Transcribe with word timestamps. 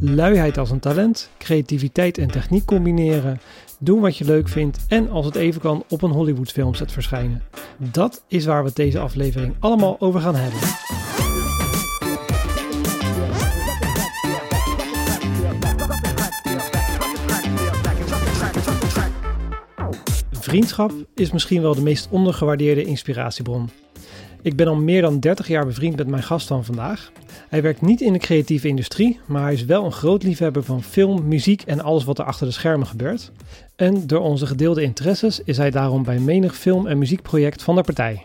Luiheid 0.00 0.58
als 0.58 0.70
een 0.70 0.80
talent, 0.80 1.30
creativiteit 1.38 2.18
en 2.18 2.30
techniek 2.30 2.64
combineren, 2.64 3.40
doen 3.78 4.00
wat 4.00 4.16
je 4.16 4.24
leuk 4.24 4.48
vindt 4.48 4.78
en 4.88 5.10
als 5.10 5.26
het 5.26 5.34
even 5.34 5.60
kan 5.60 5.84
op 5.88 6.02
een 6.02 6.10
Hollywood 6.10 6.52
filmset 6.52 6.92
verschijnen. 6.92 7.42
Dat 7.76 8.24
is 8.28 8.44
waar 8.44 8.64
we 8.64 8.70
deze 8.74 8.98
aflevering 8.98 9.54
allemaal 9.58 9.96
over 10.00 10.20
gaan 10.20 10.34
hebben. 10.34 10.60
Vriendschap 20.30 20.92
is 21.14 21.30
misschien 21.30 21.62
wel 21.62 21.74
de 21.74 21.82
meest 21.82 22.08
ondergewaardeerde 22.10 22.84
inspiratiebron. 22.84 23.70
Ik 24.42 24.56
ben 24.56 24.66
al 24.66 24.76
meer 24.76 25.02
dan 25.02 25.20
30 25.20 25.48
jaar 25.48 25.66
bevriend 25.66 25.96
met 25.96 26.06
mijn 26.06 26.22
gast 26.22 26.46
van 26.46 26.64
vandaag. 26.64 27.12
Hij 27.50 27.62
werkt 27.62 27.80
niet 27.80 28.00
in 28.00 28.12
de 28.12 28.18
creatieve 28.18 28.68
industrie, 28.68 29.20
maar 29.26 29.42
hij 29.42 29.52
is 29.52 29.64
wel 29.64 29.84
een 29.84 29.92
groot 29.92 30.22
liefhebber 30.22 30.62
van 30.62 30.82
film, 30.82 31.28
muziek 31.28 31.62
en 31.62 31.80
alles 31.80 32.04
wat 32.04 32.18
er 32.18 32.24
achter 32.24 32.46
de 32.46 32.52
schermen 32.52 32.86
gebeurt. 32.86 33.32
En 33.76 34.06
door 34.06 34.20
onze 34.20 34.46
gedeelde 34.46 34.82
interesses 34.82 35.40
is 35.44 35.56
hij 35.56 35.70
daarom 35.70 36.02
bij 36.02 36.18
menig 36.18 36.56
film- 36.56 36.86
en 36.86 36.98
muziekproject 36.98 37.62
van 37.62 37.74
de 37.74 37.82
partij. 37.82 38.24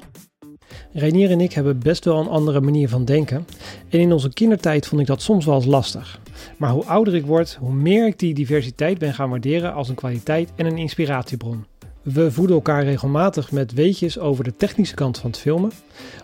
Reinier 0.93 1.31
en 1.31 1.41
ik 1.41 1.53
hebben 1.53 1.79
best 1.79 2.05
wel 2.05 2.19
een 2.19 2.27
andere 2.27 2.61
manier 2.61 2.89
van 2.89 3.05
denken. 3.05 3.47
En 3.89 3.99
in 3.99 4.11
onze 4.11 4.33
kindertijd 4.33 4.87
vond 4.87 5.01
ik 5.01 5.07
dat 5.07 5.21
soms 5.21 5.45
wel 5.45 5.55
eens 5.55 5.65
lastig. 5.65 6.19
Maar 6.57 6.71
hoe 6.71 6.85
ouder 6.85 7.15
ik 7.15 7.25
word, 7.25 7.57
hoe 7.59 7.73
meer 7.73 8.07
ik 8.07 8.19
die 8.19 8.33
diversiteit 8.33 8.97
ben 8.97 9.13
gaan 9.13 9.29
waarderen 9.29 9.73
als 9.73 9.89
een 9.89 9.95
kwaliteit 9.95 10.49
en 10.55 10.65
een 10.65 10.77
inspiratiebron. 10.77 11.65
We 12.13 12.31
voeden 12.31 12.55
elkaar 12.55 12.83
regelmatig 12.83 13.51
met 13.51 13.73
weetjes 13.73 14.19
over 14.19 14.43
de 14.43 14.55
technische 14.57 14.95
kant 14.95 15.17
van 15.17 15.29
het 15.29 15.39
filmen, 15.39 15.71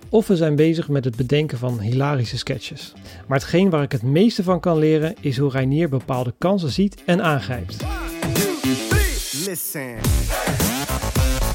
of 0.10 0.28
we 0.28 0.36
zijn 0.36 0.56
bezig 0.56 0.90
met 0.90 1.06
het 1.06 1.16
bedenken 1.16 1.58
van 1.58 1.80
hilarische 1.80 2.38
sketches. 2.38 2.94
Maar 3.28 3.38
hetgeen 3.38 3.70
waar 3.70 3.84
ik 3.84 3.92
het 3.92 4.02
meeste 4.02 4.44
van 4.44 4.60
kan 4.60 4.78
leren 4.78 5.16
is 5.22 5.38
hoe 5.38 5.52
Reinier 5.52 5.90
bepaalde 5.90 6.34
kansen 6.38 6.72
ziet 6.72 7.04
en 7.06 7.24
aangrijpt. 7.24 7.78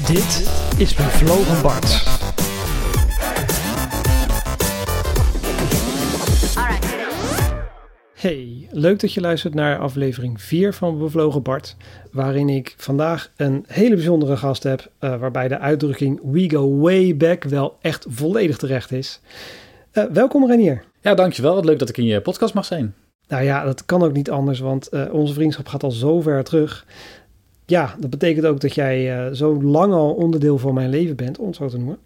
Dit 0.07 0.51
is 0.79 0.95
Bevlogen 0.95 1.63
Bart. 1.63 2.16
Hey, 8.27 8.69
leuk 8.71 9.01
dat 9.01 9.13
je 9.13 9.21
luistert 9.21 9.55
naar 9.55 9.79
aflevering 9.79 10.41
4 10.41 10.73
van 10.73 10.99
Bevlogen 10.99 11.43
Bart, 11.43 11.77
waarin 12.13 12.49
ik 12.49 12.75
vandaag 12.77 13.31
een 13.37 13.65
hele 13.67 13.95
bijzondere 13.95 14.37
gast 14.37 14.63
heb, 14.63 14.91
eh, 14.99 15.19
waarbij 15.19 15.49
de 15.49 15.59
uitdrukking 15.59 16.21
We 16.23 16.51
Go 16.51 16.77
Way 16.77 17.17
Back 17.17 17.45
wel 17.45 17.77
echt 17.81 18.07
volledig 18.09 18.57
terecht 18.57 18.93
is. 18.93 19.21
Eh, 19.91 20.05
welkom 20.05 20.47
Renier. 20.47 20.85
Ja, 21.01 21.15
dankjewel. 21.15 21.55
Wat 21.55 21.65
leuk 21.65 21.79
dat 21.79 21.89
ik 21.89 21.97
in 21.97 22.05
je 22.05 22.21
podcast 22.21 22.55
mag 22.55 22.65
zijn. 22.65 22.95
Nou 23.29 23.45
ja, 23.45 23.65
dat 23.65 23.85
kan 23.85 24.03
ook 24.03 24.13
niet 24.13 24.31
anders, 24.31 24.59
want 24.59 24.89
eh, 24.89 25.15
onze 25.15 25.35
vriendschap 25.35 25.67
gaat 25.67 25.83
al 25.83 25.91
zo 25.91 26.21
ver 26.21 26.45
terug. 26.45 26.87
Ja, 27.67 27.95
dat 27.99 28.11
betekent 28.11 28.47
ook 28.47 28.61
dat 28.61 28.75
jij 28.75 29.35
zo 29.35 29.63
lang 29.63 29.93
al 29.93 30.15
onderdeel 30.15 30.59
van 30.59 30.75
mijn 30.75 30.91
leven 30.91 31.17
bent, 31.17 31.39
om 31.39 31.47
het 31.47 31.57
zo 31.57 31.69
te 31.69 31.77
noemen. 31.77 31.99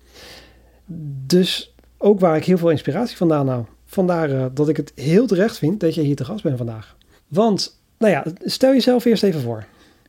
Dus 1.27 1.75
ook 1.99 2.21
waar 2.21 2.37
ik 2.37 2.45
heel 2.45 2.59
veel 2.59 2.71
inspiratie 2.71 3.17
vandaan 3.17 3.49
haal. 3.49 3.69
Vandaar 3.91 4.31
uh, 4.31 4.45
dat 4.55 4.69
ik 4.69 4.77
het 4.77 4.93
heel 4.95 5.27
terecht 5.27 5.59
vind 5.59 5.81
dat 5.81 5.95
je 5.95 6.01
hier 6.01 6.17
te 6.17 6.25
gast 6.25 6.43
bent 6.43 6.57
vandaag. 6.57 6.97
Want, 7.29 7.81
nou 7.99 8.13
ja, 8.13 8.25
stel 8.45 8.73
jezelf 8.73 9.05
eerst 9.05 9.23
even 9.23 9.41
voor. 9.41 9.65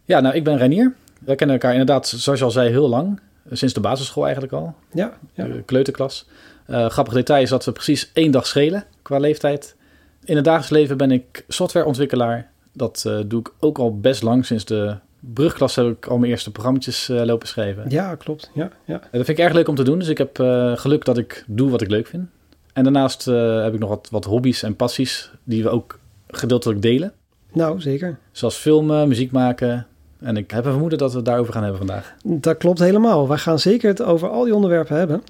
Ja, 0.05 0.19
nou, 0.19 0.35
ik 0.35 0.43
ben 0.43 0.57
Renier. 0.57 0.95
We 1.19 1.35
kennen 1.35 1.55
elkaar 1.55 1.71
inderdaad, 1.71 2.07
zoals 2.07 2.39
je 2.39 2.45
al 2.45 2.51
zei, 2.51 2.69
heel 2.69 2.89
lang. 2.89 3.19
Sinds 3.51 3.73
de 3.73 3.79
basisschool 3.79 4.23
eigenlijk 4.23 4.53
al. 4.53 4.75
Ja. 4.93 5.17
ja. 5.33 5.45
De 5.45 5.63
kleuterklas. 5.65 6.27
Uh, 6.67 6.89
grappig 6.89 7.13
detail 7.13 7.41
is 7.41 7.49
dat 7.49 7.65
we 7.65 7.71
precies 7.71 8.11
één 8.13 8.31
dag 8.31 8.47
schelen 8.47 8.85
qua 9.01 9.17
leeftijd. 9.17 9.75
In 10.23 10.35
het 10.35 10.45
dagelijks 10.45 10.71
leven 10.71 10.97
ben 10.97 11.11
ik 11.11 11.45
softwareontwikkelaar. 11.47 12.49
Dat 12.73 13.03
uh, 13.07 13.19
doe 13.25 13.39
ik 13.39 13.53
ook 13.59 13.77
al 13.77 13.99
best 13.99 14.21
lang. 14.21 14.45
Sinds 14.45 14.65
de 14.65 14.95
brugklas 15.19 15.75
heb 15.75 15.85
ik 15.85 16.05
al 16.05 16.17
mijn 16.17 16.31
eerste 16.31 16.51
programma's 16.51 17.09
uh, 17.09 17.23
lopen 17.23 17.47
schrijven. 17.47 17.85
Ja, 17.87 18.15
klopt. 18.15 18.51
Ja, 18.53 18.71
ja. 18.85 18.99
Dat 18.99 19.25
vind 19.25 19.27
ik 19.27 19.39
erg 19.39 19.53
leuk 19.53 19.67
om 19.67 19.75
te 19.75 19.83
doen. 19.83 19.99
Dus 19.99 20.07
ik 20.07 20.17
heb 20.17 20.37
geluk 20.75 21.05
dat 21.05 21.17
ik 21.17 21.43
doe 21.47 21.69
wat 21.69 21.81
ik 21.81 21.89
leuk 21.89 22.07
vind. 22.07 22.29
En 22.73 22.83
daarnaast 22.83 23.27
uh, 23.27 23.63
heb 23.63 23.73
ik 23.73 23.79
nog 23.79 23.89
wat, 23.89 24.07
wat 24.11 24.25
hobby's 24.25 24.63
en 24.63 24.75
passies 24.75 25.31
die 25.43 25.63
we 25.63 25.69
ook 25.69 25.99
gedeeltelijk 26.27 26.81
delen. 26.81 27.13
Nou, 27.53 27.81
zeker. 27.81 28.17
Zoals 28.31 28.55
filmen, 28.55 29.07
muziek 29.07 29.31
maken. 29.31 29.87
En 30.19 30.37
ik 30.37 30.51
heb 30.51 30.65
een 30.65 30.71
vermoeden 30.71 30.97
dat 30.97 31.11
we 31.11 31.17
het 31.17 31.25
daarover 31.25 31.53
gaan 31.53 31.61
hebben 31.63 31.79
vandaag. 31.79 32.15
Dat 32.23 32.57
klopt 32.57 32.79
helemaal. 32.79 33.27
Wij 33.27 33.37
gaan 33.37 33.59
zeker 33.59 33.89
het 33.89 34.01
over 34.01 34.29
al 34.29 34.43
die 34.43 34.55
onderwerpen 34.55 34.97
hebben. 34.97 35.23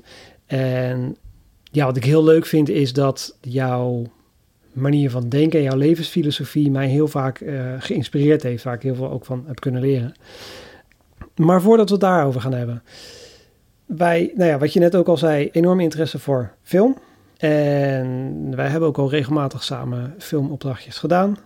En 0.45 1.17
ja, 1.71 1.85
wat 1.85 1.97
ik 1.97 2.03
heel 2.03 2.23
leuk 2.23 2.45
vind 2.45 2.69
is 2.69 2.93
dat 2.93 3.37
jouw 3.41 4.03
manier 4.73 5.09
van 5.09 5.29
denken 5.29 5.59
en 5.59 5.65
jouw 5.65 5.77
levensfilosofie 5.77 6.71
mij 6.71 6.87
heel 6.87 7.07
vaak 7.07 7.39
uh, 7.39 7.73
geïnspireerd 7.79 8.43
heeft. 8.43 8.63
Waar 8.63 8.73
ik 8.75 8.81
heel 8.81 8.95
veel 8.95 9.11
ook 9.11 9.25
van 9.25 9.43
heb 9.47 9.59
kunnen 9.59 9.81
leren. 9.81 10.13
Maar 11.35 11.61
voordat 11.61 11.87
we 11.87 11.93
het 11.93 12.03
daarover 12.03 12.41
gaan 12.41 12.53
hebben. 12.53 12.83
Wij, 13.85 14.31
nou 14.35 14.49
ja, 14.49 14.57
wat 14.57 14.73
je 14.73 14.79
net 14.79 14.95
ook 14.95 15.07
al 15.07 15.17
zei, 15.17 15.49
enorm 15.51 15.79
interesse 15.79 16.19
voor 16.19 16.51
film. 16.63 16.97
En 17.41 18.55
wij 18.55 18.67
hebben 18.67 18.89
ook 18.89 18.97
al 18.97 19.09
regelmatig 19.09 19.63
samen 19.63 20.15
filmopdrachtjes 20.17 20.97
gedaan. 20.97 21.37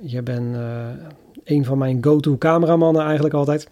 Je 0.00 0.22
bent 0.22 0.56
uh, 0.56 0.86
een 1.44 1.64
van 1.64 1.78
mijn 1.78 2.04
go-to 2.04 2.38
cameramannen 2.38 3.02
eigenlijk 3.02 3.34
altijd. 3.34 3.70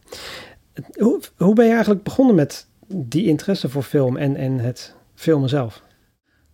Hoe, 0.98 1.20
hoe 1.36 1.54
ben 1.54 1.64
je 1.64 1.72
eigenlijk 1.72 2.02
begonnen 2.02 2.34
met 2.34 2.66
die 2.86 3.26
interesse 3.26 3.68
voor 3.68 3.82
film 3.82 4.16
en, 4.16 4.36
en 4.36 4.58
het 4.58 4.94
filmen 5.14 5.48
zelf? 5.48 5.82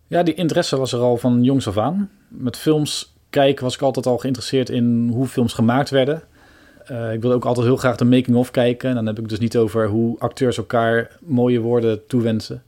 Ja, 0.07 0.23
die 0.23 0.33
interesse 0.33 0.77
was 0.77 0.93
er 0.93 0.99
al 0.99 1.17
van 1.17 1.43
jongs 1.43 1.67
af 1.67 1.77
aan. 1.77 2.09
Met 2.27 2.57
films 2.57 3.15
kijken 3.29 3.63
was 3.63 3.75
ik 3.75 3.81
altijd 3.81 4.05
al 4.05 4.17
geïnteresseerd 4.17 4.69
in 4.69 5.09
hoe 5.13 5.27
films 5.27 5.53
gemaakt 5.53 5.89
werden. 5.89 6.23
Uh, 6.91 7.13
ik 7.13 7.21
wilde 7.21 7.35
ook 7.35 7.45
altijd 7.45 7.65
heel 7.65 7.77
graag 7.77 7.95
de 7.95 8.05
making-of 8.05 8.51
kijken. 8.51 8.89
En 8.89 8.95
dan 8.95 9.05
heb 9.05 9.19
ik 9.19 9.29
dus 9.29 9.39
niet 9.39 9.57
over 9.57 9.87
hoe 9.87 10.19
acteurs 10.19 10.57
elkaar 10.57 11.17
mooie 11.21 11.59
woorden 11.59 12.07
toewensen. 12.07 12.63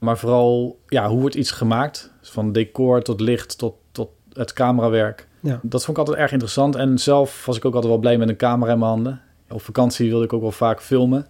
Maar 0.00 0.18
vooral, 0.18 0.78
ja, 0.86 1.08
hoe 1.08 1.20
wordt 1.20 1.34
iets 1.34 1.50
gemaakt? 1.50 2.12
Van 2.22 2.52
decor 2.52 3.02
tot 3.02 3.20
licht 3.20 3.58
tot, 3.58 3.74
tot 3.92 4.08
het 4.32 4.52
camerawerk. 4.52 5.28
Ja. 5.40 5.60
Dat 5.62 5.84
vond 5.84 5.96
ik 5.96 5.98
altijd 5.98 6.22
erg 6.22 6.32
interessant. 6.32 6.76
En 6.76 6.98
zelf 6.98 7.46
was 7.46 7.56
ik 7.56 7.64
ook 7.64 7.74
altijd 7.74 7.92
wel 7.92 8.00
blij 8.00 8.18
met 8.18 8.28
een 8.28 8.36
camera 8.36 8.72
in 8.72 8.78
mijn 8.78 8.90
handen. 8.90 9.20
Op 9.48 9.62
vakantie 9.62 10.08
wilde 10.08 10.24
ik 10.24 10.32
ook 10.32 10.40
wel 10.40 10.52
vaak 10.52 10.82
filmen. 10.82 11.26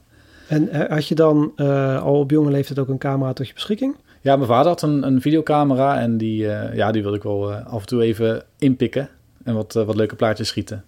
En 0.49 0.89
had 0.91 1.07
je 1.07 1.15
dan 1.15 1.53
uh, 1.57 2.03
al 2.03 2.19
op 2.19 2.31
jonge 2.31 2.51
leeftijd 2.51 2.79
ook 2.79 2.89
een 2.89 2.99
camera 2.99 3.33
tot 3.33 3.49
je 3.49 3.55
beschikking? 3.55 3.97
Ja, 4.21 4.37
mijn 4.37 4.49
vader 4.49 4.69
had 4.69 4.83
een, 4.83 5.07
een 5.07 5.21
videocamera 5.21 6.01
en 6.01 6.17
die, 6.17 6.43
uh, 6.43 6.75
ja, 6.75 6.91
die 6.91 7.03
wilde 7.03 7.17
ik 7.17 7.23
wel 7.23 7.51
uh, 7.51 7.67
af 7.67 7.81
en 7.81 7.87
toe 7.87 8.03
even 8.03 8.43
inpikken 8.59 9.09
en 9.45 9.55
wat, 9.55 9.73
wat 9.73 9.97
leuke 9.97 10.17
plaatjes 10.17 10.49
schieten. 10.49 10.85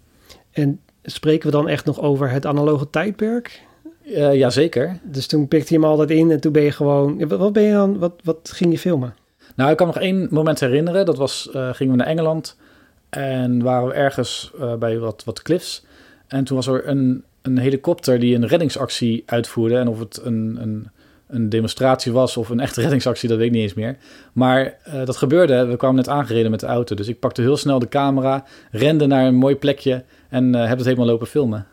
En 0.50 0.80
spreken 1.02 1.46
we 1.46 1.56
dan 1.56 1.68
echt 1.68 1.84
nog 1.84 2.00
over 2.00 2.30
het 2.30 2.46
analoge 2.46 2.90
tijdperk? 2.90 3.62
Uh, 4.06 4.34
jazeker. 4.34 4.98
Dus 5.02 5.26
toen 5.26 5.48
pikte 5.48 5.74
je 5.74 5.80
hem 5.80 5.88
altijd 5.88 6.10
in 6.10 6.30
en 6.30 6.40
toen 6.40 6.52
ben 6.52 6.62
je 6.62 6.72
gewoon... 6.72 7.28
Wat, 7.28 7.52
ben 7.52 7.62
je 7.62 7.72
dan, 7.72 7.98
wat, 7.98 8.12
wat 8.24 8.50
ging 8.54 8.72
je 8.72 8.78
filmen? 8.78 9.14
Nou, 9.56 9.70
ik 9.70 9.76
kan 9.76 9.86
nog 9.86 9.98
één 9.98 10.28
moment 10.30 10.60
herinneren. 10.60 11.06
Dat 11.06 11.16
was, 11.16 11.50
uh, 11.54 11.74
gingen 11.74 11.92
we 11.92 11.98
naar 11.98 12.08
Engeland 12.08 12.56
en 13.08 13.62
waren 13.62 13.88
we 13.88 13.94
ergens 13.94 14.52
uh, 14.60 14.74
bij 14.74 14.98
wat, 14.98 15.22
wat 15.24 15.42
cliffs. 15.42 15.84
En 16.26 16.44
toen 16.44 16.56
was 16.56 16.66
er 16.66 16.88
een, 16.88 17.24
een 17.42 17.58
helikopter 17.58 18.20
die 18.20 18.34
een 18.34 18.46
reddingsactie 18.46 19.22
uitvoerde. 19.26 19.76
En 19.76 19.88
of 19.88 19.98
het 19.98 20.20
een, 20.24 20.58
een, 20.60 20.88
een 21.28 21.48
demonstratie 21.48 22.12
was 22.12 22.36
of 22.36 22.48
een 22.48 22.60
echte 22.60 22.80
reddingsactie, 22.82 23.28
dat 23.28 23.38
weet 23.38 23.46
ik 23.46 23.52
niet 23.52 23.62
eens 23.62 23.74
meer. 23.74 23.96
Maar 24.32 24.76
dat 25.04 25.16
gebeurde. 25.16 25.66
We 25.66 25.76
kwamen 25.76 25.96
net 25.96 26.08
aangereden 26.08 26.50
met 26.50 26.60
de 26.60 26.66
auto. 26.66 26.94
Dus 26.94 27.08
ik 27.08 27.18
pakte 27.18 27.42
heel 27.42 27.56
snel 27.56 27.78
de 27.78 27.88
camera, 27.88 28.44
rende 28.70 29.06
naar 29.06 29.26
een 29.26 29.34
mooi 29.34 29.56
plekje 29.56 30.04
en 30.28 30.54
heb 30.54 30.76
het 30.76 30.86
helemaal 30.86 31.06
lopen 31.06 31.26
filmen. 31.26 31.66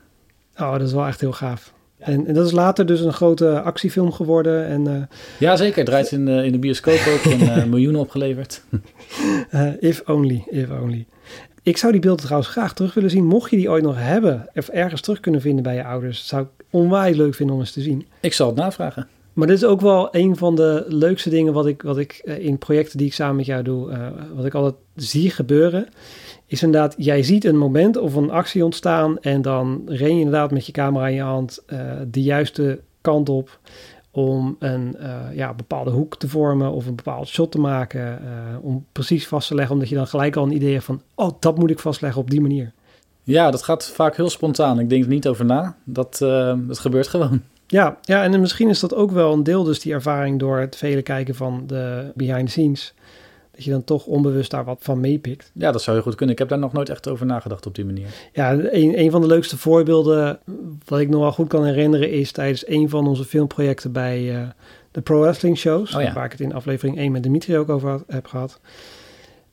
Oh, 0.58 0.72
dat 0.72 0.82
is 0.82 0.94
wel 0.94 1.08
echt 1.08 1.22
heel 1.22 1.32
gaaf. 1.32 1.74
En, 2.00 2.28
en, 2.28 2.34
dat 2.34 2.46
is 2.46 2.52
later 2.52 2.86
dus 2.86 3.02
een 3.02 3.14
grote 3.14 3.62
actiefilm 3.62 4.12
geworden. 4.12 4.66
En, 4.66 4.82
uh, 4.88 5.02
ja, 5.40 5.56
zeker. 5.56 5.78
Het 5.78 5.86
draait 5.86 6.12
in 6.12 6.26
de, 6.26 6.46
in 6.46 6.52
de 6.52 6.58
bioscoop 6.60 7.00
ook 7.14 7.32
en 7.32 7.42
uh, 7.42 7.64
miljoenen 7.74 8.02
opgeleverd. 8.02 8.64
if 9.80 10.02
only, 10.06 10.44
if 10.50 10.70
only. 10.82 11.06
Ik 11.64 11.78
zou 11.78 11.92
die 11.92 12.02
beelden 12.02 12.24
trouwens 12.24 12.52
graag 12.52 12.74
terug 12.74 12.94
willen 12.94 13.10
zien. 13.10 13.26
Mocht 13.26 13.50
je 13.50 13.58
die 13.58 13.70
ooit 13.70 13.84
nog 13.84 13.96
hebben 13.98 14.50
of 14.54 14.68
ergens 14.68 15.02
terug 15.02 15.20
kunnen 15.20 15.42
vinden 15.42 15.64
bij 15.64 15.76
je 15.76 15.84
ouders, 15.84 16.18
dat 16.18 16.28
zou 16.28 16.44
ik 16.44 16.66
onwijs 16.70 17.16
leuk 17.16 17.36
vinden 17.36 17.56
om 17.56 17.62
eens 17.62 17.72
te 17.72 17.82
zien. 17.82 18.06
Ik 18.20 18.34
zal 18.34 18.48
het 18.48 18.56
navragen. 18.56 19.08
Maar 19.34 19.48
dit 19.48 19.58
is 19.58 19.64
ook 19.64 19.82
wel 19.82 20.08
een 20.12 20.36
van 20.36 20.56
de 20.56 20.86
leukste 20.88 21.30
dingen 21.30 21.54
wat 21.54 21.68
ik, 21.68 21.82
wat 21.82 21.98
ik 21.98 22.22
in 22.24 22.58
projecten 22.58 22.98
die 22.98 23.08
ik 23.08 23.14
samen 23.14 23.36
met 23.36 23.46
jou 23.46 23.64
doe, 23.64 23.92
wat 24.36 24.46
ik 24.46 24.54
altijd 24.54 24.76
zie 24.96 25.30
gebeuren 25.30 25.88
is 26.50 26.64
inderdaad, 26.64 26.96
jij 26.98 27.24
ziet 27.24 27.46
een 27.46 27.58
moment 27.58 27.98
of 27.98 28.16
een 28.16 28.32
actie 28.32 28.64
ontstaan 28.64 29.20
en 29.20 29.42
dan 29.42 29.82
ren 29.86 30.14
je 30.14 30.20
inderdaad 30.20 30.52
met 30.52 30.66
je 30.66 30.72
camera 30.72 31.08
in 31.08 31.16
je 31.16 31.22
hand 31.22 31.64
uh, 31.68 31.80
de 32.08 32.22
juiste 32.22 32.80
kant 33.02 33.30
op 33.30 33.60
om 34.12 34.56
een 34.60 34.96
uh, 35.00 35.16
ja, 35.34 35.54
bepaalde 35.54 35.92
hoek 35.92 36.18
te 36.18 36.28
vormen 36.28 36.72
of 36.72 36.86
een 36.86 36.96
bepaald 36.96 37.28
shot 37.28 37.52
te 37.52 37.60
maken, 37.60 38.22
uh, 38.24 38.66
om 38.66 38.86
precies 38.92 39.28
vast 39.28 39.48
te 39.48 39.56
leggen, 39.56 39.74
omdat 39.74 39.90
je 39.90 39.96
dan 39.96 40.08
gelijk 40.08 40.36
al 40.36 40.44
een 40.44 40.56
idee 40.56 40.74
hebt 40.74 40.86
van, 40.86 41.02
oh, 41.16 41.30
dat 41.40 41.58
moet 41.58 41.70
ik 41.70 41.80
vastleggen 41.80 42.22
op 42.22 42.30
die 42.30 42.42
manier. 42.42 42.72
Ja, 43.24 43.52
dat 43.52 43.64
gaat 43.64 43.88
vaak 43.88 44.16
heel 44.16 44.30
spontaan. 44.30 44.80
Ik 44.80 44.90
denk 44.90 45.04
er 45.04 45.10
niet 45.10 45.28
over 45.28 45.46
na. 45.46 45.76
Dat, 45.84 46.18
dat 46.68 46.80
gebeurt 46.80 47.08
gewoon. 47.08 47.42
Ja, 47.68 47.98
ja, 48.02 48.24
en 48.24 48.40
misschien 48.40 48.70
is 48.70 48.80
dat 48.80 48.96
ook 48.96 49.12
wel 49.12 49.34
een 49.34 49.44
deel 49.44 49.64
dus 49.64 49.80
die 49.80 49.94
ervaring 49.94 50.40
door 50.40 50.58
het 50.58 50.76
vele 50.76 51.02
kijken 51.02 51.36
van 51.36 51.64
de 51.68 52.12
behind 52.16 52.46
the 52.46 52.52
scenes 52.52 52.94
dat 53.60 53.68
je 53.68 53.74
dan 53.74 53.84
toch 53.84 54.06
onbewust 54.06 54.52
daar 54.52 54.64
wat 54.66 54.78
van 54.82 55.00
meepikt. 55.00 55.52
Ja, 55.54 55.72
dat 55.72 55.82
zou 55.82 55.96
heel 55.96 56.06
goed 56.06 56.16
kunnen. 56.16 56.34
Ik 56.36 56.40
heb 56.40 56.50
daar 56.50 56.60
nog 56.60 56.74
nooit 56.74 56.90
echt 56.90 57.08
over 57.10 57.26
nagedacht 57.26 57.66
op 57.66 57.76
die 57.76 57.86
manier. 57.86 58.08
Ja, 58.34 58.52
een, 58.54 59.00
een 59.00 59.12
van 59.12 59.22
de 59.22 59.28
leukste 59.28 59.58
voorbeelden 59.58 60.40
wat 60.86 61.00
ik 61.00 61.10
nog 61.10 61.22
wel 61.22 61.32
goed 61.32 61.48
kan 61.48 61.66
herinneren 61.66 62.12
is 62.12 62.32
tijdens 62.32 62.68
een 62.68 62.90
van 62.90 63.08
onze 63.08 63.26
filmprojecten 63.26 63.92
bij 63.92 64.22
uh, 64.22 64.42
de 64.92 65.02
Pro 65.02 65.20
Wrestling 65.22 65.58
Shows, 65.58 65.96
Oh 65.96 66.02
ja. 66.02 66.14
waar 66.14 66.26
ik 66.26 66.32
het 66.32 66.40
in 66.42 66.54
aflevering 66.54 66.98
1 66.98 67.12
met 67.12 67.24
Dimitri 67.24 67.58
ook 67.58 67.70
over 67.70 67.90
had- 67.90 68.04
heb 68.08 68.26
gehad. 68.26 68.60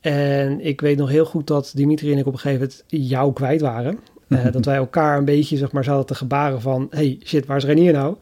En 0.01 0.65
ik 0.65 0.81
weet 0.81 0.97
nog 0.97 1.09
heel 1.09 1.25
goed 1.25 1.47
dat 1.47 1.71
Dimitri 1.75 2.11
en 2.11 2.17
ik 2.17 2.25
op 2.25 2.33
een 2.33 2.39
gegeven 2.39 2.61
moment 2.67 2.83
jou 3.09 3.33
kwijt 3.33 3.61
waren. 3.61 3.99
Eh, 4.27 4.45
dat 4.51 4.65
wij 4.65 4.75
elkaar 4.75 5.17
een 5.17 5.25
beetje 5.25 5.57
zeg 5.57 5.71
maar 5.71 5.83
zaten 5.83 6.05
te 6.05 6.15
gebaren 6.15 6.61
van, 6.61 6.87
hey 6.89 7.19
shit, 7.23 7.45
waar 7.45 7.57
is 7.57 7.63
Renier 7.65 7.93
nou? 7.93 8.15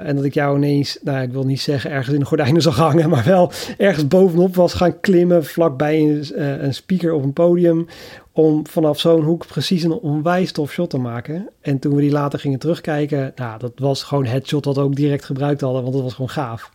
En 0.00 0.16
dat 0.16 0.24
ik 0.24 0.34
jou 0.34 0.56
ineens, 0.56 0.98
nou 1.02 1.22
ik 1.22 1.32
wil 1.32 1.44
niet 1.44 1.60
zeggen 1.60 1.90
ergens 1.90 2.14
in 2.14 2.20
de 2.20 2.26
gordijnen 2.26 2.62
zag 2.62 2.76
hangen, 2.76 3.08
maar 3.10 3.24
wel 3.24 3.52
ergens 3.76 4.08
bovenop 4.08 4.54
was 4.54 4.74
gaan 4.74 5.00
klimmen, 5.00 5.44
vlakbij 5.44 6.00
een, 6.00 6.34
eh, 6.34 6.62
een 6.62 6.74
speaker 6.74 7.12
op 7.12 7.22
een 7.22 7.32
podium, 7.32 7.86
om 8.32 8.66
vanaf 8.66 9.00
zo'n 9.00 9.22
hoek 9.22 9.46
precies 9.46 9.82
een 9.82 9.92
onwijs 9.92 10.52
tof 10.52 10.72
shot 10.72 10.90
te 10.90 10.98
maken. 10.98 11.48
En 11.60 11.78
toen 11.78 11.94
we 11.94 12.00
die 12.00 12.10
later 12.10 12.38
gingen 12.38 12.58
terugkijken, 12.58 13.32
nou 13.34 13.58
dat 13.58 13.72
was 13.76 14.02
gewoon 14.02 14.26
het 14.26 14.46
shot 14.46 14.64
dat 14.64 14.76
we 14.76 14.82
ook 14.82 14.96
direct 14.96 15.24
gebruikt 15.24 15.60
hadden, 15.60 15.82
want 15.82 15.94
dat 15.94 16.02
was 16.02 16.14
gewoon 16.14 16.30
gaaf. 16.30 16.70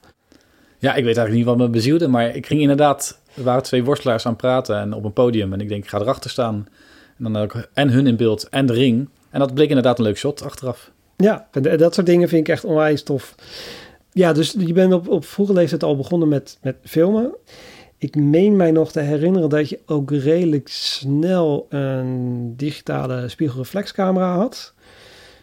Ja, 0.80 0.96
ik 0.96 1.04
weet 1.04 1.18
eigenlijk 1.18 1.36
niet 1.36 1.46
wat 1.46 1.58
me 1.58 1.70
bezielde, 1.70 2.08
maar 2.08 2.36
ik 2.36 2.46
ging 2.46 2.62
inderdaad... 2.62 3.22
Er 3.36 3.44
waren 3.44 3.64
twee 3.64 3.84
worstelaars 3.84 4.26
aan 4.26 4.32
het 4.32 4.42
praten 4.42 4.80
en 4.80 4.94
op 4.94 5.04
een 5.04 5.14
podium. 5.14 5.54
En 5.54 5.62
ik 5.62 5.70
denk, 5.70 5.84
ik 5.84 5.90
ga 5.90 6.00
erachter 6.00 6.30
staan. 6.30 6.68
En 7.18 7.24
dan 7.24 7.38
ook 7.38 7.68
en 7.74 7.90
hun 7.90 8.08
in 8.08 8.16
beeld 8.16 8.50
en 8.50 8.66
de 8.66 8.74
ring. 8.74 9.10
En 9.30 9.40
dat 9.40 9.54
bleek 9.54 9.70
inderdaad 9.70 9.98
een 9.98 10.06
leuk 10.06 10.18
shot 10.18 10.44
achteraf. 10.44 10.92
Ja, 11.18 11.48
en 11.52 11.78
dat 11.78 11.94
soort 11.94 12.06
dingen 12.06 12.30
vind 12.30 12.48
ik 12.48 12.54
echt 12.54 12.64
onwijs 12.64 13.04
tof. 13.04 13.36
Ja, 14.12 14.34
dus 14.34 14.56
je 14.58 14.74
bent 14.74 14.94
op, 14.94 15.10
op 15.10 15.26
vroege 15.26 15.54
leeftijd 15.54 15.84
al 15.84 15.96
begonnen 15.96 16.28
met, 16.28 16.58
met 16.62 16.76
filmen. 16.84 17.36
Ik 17.98 18.16
meen 18.16 18.56
mij 18.56 18.72
nog 18.72 18.92
te 18.92 19.00
herinneren 19.00 19.50
dat 19.50 19.70
je 19.70 19.80
ook 19.86 20.12
redelijk 20.12 20.68
snel 20.68 21.66
een 21.70 22.54
digitale 22.56 23.30
spiegelreflexcamera 23.30 24.36
had. 24.36 24.74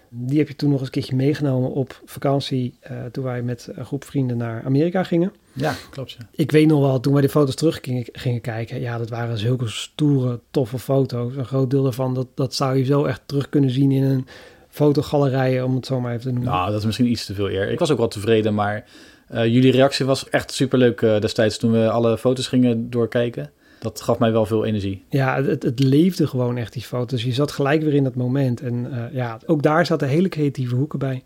Die 0.08 0.38
heb 0.38 0.48
je 0.48 0.56
toen 0.56 0.70
nog 0.70 0.78
eens 0.78 0.86
een 0.86 0.92
keertje 0.92 1.16
meegenomen 1.16 1.70
op 1.70 2.00
vakantie 2.04 2.74
eh, 2.80 3.04
toen 3.04 3.24
wij 3.24 3.42
met 3.42 3.68
een 3.74 3.84
groep 3.84 4.04
vrienden 4.04 4.36
naar 4.36 4.64
Amerika 4.64 5.04
gingen. 5.04 5.32
Ja, 5.52 5.74
klopt. 5.90 6.10
Ja. 6.10 6.28
Ik 6.30 6.50
weet 6.50 6.66
nog 6.66 6.80
wel, 6.80 7.00
toen 7.00 7.12
wij 7.12 7.22
de 7.22 7.28
foto's 7.28 7.54
terug 7.54 7.78
gingen, 7.82 8.04
gingen 8.12 8.40
kijken, 8.40 8.80
ja, 8.80 8.98
dat 8.98 9.08
waren 9.08 9.38
zulke 9.38 9.68
stoere, 9.68 10.40
toffe 10.50 10.78
foto's. 10.78 11.36
Een 11.36 11.46
groot 11.46 11.70
deel 11.70 11.82
daarvan, 11.82 12.14
dat, 12.14 12.26
dat 12.34 12.54
zou 12.54 12.76
je 12.76 12.84
zo 12.84 13.04
echt 13.04 13.22
terug 13.26 13.48
kunnen 13.48 13.70
zien 13.70 13.92
in 13.92 14.02
een 14.02 14.26
fotogalerij, 14.72 15.62
om 15.62 15.74
het 15.74 15.86
zo 15.86 16.00
maar 16.00 16.12
even 16.12 16.24
te 16.24 16.30
noemen. 16.30 16.52
Nou, 16.52 16.70
dat 16.70 16.78
is 16.78 16.84
misschien 16.84 17.10
iets 17.10 17.26
te 17.26 17.34
veel 17.34 17.50
eer. 17.50 17.70
Ik 17.70 17.78
was 17.78 17.90
ook 17.90 17.98
wel 17.98 18.08
tevreden, 18.08 18.54
maar 18.54 18.84
eh, 19.28 19.44
jullie 19.46 19.72
reactie 19.72 20.06
was 20.06 20.28
echt 20.28 20.52
superleuk 20.52 21.02
eh, 21.02 21.20
destijds 21.20 21.58
toen 21.58 21.72
we 21.72 21.90
alle 21.90 22.18
foto's 22.18 22.46
gingen 22.46 22.90
doorkijken. 22.90 23.50
Dat 23.78 24.00
gaf 24.00 24.18
mij 24.18 24.32
wel 24.32 24.46
veel 24.46 24.64
energie. 24.64 25.04
Ja, 25.08 25.42
het, 25.42 25.62
het 25.62 25.80
leefde 25.80 26.26
gewoon 26.26 26.56
echt, 26.56 26.72
die 26.72 26.82
foto's. 26.82 27.22
Je 27.22 27.32
zat 27.32 27.52
gelijk 27.52 27.82
weer 27.82 27.94
in 27.94 28.04
dat 28.04 28.14
moment. 28.14 28.60
En 28.60 28.92
eh, 28.92 29.14
ja, 29.14 29.38
ook 29.46 29.62
daar 29.62 29.86
zaten 29.86 30.08
hele 30.08 30.28
creatieve 30.28 30.74
hoeken 30.74 30.98
bij. 30.98 31.24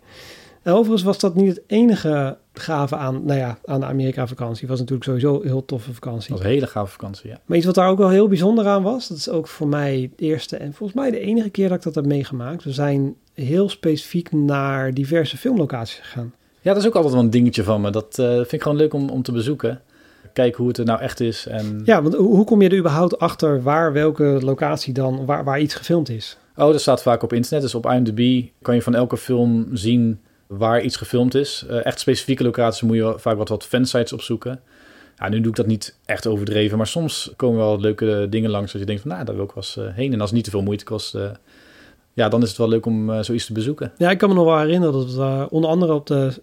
En 0.61 0.73
overigens 0.73 1.03
was 1.03 1.19
dat 1.19 1.35
niet 1.35 1.47
het 1.47 1.61
enige 1.67 2.37
gave 2.59 2.95
aan, 2.95 3.25
nou 3.25 3.39
ja, 3.39 3.57
aan 3.65 3.79
de 3.79 3.85
Amerika-vakantie. 3.85 4.59
Het 4.59 4.69
was 4.69 4.79
natuurlijk 4.79 5.05
sowieso 5.05 5.35
een 5.35 5.47
heel 5.47 5.65
toffe 5.65 5.93
vakantie. 5.93 6.29
Dat 6.29 6.37
was 6.37 6.47
een 6.47 6.53
hele 6.53 6.67
gave 6.67 6.91
vakantie, 6.91 7.29
ja. 7.29 7.39
Maar 7.45 7.57
iets 7.57 7.65
wat 7.65 7.75
daar 7.75 7.89
ook 7.89 7.97
wel 7.97 8.09
heel 8.09 8.27
bijzonder 8.27 8.67
aan 8.67 8.83
was, 8.83 9.07
dat 9.07 9.17
is 9.17 9.29
ook 9.29 9.47
voor 9.47 9.67
mij 9.67 10.11
de 10.15 10.23
eerste 10.23 10.57
en 10.57 10.73
volgens 10.73 10.99
mij 10.99 11.11
de 11.11 11.19
enige 11.19 11.49
keer 11.49 11.69
dat 11.69 11.77
ik 11.77 11.83
dat 11.83 11.95
heb 11.95 12.05
meegemaakt. 12.05 12.63
We 12.63 12.71
zijn 12.71 13.15
heel 13.33 13.69
specifiek 13.69 14.31
naar 14.31 14.93
diverse 14.93 15.37
filmlocaties 15.37 15.99
gegaan. 15.99 16.33
Ja, 16.61 16.73
dat 16.73 16.81
is 16.81 16.87
ook 16.87 16.95
altijd 16.95 17.13
wel 17.13 17.23
een 17.23 17.29
dingetje 17.29 17.63
van 17.63 17.81
me. 17.81 17.89
Dat 17.89 18.19
eh, 18.19 18.33
vind 18.33 18.51
ik 18.51 18.61
gewoon 18.61 18.77
leuk 18.77 18.93
om, 18.93 19.09
om 19.09 19.21
te 19.21 19.31
bezoeken. 19.31 19.81
Kijken 20.33 20.57
hoe 20.57 20.67
het 20.67 20.77
er 20.77 20.85
nou 20.85 20.99
echt 20.99 21.19
is. 21.19 21.47
En... 21.47 21.81
Ja, 21.83 22.01
want 22.01 22.15
hoe, 22.15 22.35
hoe 22.35 22.45
kom 22.45 22.61
je 22.61 22.69
er 22.69 22.77
überhaupt 22.77 23.19
achter 23.19 23.61
waar 23.61 23.93
welke 23.93 24.37
locatie 24.41 24.93
dan, 24.93 25.25
waar, 25.25 25.43
waar 25.43 25.59
iets 25.59 25.75
gefilmd 25.75 26.09
is? 26.09 26.37
Oh, 26.55 26.71
dat 26.71 26.81
staat 26.81 27.01
vaak 27.01 27.23
op 27.23 27.33
internet. 27.33 27.61
Dus 27.61 27.75
op 27.75 27.85
IMDb 27.85 28.47
kan 28.61 28.75
je 28.75 28.81
van 28.81 28.95
elke 28.95 29.17
film 29.17 29.67
zien 29.73 30.19
waar 30.47 30.81
iets 30.81 30.95
gefilmd 30.95 31.35
is. 31.35 31.65
Eh, 31.69 31.85
echt 31.85 31.99
specifieke 31.99 32.43
locaties 32.43 32.81
moet 32.81 32.95
je 32.95 33.13
vaak 33.17 33.37
wat, 33.37 33.49
wat 33.49 33.65
fansites 33.65 34.13
opzoeken. 34.13 34.59
Ja, 35.17 35.29
nu 35.29 35.39
doe 35.41 35.49
ik 35.49 35.55
dat 35.55 35.67
niet 35.67 35.95
echt 36.05 36.27
overdreven, 36.27 36.77
maar 36.77 36.87
soms 36.87 37.31
komen 37.35 37.57
wel 37.57 37.79
leuke 37.79 38.27
dingen 38.29 38.49
langs 38.49 38.71
dat 38.71 38.81
je 38.81 38.87
denkt 38.87 39.01
van, 39.01 39.11
nou, 39.11 39.25
daar 39.25 39.35
wil 39.35 39.43
ik 39.43 39.51
wel 39.51 39.63
eens 39.63 39.77
eh, 39.77 39.85
heen. 39.95 40.13
En 40.13 40.19
als 40.19 40.29
het 40.29 40.35
niet 40.35 40.43
te 40.45 40.51
veel 40.51 40.61
moeite 40.61 40.83
kost, 40.83 41.15
eh, 41.15 41.29
ja, 42.13 42.29
dan 42.29 42.41
is 42.41 42.47
het 42.49 42.57
wel 42.57 42.67
leuk 42.67 42.85
om 42.85 43.09
eh, 43.11 43.19
zoiets 43.21 43.45
te 43.45 43.53
bezoeken. 43.53 43.91
Ja, 43.97 44.09
ik 44.09 44.17
kan 44.17 44.29
me 44.29 44.35
nog 44.35 44.45
wel 44.45 44.59
herinneren 44.59 44.93
dat 44.93 45.13
we 45.13 45.21
eh, 45.21 45.45
onder 45.49 45.69
andere 45.69 45.93
op 45.93 46.07
de, 46.07 46.33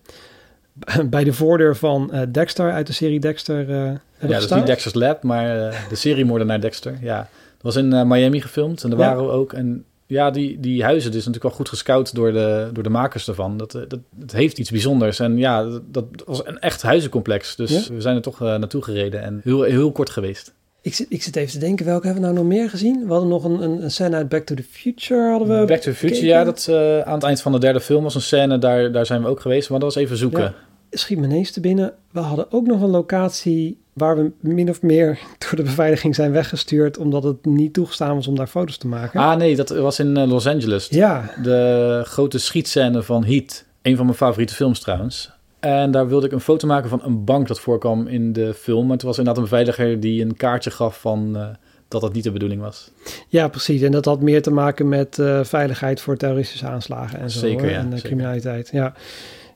bij 1.11 1.25
de 1.25 1.33
voordeur 1.33 1.77
van 1.77 2.13
eh, 2.13 2.23
Dexter 2.33 2.73
uit 2.73 2.87
de 2.87 2.93
serie 2.93 3.21
Dexter 3.21 3.61
eh 3.61 3.67
hebben 3.77 3.99
Ja, 4.19 4.29
dat 4.29 4.51
is 4.51 4.57
niet 4.57 4.67
Dexter's 4.67 4.95
Lab, 4.95 5.23
maar 5.23 5.69
eh, 5.69 5.89
de 5.89 5.95
serie 5.95 6.25
Moordenaar 6.25 6.61
Dexter. 6.61 6.99
Ja, 7.01 7.17
dat 7.19 7.63
was 7.63 7.77
in 7.77 7.93
eh, 7.93 8.05
Miami 8.05 8.41
gefilmd 8.41 8.83
en 8.85 8.91
daar 8.91 8.99
Ja. 8.99 9.07
waren 9.07 9.25
we 9.27 9.31
ook. 9.33 9.53
En 9.53 9.85
ja, 10.07 10.31
die, 10.31 10.61
die 10.61 10.83
huizen, 10.83 11.11
is 11.11 11.17
natuurlijk 11.17 11.43
wel 11.43 11.53
goed 11.53 11.69
gescout 11.69 12.15
door 12.15 12.33
de, 12.33 12.71
door 12.73 12.83
de 12.83 12.89
makers 12.89 13.29
ervan. 13.29 13.57
Dat, 13.57 13.75
eh, 13.75 13.83
dat, 13.89 13.99
het 14.21 14.33
heeft 14.33 14.59
iets 14.59 14.71
bijzonders. 14.71 15.19
En 15.19 15.39
ja, 15.39 15.65
dat, 15.65 15.83
dat 15.91 16.07
was 16.27 16.47
een 16.47 16.59
echt 16.59 16.83
huizencomplex. 16.83 17.57
Dus 17.57 17.87
Ja? 17.87 17.95
we 17.95 18.01
zijn 18.01 18.17
er 18.17 18.23
toch 18.23 18.43
eh, 18.43 18.47
naartoe 18.47 18.83
gereden 18.83 19.23
en 19.23 19.41
heel, 19.45 19.63
heel 19.63 19.93
kort 19.93 20.11
geweest. 20.11 20.55
Ik, 20.81 20.95
zit, 20.95 21.07
ik 21.09 21.23
zit 21.23 21.37
even 21.37 21.53
te 21.53 21.59
denken, 21.59 21.87
welke 21.87 22.07
hebben 22.07 22.23
we 22.25 22.31
nou 22.31 22.41
nog 22.41 22.53
meer 22.53 22.71
gezien? 22.71 23.07
We 23.07 23.13
hadden 23.13 23.29
nog 23.29 23.45
een, 23.45 23.63
een, 23.63 23.83
een 23.83 23.91
scène 23.91 24.17
uit 24.17 24.29
Back 24.29 24.45
to 24.45 24.55
the 24.55 24.63
Future. 24.71 25.31
Hadden 25.31 25.61
we 25.61 25.67
Back 25.67 25.81
to 25.81 25.91
the 25.91 25.97
Future, 25.97 26.27
ja, 26.27 26.45
dat 26.45 26.67
eh, 26.71 27.01
aan 27.01 27.15
het 27.15 27.23
eind 27.23 27.41
van 27.41 27.53
de 27.53 27.59
derde 27.59 27.81
film 27.81 28.03
was 28.03 28.15
een 28.15 28.21
scène, 28.21 28.59
daar, 28.59 28.93
daar 28.93 29.07
zijn 29.07 29.23
we 29.23 29.29
ook 29.29 29.41
geweest. 29.41 29.71
Maar 29.71 29.79
dat 29.79 29.95
was 29.95 30.03
even 30.03 30.17
zoeken. 30.17 30.43
Ja. 30.43 30.55
Schiet 30.91 31.19
me 31.19 31.25
ineens 31.25 31.51
te 31.51 31.61
binnen. 31.61 31.95
We 32.11 32.21
hadden 32.21 32.53
ook 32.53 32.67
nog 32.67 32.83
een 32.83 32.91
locatie 32.91 33.84
waar 33.95 34.17
we 34.17 34.31
min 34.41 34.69
of 34.71 34.83
meer 34.83 35.19
door 35.39 35.57
de 35.57 35.63
beveiliging 35.63 36.15
zijn 36.15 36.33
weggestuurd... 36.33 36.99
omdat 36.99 37.23
het 37.23 37.45
niet 37.45 37.73
toegestaan 37.73 38.15
was 38.15 38.27
om 38.27 38.37
daar 38.37 38.47
foto's 38.47 38.77
te 38.77 38.87
maken. 38.87 39.21
Ah 39.21 39.37
nee, 39.37 39.57
dat 39.57 39.69
was 39.69 39.99
in 39.99 40.17
eh, 40.17 40.29
Los 40.29 40.47
Angeles. 40.47 40.87
Ja, 40.91 41.31
De 41.43 42.01
grote 42.05 42.39
schietscène 42.39 43.03
van 43.03 43.25
Heat. 43.25 43.65
Een 43.83 43.97
van 43.97 44.05
mijn 44.05 44.17
favoriete 44.17 44.55
films 44.55 44.81
trouwens. 44.81 45.33
En 45.61 45.91
daar 45.91 46.09
wilde 46.09 46.27
ik 46.27 46.33
een 46.33 46.41
foto 46.41 46.67
maken 46.67 46.89
van 46.89 47.01
een 47.05 47.25
bank 47.25 47.49
dat 47.49 47.61
voorkwam 47.61 48.07
in 48.07 48.33
de 48.33 48.55
film. 48.55 48.91
En 48.91 48.99
toen 48.99 49.09
was 49.09 49.19
inderdaad 49.19 49.43
een 49.43 49.49
beveiliger 49.51 50.01
die 50.01 50.23
een 50.25 50.37
kaartje 50.37 50.71
gaf 50.71 51.01
van 51.01 51.37
eh, 51.37 51.47
dat 51.89 52.01
dat 52.01 52.13
niet 52.13 52.25
de 52.25 52.33
bedoeling 52.33 52.61
was. 52.61 52.91
ja, 53.29 53.49
precies. 53.49 53.83
En 53.83 53.93
dat 53.93 54.05
had 54.05 54.21
meer 54.21 54.43
te 54.43 54.51
maken 54.51 54.89
met 54.89 55.19
eh, 55.19 55.45
veiligheid 55.45 56.01
voor 56.01 56.17
terroristische 56.17 56.67
aanslagen 56.67 57.19
en 57.21 57.31
zo. 57.31 57.39
Zeker, 57.39 57.61
hoor. 57.63 57.71
ja, 57.71 57.79
En 57.79 57.91
zeker. 57.91 58.03
criminaliteit. 58.07 58.69
Ja, 58.73 58.93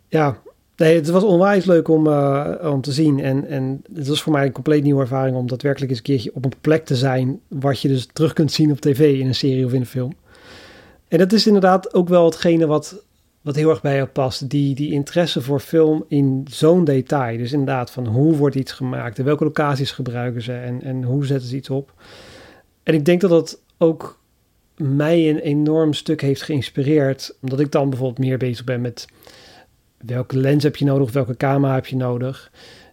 ja. 0.09 0.37
Nee, 0.79 0.95
het 0.95 1.09
was 1.09 1.23
onwijs 1.23 1.65
leuk 1.65 1.89
om, 1.89 2.07
eh, 2.07 2.55
om 2.63 2.81
te 2.81 2.93
zien. 2.93 3.21
En, 3.21 3.47
en 3.47 3.83
het 3.95 4.09
was 4.09 4.23
voor 4.23 4.33
mij 4.33 4.47
een 4.47 4.53
compleet 4.53 4.83
nieuwe 4.83 5.01
ervaring 5.01 5.37
om 5.37 5.49
daadwerkelijk 5.49 5.91
eens 5.91 5.99
een 5.99 6.05
keertje 6.05 6.31
op 6.35 6.45
een 6.45 6.53
plek 6.61 6.85
te 6.85 6.97
zijn. 6.97 7.41
wat 7.49 7.81
je 7.81 7.89
dus 7.89 8.09
terug 8.13 8.33
kunt 8.33 8.53
zien 8.53 8.71
op 8.71 8.81
tv 8.81 9.19
in 9.21 9.27
een 9.27 9.35
serie 9.35 9.65
of 9.65 9.73
in 9.73 9.81
een 9.81 9.87
film. 9.87 10.13
En 11.09 11.19
dat 11.19 11.33
is 11.33 11.47
inderdaad 11.47 11.95
ook 11.95 12.09
wel 12.09 12.25
hetgene 12.25 12.67
wat, 12.67 13.05
wat 13.41 13.57
heel 13.57 13.71
erg 13.71 13.81
bij 13.81 13.97
jou 13.97 14.09
past. 14.09 14.51
Die, 14.51 14.75
die 14.75 14.93
interesse 14.93 15.41
voor 15.43 15.61
film 15.61 16.05
in 16.09 16.47
zo'n 16.51 16.85
detail. 16.85 17.39
Dus 17.39 17.53
inderdaad, 17.53 17.91
van 17.91 18.07
hoe 18.07 18.37
wordt 18.37 18.57
iets 18.57 18.73
gemaakt? 18.73 19.19
En 19.19 19.25
welke 19.25 19.45
locaties 19.45 19.91
gebruiken 19.91 20.43
ze? 20.43 20.53
En, 20.53 20.83
en 20.83 21.03
hoe 21.03 21.27
zetten 21.27 21.49
ze 21.49 21.57
iets 21.57 21.71
op? 21.71 21.93
En 22.83 22.95
ik 22.95 23.05
denk 23.05 23.21
dat 23.21 23.31
dat 23.31 23.61
ook 23.79 24.21
mij 24.77 25.31
een 25.31 25.39
enorm 25.39 25.93
stuk 25.93 26.21
heeft 26.21 26.43
geïnspireerd. 26.43 27.37
Omdat 27.41 27.61
ik 27.61 27.73
dan 27.73 27.89
bijvoorbeeld 27.91 28.27
meer 28.27 28.39
bezig 28.39 28.65
ben 28.65 28.81
met 28.81 29.07
welke 30.07 30.39
lens 30.39 30.63
heb 30.63 30.77
je 30.77 30.85
nodig, 30.85 31.13
welke 31.13 31.37
camera 31.37 31.75
heb 31.75 31.87
je 31.87 31.97
nodig. 31.97 32.51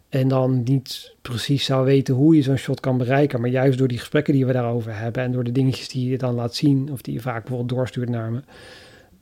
En 0.10 0.28
dan 0.28 0.64
niet 0.64 1.16
precies 1.22 1.66
zou 1.66 1.86
weten 1.86 2.14
hoe 2.14 2.36
je 2.36 2.42
zo'n 2.42 2.58
shot 2.58 2.80
kan 2.80 2.98
bereiken. 2.98 3.42
Maar 3.42 3.50
juist 3.50 3.78
door 3.78 3.88
die 3.88 3.98
gesprekken 3.98 4.34
die 4.34 4.46
we 4.46 4.54
daarover 4.54 4.98
hebben 4.98 5.24
en 5.24 5.32
door 5.32 5.44
de 5.44 5.52
dingetjes 5.52 5.90
die 5.90 6.10
je 6.10 6.18
dan 6.18 6.34
laat 6.34 6.56
zien, 6.56 6.92
of 6.92 7.02
die 7.02 7.14
je 7.14 7.22
vaak 7.22 7.40
bijvoorbeeld 7.40 7.70
doorstuurt 7.70 8.10
naar 8.10 8.32
me. 8.32 8.40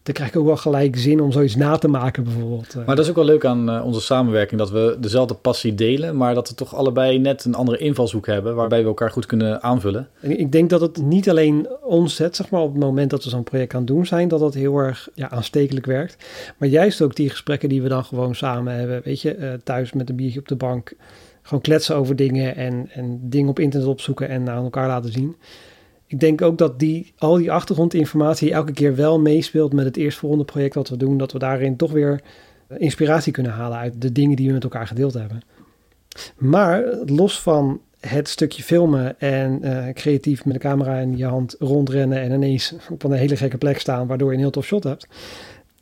Dan 0.04 0.14
krijg 0.14 0.30
ik 0.30 0.36
ook 0.36 0.46
wel 0.46 0.58
gelijk 0.58 0.98
zin 0.98 1.22
om 1.22 1.32
zoiets 1.32 1.56
na 1.56 1.78
te 1.78 1.88
maken, 1.88 2.24
bijvoorbeeld. 2.24 2.76
Maar 2.76 2.96
dat 2.96 3.00
is 3.00 3.10
ook 3.10 3.16
wel 3.16 3.26
leuk 3.26 3.46
aan 3.46 3.70
eh, 3.70 3.86
onze 3.86 4.02
samenwerking. 4.02 4.60
Dat 4.60 4.72
we 4.72 4.98
dezelfde 5.00 5.34
passie 5.34 5.76
delen. 5.76 6.18
Maar 6.18 6.34
dat 6.34 6.50
we 6.50 6.56
toch 6.56 6.76
allebei 6.76 7.20
net 7.20 7.46
een 7.46 7.56
andere 7.56 7.78
invalshoek 7.78 8.26
hebben. 8.26 8.56
Waarbij 8.56 8.82
we 8.82 8.88
elkaar 8.88 9.12
goed 9.12 9.26
kunnen 9.26 9.62
aanvullen. 9.62 10.08
En 10.20 10.40
ik 10.40 10.52
denk 10.52 10.70
dat 10.70 10.82
het 10.82 11.02
niet 11.02 11.30
alleen 11.30 11.68
ons 11.82 12.16
zet, 12.16 12.36
zeg 12.36 12.50
maar, 12.50 12.62
op 12.62 12.74
het 12.74 12.84
moment 12.84 13.10
dat 13.10 13.24
we 13.24 13.30
zo'n 13.30 13.44
project 13.44 13.74
aan 13.74 13.80
het 13.80 13.88
doen 13.88 14.06
zijn, 14.06 14.28
dat 14.28 14.40
dat 14.40 14.54
heel 14.54 14.78
erg 14.78 15.10
ja, 15.14 15.30
aanstekelijk 15.30 15.86
werkt. 15.86 16.26
Maar 16.58 16.70
juist 16.70 17.02
ook 17.02 17.16
die 17.16 17.30
gesprekken 17.30 17.70
die 17.70 17.82
we 17.82 17.90
dan 17.90 18.06
gewoon 18.06 18.36
samen 18.36 18.74
hebben, 18.74 19.02
weet 19.04 19.22
je, 19.22 19.36
eh, 19.36 19.54
thuis 19.64 19.94
met 19.94 20.10
een 20.10 20.16
biertje 20.16 20.40
op 20.40 20.48
de 20.48 20.56
bank, 20.56 20.94
gewoon 21.42 21.62
kletsen 21.62 21.96
over 21.96 22.16
dingen 22.16 22.56
en, 22.56 22.90
en 22.94 23.20
dingen 23.22 23.50
op 23.50 23.60
internet 23.60 23.90
opzoeken 23.90 24.30
en 24.30 24.50
aan 24.50 24.64
elkaar 24.64 24.88
laten 24.88 25.12
zien. 25.12 25.36
Ik 26.14 26.20
denk 26.20 26.42
ook 26.42 26.58
dat 26.58 26.80
die, 26.80 27.14
al 27.18 27.38
die 27.38 27.52
achtergrondinformatie 27.52 28.52
elke 28.52 28.72
keer 28.72 28.96
wel 28.96 29.20
meespeelt 29.20 29.74
met 29.74 29.86
het 29.86 29.98
eerstvolgende 29.98 30.46
project 30.46 30.76
wat 30.76 30.90
we 30.90 30.98
doen, 30.98 31.18
dat 31.18 31.32
we 31.32 31.40
daarin 31.40 31.76
toch 31.76 31.92
weer 31.92 32.22
eh, 32.68 32.78
inspiratie 32.80 33.34
kunnen 33.34 33.52
halen 33.52 33.78
uit 33.78 34.02
de 34.02 34.12
dingen 34.12 34.36
die 34.36 34.48
we 34.48 34.54
met 34.54 34.64
elkaar 34.64 34.88
gedeeld 34.88 35.14
hebben. 35.14 35.42
Maar 36.38 36.84
los 37.06 37.42
van 37.42 37.82
het 38.00 38.28
stukje 38.28 38.64
filmen 38.64 39.20
en 39.20 39.64
eh, 39.64 39.94
creatief 39.94 40.46
met 40.46 40.54
de 40.54 40.60
camera 40.60 40.98
in 40.98 41.18
je 41.18 41.26
hand 41.26 41.56
rondrennen 41.60 42.22
en 42.22 42.32
ineens 42.32 42.76
op 42.90 43.04
een 43.04 43.12
hele 43.12 43.36
gekke 43.36 43.58
plek 43.58 43.80
staan, 43.80 44.08
waardoor 44.08 44.30
je 44.30 44.34
een 44.34 44.42
heel 44.42 44.52
tof 44.52 44.66
shot 44.66 44.84
hebt. 44.84 45.08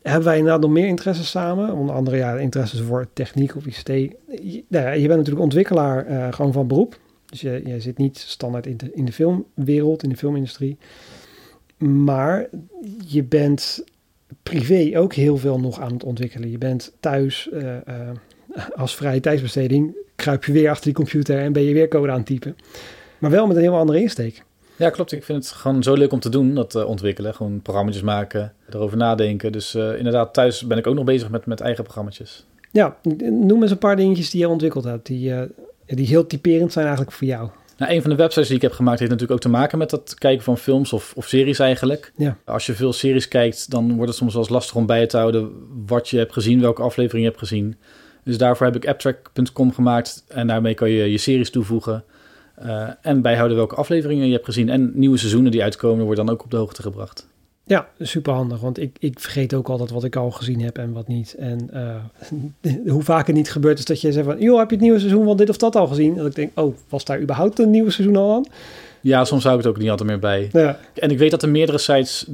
Hebben 0.01 0.25
wij 0.25 0.37
inderdaad 0.37 0.61
nog 0.61 0.71
meer 0.71 0.87
interesses 0.87 1.29
samen? 1.29 1.73
Onder 1.73 1.95
andere 1.95 2.17
ja, 2.17 2.35
interesses 2.35 2.79
voor 2.79 3.07
techniek 3.13 3.55
of 3.55 3.65
ICT. 3.65 3.87
Je, 3.87 4.63
nou 4.67 4.85
ja, 4.85 4.91
je 4.91 5.07
bent 5.07 5.17
natuurlijk 5.17 5.43
ontwikkelaar 5.43 6.05
eh, 6.05 6.33
gewoon 6.33 6.53
van 6.53 6.67
beroep. 6.67 6.99
Dus 7.31 7.41
je 7.41 7.79
zit 7.79 7.97
niet 7.97 8.17
standaard 8.17 8.67
in 8.67 8.77
de, 8.77 8.91
in 8.93 9.05
de 9.05 9.11
filmwereld, 9.11 10.03
in 10.03 10.09
de 10.09 10.17
filmindustrie. 10.17 10.77
Maar 11.77 12.47
je 13.07 13.23
bent 13.23 13.83
privé 14.43 14.91
ook 14.95 15.13
heel 15.13 15.37
veel 15.37 15.59
nog 15.59 15.79
aan 15.79 15.93
het 15.93 16.03
ontwikkelen. 16.03 16.51
Je 16.51 16.57
bent 16.57 16.93
thuis 16.99 17.49
uh, 17.53 17.63
uh, 17.63 18.09
als 18.75 18.95
vrije 18.95 19.19
tijdsbesteding, 19.19 19.95
kruip 20.15 20.45
je 20.45 20.51
weer 20.51 20.69
achter 20.69 20.85
die 20.85 20.93
computer 20.93 21.39
en 21.39 21.53
ben 21.53 21.63
je 21.63 21.73
weer 21.73 21.87
code 21.87 22.11
aan 22.11 22.17
het 22.17 22.25
typen. 22.25 22.55
Maar 23.17 23.31
wel 23.31 23.47
met 23.47 23.55
een 23.55 23.61
heel 23.61 23.77
andere 23.77 24.01
insteek. 24.01 24.43
Ja, 24.75 24.89
klopt. 24.89 25.11
Ik 25.11 25.23
vind 25.23 25.43
het 25.43 25.53
gewoon 25.53 25.83
zo 25.83 25.93
leuk 25.93 26.11
om 26.11 26.19
te 26.19 26.29
doen, 26.29 26.55
dat 26.55 26.75
uh, 26.75 26.87
ontwikkelen. 26.87 27.33
Gewoon 27.33 27.61
programma's 27.61 28.01
maken, 28.01 28.53
erover 28.69 28.97
nadenken. 28.97 29.51
Dus 29.51 29.75
inderdaad, 29.75 30.33
thuis 30.33 30.67
ben 30.67 30.77
ik 30.77 30.87
ook 30.87 30.95
nog 30.95 31.05
bezig 31.05 31.29
met, 31.29 31.45
met 31.45 31.59
eigen 31.59 31.83
programma's. 31.83 32.45
Ja, 32.71 32.97
noem 33.19 33.61
eens 33.61 33.71
een 33.71 33.77
paar 33.77 33.95
dingetjes 33.95 34.29
die 34.29 34.39
je 34.39 34.49
ontwikkeld 34.49 34.83
hebt, 34.83 35.05
die, 35.05 35.33
die 35.85 36.07
heel 36.07 36.27
typerend 36.27 36.71
zijn 36.71 36.85
eigenlijk 36.85 37.15
voor 37.15 37.27
jou. 37.27 37.49
Nou, 37.77 37.93
een 37.93 38.01
van 38.01 38.09
de 38.09 38.15
websites 38.15 38.47
die 38.47 38.55
ik 38.55 38.61
heb 38.61 38.71
gemaakt 38.71 38.99
heeft 38.99 39.11
natuurlijk 39.11 39.39
ook 39.39 39.51
te 39.51 39.57
maken 39.57 39.77
met 39.77 39.89
dat 39.89 40.15
kijken 40.15 40.43
van 40.43 40.57
films 40.57 40.93
of, 40.93 41.13
of 41.15 41.27
series 41.27 41.59
eigenlijk. 41.59 42.11
Ja. 42.17 42.37
Als 42.45 42.65
je 42.65 42.73
veel 42.73 42.93
series 42.93 43.27
kijkt, 43.27 43.71
dan 43.71 43.95
wordt 43.95 44.07
het 44.07 44.17
soms 44.17 44.33
wel 44.33 44.41
eens 44.41 44.51
lastig 44.51 44.75
om 44.75 44.85
bij 44.85 45.07
te 45.07 45.17
houden 45.17 45.51
wat 45.85 46.09
je 46.09 46.17
hebt 46.17 46.33
gezien, 46.33 46.61
welke 46.61 46.81
aflevering 46.81 47.23
je 47.23 47.29
hebt 47.29 47.41
gezien. 47.41 47.75
Dus 48.23 48.37
daarvoor 48.37 48.65
heb 48.65 48.75
ik 48.75 48.87
apptrack.com 48.87 49.73
gemaakt 49.73 50.23
en 50.27 50.47
daarmee 50.47 50.73
kan 50.73 50.89
je 50.89 51.11
je 51.11 51.17
series 51.17 51.49
toevoegen. 51.49 52.03
Uh, 52.63 52.89
en 53.01 53.21
bijhouden 53.21 53.57
welke 53.57 53.75
afleveringen 53.75 54.25
je 54.25 54.33
hebt 54.33 54.45
gezien. 54.45 54.69
En 54.69 54.91
nieuwe 54.93 55.17
seizoenen 55.17 55.51
die 55.51 55.63
uitkomen, 55.63 56.05
worden 56.05 56.25
dan 56.25 56.33
ook 56.33 56.43
op 56.43 56.51
de 56.51 56.57
hoogte 56.57 56.81
gebracht. 56.81 57.27
Ja, 57.63 57.87
super 57.99 58.33
handig. 58.33 58.59
Want 58.59 58.79
ik, 58.79 58.95
ik 58.99 59.19
vergeet 59.19 59.53
ook 59.53 59.69
altijd 59.69 59.89
wat 59.89 60.03
ik 60.03 60.15
al 60.15 60.31
gezien 60.31 60.61
heb 60.61 60.77
en 60.77 60.93
wat 60.93 61.07
niet. 61.07 61.35
En 61.39 61.69
uh, 61.73 62.85
hoe 62.93 63.03
vaak 63.03 63.27
het 63.27 63.35
niet 63.35 63.51
gebeurt 63.51 63.79
is 63.79 63.85
dat 63.85 64.01
je 64.01 64.11
zegt 64.11 64.25
van... 64.25 64.39
joh, 64.39 64.59
heb 64.59 64.69
je 64.69 64.75
het 64.75 64.83
nieuwe 64.83 64.99
seizoen 64.99 65.25
van 65.25 65.37
dit 65.37 65.49
of 65.49 65.57
dat 65.57 65.75
al 65.75 65.87
gezien? 65.87 66.15
Dat 66.15 66.25
ik 66.25 66.35
denk, 66.35 66.59
oh, 66.59 66.75
was 66.89 67.05
daar 67.05 67.21
überhaupt 67.21 67.59
een 67.59 67.69
nieuwe 67.69 67.91
seizoen 67.91 68.15
al 68.15 68.33
aan? 68.35 68.45
Ja, 69.01 69.25
soms 69.25 69.43
hou 69.43 69.57
ik 69.57 69.63
het 69.63 69.73
ook 69.73 69.79
niet 69.79 69.89
altijd 69.89 70.09
meer 70.09 70.19
bij. 70.19 70.49
Ja. 70.51 70.79
En 70.93 71.11
ik 71.11 71.17
weet 71.17 71.31
dat 71.31 71.43
er 71.43 71.49
meerdere 71.49 71.77
sites 71.77 72.27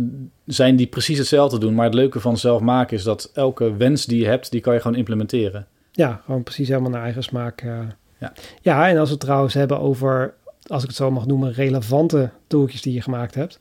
zijn 0.46 0.75
die 0.75 0.88
precies 0.88 1.17
hetzelfde 1.17 1.60
doen. 1.60 1.75
Maar 1.75 1.86
het 1.86 1.93
leuke 1.93 2.19
van 2.19 2.38
zelf 2.38 2.62
maken 2.62 2.98
is 2.98 3.03
dat 3.03 3.31
elke 3.34 3.75
wens 3.77 4.05
die 4.05 4.19
je 4.19 4.27
hebt, 4.27 4.51
die 4.51 4.62
kan 4.62 4.74
je 4.74 4.79
gewoon 4.79 4.98
implementeren. 4.98 5.67
Ja, 5.91 6.22
gewoon 6.25 6.43
precies 6.43 6.67
helemaal 6.67 6.89
naar 6.89 7.03
eigen 7.03 7.24
smaak. 7.24 7.62
Uh. 7.62 7.79
Ja. 8.19 8.34
ja, 8.62 8.89
en 8.89 8.98
als 8.98 9.07
we 9.07 9.13
het 9.13 9.24
trouwens 9.24 9.53
hebben 9.53 9.79
over, 9.79 10.34
als 10.67 10.81
ik 10.81 10.88
het 10.88 10.98
zo 10.98 11.12
mag 11.12 11.25
noemen, 11.25 11.53
relevante 11.53 12.29
tooltjes 12.48 12.81
die 12.81 12.93
je 12.93 13.01
gemaakt 13.01 13.36
hebt 13.36 13.60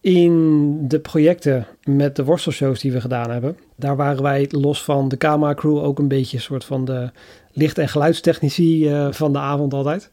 in 0.00 0.88
de 0.88 1.00
projecten 1.00 1.66
met 1.84 2.16
de 2.16 2.24
worstelshows 2.24 2.80
die 2.80 2.92
we 2.92 3.00
gedaan 3.00 3.30
hebben, 3.30 3.56
daar 3.76 3.96
waren 3.96 4.22
wij 4.22 4.48
los 4.50 4.84
van 4.84 5.08
de 5.08 5.16
camera 5.16 5.54
crew 5.54 5.78
ook 5.78 5.98
een 5.98 6.08
beetje 6.08 6.36
een 6.36 6.42
soort 6.42 6.64
van 6.64 6.84
de 6.84 7.10
licht- 7.52 7.78
en 7.78 7.88
geluidstechnici 7.88 8.90
uh, 8.90 9.12
van 9.12 9.32
de 9.32 9.38
avond 9.38 9.74
altijd. 9.74 10.10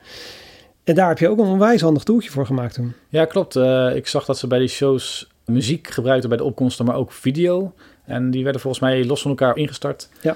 En 0.83 0.95
daar 0.95 1.07
heb 1.07 1.17
je 1.17 1.29
ook 1.29 1.39
een 1.39 1.45
onwijs 1.45 1.81
handig 1.81 2.03
toeltje 2.03 2.29
voor 2.29 2.45
gemaakt 2.45 2.73
toen. 2.73 2.93
Ja, 3.09 3.25
klopt. 3.25 3.55
Uh, 3.55 3.95
ik 3.95 4.07
zag 4.07 4.25
dat 4.25 4.37
ze 4.37 4.47
bij 4.47 4.59
die 4.59 4.67
shows 4.67 5.27
muziek 5.45 5.87
gebruikten 5.87 6.29
bij 6.29 6.37
de 6.37 6.43
opkomsten, 6.43 6.85
maar 6.85 6.95
ook 6.95 7.11
video. 7.11 7.73
En 8.05 8.31
die 8.31 8.43
werden 8.43 8.61
volgens 8.61 8.83
mij 8.83 9.05
los 9.05 9.21
van 9.21 9.31
elkaar 9.31 9.57
ingestart. 9.57 10.09
Ja. 10.21 10.35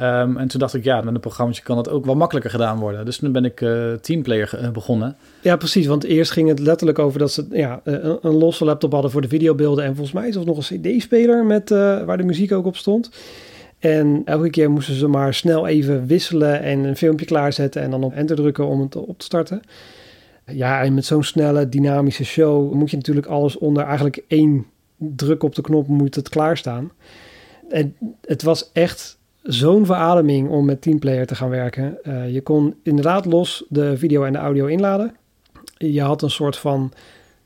Um, 0.00 0.36
en 0.36 0.48
toen 0.48 0.60
dacht 0.60 0.74
ik, 0.74 0.84
ja, 0.84 1.00
met 1.00 1.14
een 1.14 1.20
programma 1.20 1.54
kan 1.62 1.76
dat 1.76 1.88
ook 1.88 2.04
wel 2.04 2.14
makkelijker 2.14 2.50
gedaan 2.50 2.78
worden. 2.78 3.04
Dus 3.04 3.16
toen 3.16 3.32
ben 3.32 3.44
ik 3.44 3.60
uh, 3.60 3.92
teamplayer 3.92 4.60
uh, 4.62 4.70
begonnen. 4.70 5.16
Ja, 5.40 5.56
precies. 5.56 5.86
Want 5.86 6.04
eerst 6.04 6.30
ging 6.30 6.48
het 6.48 6.58
letterlijk 6.58 6.98
over 6.98 7.18
dat 7.18 7.32
ze 7.32 7.46
ja, 7.50 7.80
een, 7.84 8.18
een 8.22 8.34
losse 8.34 8.64
laptop 8.64 8.92
hadden 8.92 9.10
voor 9.10 9.20
de 9.20 9.28
videobeelden. 9.28 9.84
En 9.84 9.94
volgens 9.94 10.14
mij 10.14 10.32
er 10.32 10.44
nog 10.44 10.70
een 10.70 10.80
cd-speler 10.80 11.44
met 11.44 11.68
waar 11.68 12.16
de 12.16 12.24
muziek 12.24 12.52
ook 12.52 12.66
op 12.66 12.76
stond. 12.76 13.10
En 13.78 14.22
elke 14.24 14.50
keer 14.50 14.70
moesten 14.70 14.94
ze 14.94 15.08
maar 15.08 15.34
snel 15.34 15.66
even 15.66 16.06
wisselen 16.06 16.62
en 16.62 16.84
een 16.84 16.96
filmpje 16.96 17.26
klaarzetten 17.26 17.82
en 17.82 17.90
dan 17.90 18.04
op 18.04 18.12
enter 18.12 18.36
drukken 18.36 18.66
om 18.66 18.80
het 18.80 18.96
op 18.96 19.18
te 19.18 19.24
starten. 19.24 19.60
Ja, 20.46 20.82
en 20.82 20.94
met 20.94 21.04
zo'n 21.04 21.22
snelle, 21.22 21.68
dynamische 21.68 22.24
show 22.24 22.72
moet 22.72 22.90
je 22.90 22.96
natuurlijk 22.96 23.26
alles 23.26 23.58
onder 23.58 23.84
eigenlijk 23.84 24.24
één 24.28 24.66
druk 24.96 25.42
op 25.42 25.54
de 25.54 25.62
knop 25.62 25.86
moet 25.86 26.14
het 26.14 26.28
klaarstaan. 26.28 26.90
En 27.68 27.96
het 28.20 28.42
was 28.42 28.70
echt 28.72 29.18
zo'n 29.44 29.86
verademing 29.86 30.48
om 30.48 30.64
met 30.64 30.82
Teamplayer 30.82 31.26
te 31.26 31.34
gaan 31.34 31.48
werken. 31.48 31.98
Uh, 32.02 32.32
je 32.32 32.40
kon 32.40 32.74
inderdaad 32.82 33.24
los 33.24 33.64
de 33.68 33.96
video 33.96 34.24
en 34.24 34.32
de 34.32 34.38
audio 34.38 34.66
inladen. 34.66 35.14
Je 35.76 36.00
had 36.00 36.22
een 36.22 36.30
soort 36.30 36.56
van, 36.56 36.92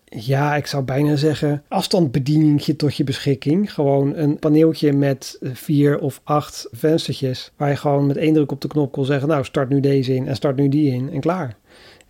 ja, 0.04 0.56
ik 0.56 0.66
zou 0.66 0.82
bijna 0.82 1.16
zeggen, 1.16 1.62
afstandbedieningje 1.68 2.76
tot 2.76 2.96
je 2.96 3.04
beschikking. 3.04 3.72
Gewoon 3.72 4.16
een 4.16 4.38
paneeltje 4.38 4.92
met 4.92 5.38
vier 5.40 5.98
of 5.98 6.20
acht 6.24 6.68
venstertjes. 6.70 7.52
Waar 7.56 7.68
je 7.68 7.76
gewoon 7.76 8.06
met 8.06 8.16
één 8.16 8.34
druk 8.34 8.52
op 8.52 8.60
de 8.60 8.68
knop 8.68 8.92
kon 8.92 9.04
zeggen, 9.04 9.28
nou, 9.28 9.44
start 9.44 9.68
nu 9.68 9.80
deze 9.80 10.14
in 10.14 10.26
en 10.26 10.36
start 10.36 10.56
nu 10.56 10.68
die 10.68 10.92
in 10.92 11.10
en 11.12 11.20
klaar. 11.20 11.56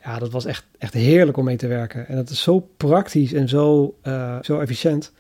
Ja, 0.05 0.19
dat 0.19 0.31
was 0.31 0.45
echt, 0.45 0.65
echt 0.79 0.95
heerlijk 0.95 1.37
om 1.37 1.45
mee 1.45 1.57
te 1.57 1.67
werken. 1.67 2.09
En 2.09 2.17
dat 2.17 2.31
is 2.31 2.43
zo 2.43 2.69
praktisch 2.77 3.33
en 3.33 3.49
zo, 3.49 3.95
uh, 4.03 4.37
zo 4.43 4.61
efficiënt 4.61 5.13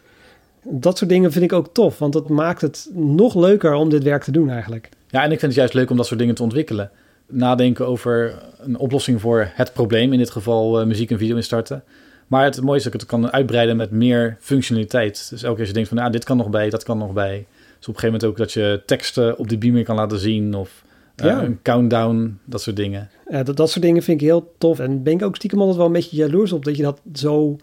dat 0.62 0.98
soort 0.98 1.10
dingen 1.10 1.32
vind 1.32 1.44
ik 1.44 1.52
ook 1.52 1.68
tof, 1.72 1.98
want 1.98 2.12
dat 2.12 2.28
maakt 2.28 2.60
het 2.60 2.90
nog 2.92 3.34
leuker 3.34 3.74
om 3.74 3.88
dit 3.88 4.02
werk 4.02 4.22
te 4.22 4.30
doen 4.30 4.50
eigenlijk. 4.50 4.88
Ja, 5.08 5.22
en 5.22 5.32
ik 5.32 5.38
vind 5.38 5.52
het 5.52 5.54
juist 5.54 5.74
leuk 5.74 5.90
om 5.90 5.96
dat 5.96 6.06
soort 6.06 6.20
dingen 6.20 6.34
te 6.34 6.42
ontwikkelen. 6.42 6.90
Nadenken 7.26 7.86
over 7.86 8.42
een 8.58 8.78
oplossing 8.78 9.20
voor 9.20 9.50
het 9.54 9.72
probleem, 9.72 10.12
in 10.12 10.18
dit 10.18 10.30
geval 10.30 10.80
uh, 10.80 10.86
muziek 10.86 11.10
en 11.10 11.18
video 11.18 11.36
instarten. 11.36 11.84
Maar 12.26 12.44
het 12.44 12.60
mooie 12.60 12.76
is 12.76 12.84
dat 12.84 12.94
ik 12.94 13.00
het 13.00 13.08
kan 13.08 13.32
uitbreiden 13.32 13.76
met 13.76 13.90
meer 13.90 14.36
functionaliteit. 14.40 15.26
Dus 15.30 15.42
elke 15.42 15.48
keer 15.48 15.58
als 15.58 15.68
je 15.68 15.74
denkt 15.74 15.88
van, 15.88 15.98
nou, 15.98 16.10
dit 16.10 16.24
kan 16.24 16.36
nog 16.36 16.50
bij, 16.50 16.70
dat 16.70 16.82
kan 16.82 16.98
nog 16.98 17.12
bij. 17.12 17.46
Dus 17.78 17.88
op 17.88 17.94
een 17.94 18.00
gegeven 18.00 18.06
moment 18.06 18.24
ook 18.24 18.36
dat 18.36 18.52
je 18.52 18.82
teksten 18.86 19.38
op 19.38 19.48
de 19.48 19.58
beamer 19.58 19.84
kan 19.84 19.96
laten 19.96 20.18
zien 20.18 20.54
of 20.54 20.84
uh, 21.16 21.26
ja. 21.26 21.42
een 21.42 21.58
countdown, 21.62 22.38
dat 22.44 22.62
soort 22.62 22.76
dingen. 22.76 23.10
Ja, 23.28 23.42
dat, 23.42 23.56
dat 23.56 23.70
soort 23.70 23.84
dingen 23.84 24.02
vind 24.02 24.20
ik 24.20 24.26
heel 24.26 24.52
tof. 24.58 24.78
En 24.78 25.02
ben 25.02 25.12
ik 25.12 25.22
ook 25.22 25.36
stiekem 25.36 25.58
altijd 25.58 25.76
wel 25.76 25.86
een 25.86 25.92
beetje 25.92 26.16
jaloers 26.16 26.52
op 26.52 26.64
dat 26.64 26.76
je 26.76 26.82
dat 26.82 27.00
zo 27.12 27.56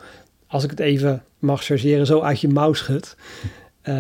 als 0.56 0.64
ik 0.64 0.70
het 0.70 0.80
even 0.80 1.24
mag 1.40 1.64
chargeren, 1.64 2.06
zo 2.06 2.22
uit 2.22 2.42
je 2.42 2.48
mouw 2.48 2.74
schudt. 2.74 3.16
Uh, 3.84 3.96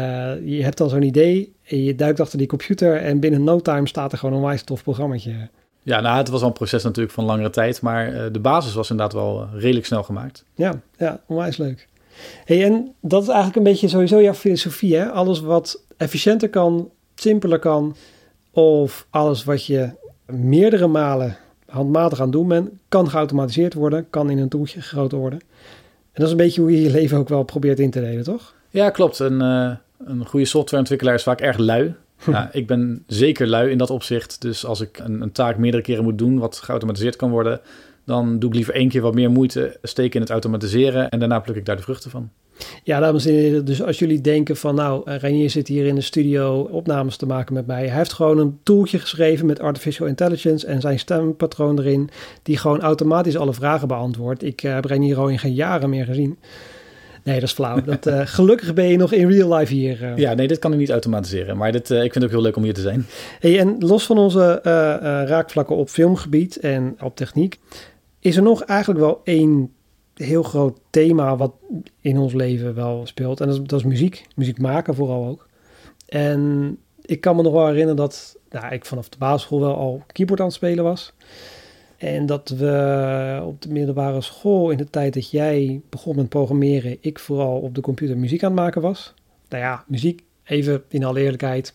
je 0.45 0.63
hebt 0.63 0.77
dan 0.77 0.89
zo'n 0.89 1.01
idee 1.01 1.53
en 1.63 1.83
je 1.83 1.95
duikt 1.95 2.19
achter 2.19 2.37
die 2.37 2.47
computer 2.47 2.95
en 3.01 3.19
binnen 3.19 3.43
no 3.43 3.59
time 3.59 3.87
staat 3.87 4.11
er 4.11 4.17
gewoon 4.17 4.35
een 4.35 4.45
wijs 4.45 4.63
tof 4.63 4.83
programmaatje. 4.83 5.49
Ja, 5.83 5.99
nou, 5.99 6.17
het 6.17 6.29
was 6.29 6.41
al 6.41 6.47
een 6.47 6.53
proces 6.53 6.83
natuurlijk 6.83 7.13
van 7.13 7.23
langere 7.23 7.49
tijd, 7.49 7.81
maar 7.81 8.13
uh, 8.13 8.23
de 8.31 8.39
basis 8.39 8.73
was 8.73 8.89
inderdaad 8.89 9.13
wel 9.13 9.41
uh, 9.41 9.61
redelijk 9.61 9.85
snel 9.85 10.03
gemaakt. 10.03 10.45
Ja, 10.53 10.81
ja, 10.97 11.21
onwijs 11.27 11.57
leuk. 11.57 11.87
Hey, 12.45 12.63
en 12.63 12.93
dat 13.01 13.21
is 13.21 13.27
eigenlijk 13.27 13.57
een 13.57 13.71
beetje 13.71 13.87
sowieso 13.87 14.21
jouw 14.21 14.33
filosofie, 14.33 14.95
hè? 14.95 15.09
Alles 15.09 15.39
wat 15.39 15.83
efficiënter 15.97 16.49
kan, 16.49 16.89
simpeler 17.15 17.59
kan, 17.59 17.95
of 18.51 19.07
alles 19.09 19.43
wat 19.43 19.65
je 19.65 19.89
meerdere 20.25 20.87
malen 20.87 21.37
handmatig 21.65 22.21
aan 22.21 22.31
doen 22.31 22.47
bent, 22.47 22.69
kan 22.89 23.09
geautomatiseerd 23.09 23.73
worden, 23.73 24.09
kan 24.09 24.29
in 24.29 24.37
een 24.37 24.49
toeltje 24.49 24.81
gegoten 24.81 25.17
worden. 25.17 25.39
En 26.15 26.21
dat 26.21 26.25
is 26.25 26.31
een 26.31 26.45
beetje 26.45 26.61
hoe 26.61 26.71
je 26.71 26.81
je 26.81 26.91
leven 26.91 27.17
ook 27.17 27.29
wel 27.29 27.43
probeert 27.43 27.79
in 27.79 27.91
te 27.91 27.99
delen, 27.99 28.23
toch? 28.23 28.53
Ja, 28.69 28.89
klopt. 28.89 29.19
Een, 29.19 29.41
uh, 29.41 29.71
een 30.05 30.25
goede 30.25 30.45
softwareontwikkelaar 30.45 31.13
is 31.13 31.23
vaak 31.23 31.41
erg 31.41 31.57
lui. 31.57 31.93
nou, 32.25 32.47
ik 32.51 32.67
ben 32.67 33.03
zeker 33.07 33.47
lui 33.47 33.69
in 33.69 33.77
dat 33.77 33.89
opzicht. 33.89 34.41
Dus 34.41 34.65
als 34.65 34.81
ik 34.81 34.99
een, 34.99 35.21
een, 35.21 35.31
taak 35.31 35.57
meerdere 35.57 35.83
keren 35.83 36.03
moet 36.03 36.17
doen, 36.17 36.39
wat 36.39 36.57
geautomatiseerd 36.57 37.15
kan 37.15 37.29
worden, 37.29 37.61
dan 38.05 38.39
doe 38.39 38.49
ik 38.49 38.55
liever 38.55 38.73
één 38.73 38.89
keer 38.89 39.01
wat 39.01 39.13
meer 39.13 39.31
moeite 39.31 39.77
steken 39.81 40.13
in 40.15 40.21
het 40.21 40.29
automatiseren 40.29 41.09
en 41.09 41.19
daarna 41.19 41.39
pluk 41.39 41.55
ik 41.55 41.65
daar 41.65 41.75
de 41.75 41.81
vruchten 41.81 42.11
van. 42.11 42.29
Ja, 42.83 42.99
dames 42.99 43.25
en 43.25 43.33
heren, 43.33 43.65
dus 43.65 43.83
als 43.83 43.99
jullie 43.99 44.21
denken 44.21 44.55
van 44.55 44.75
nou, 44.75 45.01
Renier 45.05 45.49
zit 45.49 45.67
hier 45.67 45.85
in 45.85 45.95
de 45.95 46.01
studio 46.01 46.59
opnames 46.71 47.17
te 47.17 47.25
maken 47.25 47.53
met 47.53 47.67
mij. 47.67 47.87
Hij 47.87 47.97
heeft 47.97 48.13
gewoon 48.13 48.37
een 48.37 48.59
tooltje 48.63 48.99
geschreven 48.99 49.45
met 49.45 49.59
artificial 49.59 50.07
intelligence 50.07 50.67
en 50.67 50.81
zijn 50.81 50.99
stempatroon 50.99 51.79
erin, 51.79 52.09
die 52.43 52.57
gewoon 52.57 52.81
automatisch 52.81 53.37
alle 53.37 53.53
vragen 53.53 53.87
beantwoordt. 53.87 54.43
Ik 54.43 54.63
uh, 54.63 54.73
heb 54.73 54.85
Renier 54.85 55.17
al 55.17 55.27
in 55.27 55.39
geen 55.39 55.53
jaren 55.53 55.89
meer 55.89 56.05
gezien. 56.05 56.37
Nee, 57.23 57.39
dat 57.39 57.43
is 57.43 57.51
flauw. 57.51 57.81
Dat, 57.81 58.07
uh, 58.07 58.21
gelukkig 58.37 58.73
ben 58.73 58.87
je 58.87 58.97
nog 58.97 59.11
in 59.11 59.29
real 59.29 59.53
life 59.53 59.73
hier. 59.73 60.01
Uh. 60.01 60.17
Ja, 60.17 60.33
nee, 60.33 60.47
dit 60.47 60.59
kan 60.59 60.73
ik 60.73 60.79
niet 60.79 60.91
automatiseren. 60.91 61.57
Maar 61.57 61.71
dit, 61.71 61.89
uh, 61.89 62.03
ik 62.03 62.11
vind 62.11 62.15
het 62.15 62.23
ook 62.23 62.31
heel 62.31 62.41
leuk 62.41 62.55
om 62.55 62.63
hier 62.63 62.73
te 62.73 62.81
zijn. 62.81 63.05
Hey, 63.39 63.59
en 63.59 63.75
los 63.79 64.05
van 64.05 64.17
onze 64.17 64.59
raakvlakken 65.27 65.75
op 65.75 65.89
filmgebied 65.89 66.59
en 66.59 66.97
op 67.01 67.15
techniek, 67.15 67.59
is 68.19 68.35
er 68.35 68.43
nog 68.43 68.63
eigenlijk 68.63 68.99
wel 68.99 69.21
één 69.23 69.74
heel 70.15 70.43
groot 70.43 70.79
thema 70.89 71.37
wat 71.37 71.53
in 72.01 72.17
ons 72.17 72.33
leven 72.33 72.75
wel 72.75 73.05
speelt. 73.05 73.39
En 73.39 73.47
dat 73.47 73.55
is, 73.55 73.63
dat 73.63 73.79
is 73.79 73.85
muziek. 73.85 74.25
Muziek 74.35 74.59
maken 74.59 74.95
vooral 74.95 75.25
ook. 75.25 75.47
En 76.05 76.77
ik 77.01 77.21
kan 77.21 77.35
me 77.35 77.41
nog 77.41 77.53
wel 77.53 77.65
herinneren 77.65 77.95
dat 77.95 78.37
nou, 78.49 78.73
ik 78.73 78.85
vanaf 78.85 79.09
de 79.09 79.17
basisschool 79.17 79.59
wel 79.59 79.75
al 79.75 80.03
keyboard 80.07 80.39
aan 80.39 80.45
het 80.45 80.55
spelen 80.55 80.83
was. 80.83 81.13
En 81.97 82.25
dat 82.25 82.49
we 82.49 83.41
op 83.45 83.61
de 83.61 83.69
middelbare 83.69 84.21
school 84.21 84.69
in 84.69 84.77
de 84.77 84.89
tijd 84.89 85.13
dat 85.13 85.31
jij 85.31 85.81
begon 85.89 86.15
met 86.15 86.29
programmeren, 86.29 86.97
ik 86.99 87.19
vooral 87.19 87.59
op 87.59 87.75
de 87.75 87.81
computer 87.81 88.17
muziek 88.17 88.43
aan 88.43 88.51
het 88.51 88.59
maken 88.59 88.81
was. 88.81 89.13
Nou 89.49 89.63
ja, 89.63 89.83
muziek, 89.87 90.23
even 90.43 90.83
in 90.87 91.03
alle 91.03 91.19
eerlijkheid. 91.19 91.73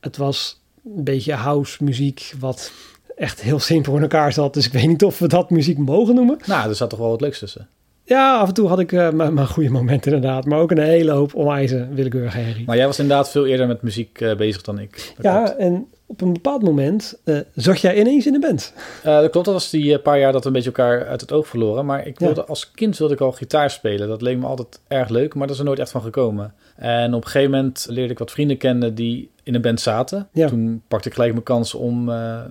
Het 0.00 0.16
was 0.16 0.60
een 0.84 1.04
beetje 1.04 1.32
house 1.32 1.84
muziek, 1.84 2.32
wat 2.38 2.72
echt 3.18 3.40
heel 3.40 3.58
simpel 3.58 3.96
in 3.96 4.02
elkaar 4.02 4.32
zat. 4.32 4.54
Dus 4.54 4.66
ik 4.66 4.72
weet 4.72 4.86
niet 4.86 5.04
of 5.04 5.18
we 5.18 5.28
dat 5.28 5.50
muziek 5.50 5.78
mogen 5.78 6.14
noemen. 6.14 6.38
Nou, 6.46 6.68
er 6.68 6.74
zat 6.74 6.90
toch 6.90 6.98
wel 6.98 7.08
wat 7.08 7.20
leuks 7.20 7.38
tussen. 7.38 7.68
Ja, 8.08 8.38
af 8.38 8.48
en 8.48 8.54
toe 8.54 8.68
had 8.68 8.78
ik 8.78 8.92
uh, 8.92 9.10
mijn 9.10 9.46
goede 9.46 9.70
momenten 9.70 10.12
inderdaad. 10.12 10.44
Maar 10.44 10.58
ook 10.58 10.70
een 10.70 10.78
hele 10.78 11.10
hoop 11.10 11.34
onwijze 11.34 11.88
willekeurige 11.90 12.38
herrie. 12.38 12.66
Maar 12.66 12.76
jij 12.76 12.86
was 12.86 12.98
inderdaad 12.98 13.30
veel 13.30 13.46
eerder 13.46 13.66
met 13.66 13.82
muziek 13.82 14.20
uh, 14.20 14.36
bezig 14.36 14.62
dan 14.62 14.78
ik. 14.78 15.14
ja, 15.20 15.54
en 15.54 15.86
op 16.06 16.20
een 16.20 16.32
bepaald 16.32 16.62
moment 16.62 17.18
uh, 17.24 17.38
zag 17.54 17.76
jij 17.76 18.00
ineens 18.00 18.26
in 18.26 18.32
de 18.32 18.38
band. 18.38 18.72
dat 19.02 19.30
klopt, 19.30 19.46
dat 19.46 19.54
was 19.54 19.70
die 19.70 19.98
paar 19.98 20.18
jaar 20.18 20.32
dat 20.32 20.40
we 20.40 20.46
een 20.46 20.52
beetje 20.52 20.68
elkaar 20.68 21.06
uit 21.06 21.20
het 21.20 21.32
oog 21.32 21.48
verloren. 21.48 21.86
Maar 21.86 22.06
ik 22.06 22.18
wilde, 22.18 22.44
als 22.44 22.70
kind 22.70 22.98
wilde 22.98 23.14
ik 23.14 23.20
al 23.20 23.32
gitaar 23.32 23.70
spelen. 23.70 24.08
Dat 24.08 24.22
leek 24.22 24.38
me 24.38 24.46
altijd 24.46 24.80
erg 24.88 25.08
leuk, 25.08 25.34
maar 25.34 25.46
dat 25.46 25.54
is 25.54 25.62
er 25.62 25.66
nooit 25.66 25.78
echt 25.78 25.90
van 25.90 26.02
gekomen. 26.02 26.54
En 26.76 27.14
op 27.14 27.24
een 27.24 27.30
gegeven 27.30 27.50
moment 27.50 27.86
leerde 27.90 28.12
ik 28.12 28.18
wat 28.18 28.30
vrienden 28.30 28.56
kennen 28.56 28.94
die 28.94 29.30
in 29.42 29.54
een 29.54 29.60
band 29.60 29.80
zaten. 29.80 30.28
Ja. 30.32 30.48
Toen 30.48 30.82
pakte 30.88 31.08
ik 31.08 31.14
gelijk 31.14 31.32
mijn 31.32 31.44
kans 31.44 31.74
om 31.74 32.04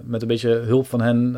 met 0.03 0.21
een 0.21 0.27
beetje 0.27 0.49
hulp 0.49 0.87
van 0.87 1.01
hen 1.01 1.35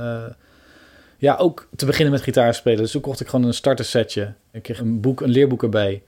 ja, 1.19 1.35
ook 1.35 1.67
te 1.75 1.85
beginnen 1.85 2.13
met 2.13 2.21
gitaar 2.21 2.53
spelen. 2.53 2.79
Dus 2.79 2.91
toen 2.91 3.01
kocht 3.01 3.19
ik 3.19 3.27
gewoon 3.27 3.45
een 3.45 3.53
startersetje. 3.53 4.33
Ik 4.51 4.63
kreeg 4.63 4.79
een 4.79 4.99
boek, 4.99 5.21
een 5.21 5.29
leerboek 5.29 5.63
erbij. 5.63 6.01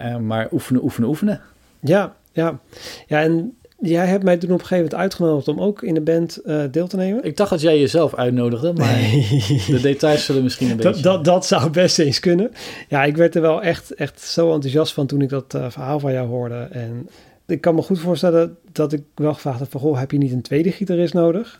Uh, 0.00 0.16
maar 0.16 0.48
oefenen, 0.52 0.82
oefenen, 0.82 1.08
oefenen. 1.08 1.40
Ja, 1.80 2.16
ja. 2.32 2.58
Ja, 3.06 3.22
en 3.22 3.56
jij 3.80 4.06
hebt 4.06 4.24
mij 4.24 4.36
toen 4.36 4.50
op 4.50 4.60
een 4.60 4.66
gegeven 4.66 4.84
moment 4.84 5.00
uitgenodigd 5.00 5.48
om 5.48 5.60
ook 5.60 5.82
in 5.82 5.94
de 5.94 6.00
band 6.00 6.40
uh, 6.44 6.62
deel 6.70 6.86
te 6.86 6.96
nemen. 6.96 7.24
Ik 7.24 7.36
dacht 7.36 7.50
dat 7.50 7.60
jij 7.60 7.78
jezelf 7.78 8.14
uitnodigde, 8.14 8.72
maar 8.72 8.98
de 9.74 9.78
details 9.82 10.24
zullen 10.24 10.42
misschien 10.42 10.70
een 10.70 10.76
beetje... 10.76 10.92
Dat, 10.92 11.02
dat, 11.02 11.24
dat, 11.24 11.46
zou 11.46 11.70
best 11.70 11.98
eens 11.98 12.20
kunnen. 12.20 12.52
Ja, 12.88 13.04
ik 13.04 13.16
werd 13.16 13.34
er 13.34 13.40
wel 13.40 13.62
echt, 13.62 13.94
echt 13.94 14.20
zo 14.20 14.52
enthousiast 14.52 14.92
van 14.92 15.06
toen 15.06 15.20
ik 15.20 15.28
dat 15.28 15.54
uh, 15.54 15.70
verhaal 15.70 16.00
van 16.00 16.12
jou 16.12 16.28
hoorde. 16.28 16.68
En 16.70 17.08
ik 17.46 17.60
kan 17.60 17.74
me 17.74 17.82
goed 17.82 17.98
voorstellen 17.98 18.56
dat 18.72 18.92
ik 18.92 19.02
wel 19.14 19.34
gevraagd 19.34 19.58
heb 19.58 19.70
van... 19.70 19.80
Goh, 19.80 19.98
heb 19.98 20.10
je 20.10 20.18
niet 20.18 20.32
een 20.32 20.42
tweede 20.42 20.72
gitarist 20.72 21.14
nodig? 21.14 21.58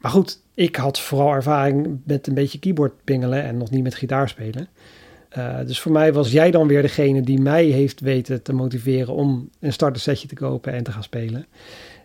Maar 0.00 0.10
goed, 0.10 0.40
ik 0.54 0.76
had 0.76 1.00
vooral 1.00 1.32
ervaring 1.32 2.00
met 2.04 2.26
een 2.26 2.34
beetje 2.34 2.58
keyboard 2.58 2.92
pingelen 3.04 3.42
en 3.42 3.56
nog 3.56 3.70
niet 3.70 3.82
met 3.82 3.94
gitaar 3.94 4.28
spelen. 4.28 4.68
Uh, 5.38 5.58
dus 5.66 5.80
voor 5.80 5.92
mij 5.92 6.12
was 6.12 6.32
jij 6.32 6.50
dan 6.50 6.66
weer 6.66 6.82
degene 6.82 7.20
die 7.20 7.40
mij 7.40 7.64
heeft 7.64 8.00
weten 8.00 8.42
te 8.42 8.52
motiveren 8.52 9.14
om 9.14 9.50
een 9.60 9.72
starter 9.72 10.02
setje 10.02 10.28
te 10.28 10.34
kopen 10.34 10.72
en 10.72 10.82
te 10.82 10.92
gaan 10.92 11.02
spelen. 11.02 11.46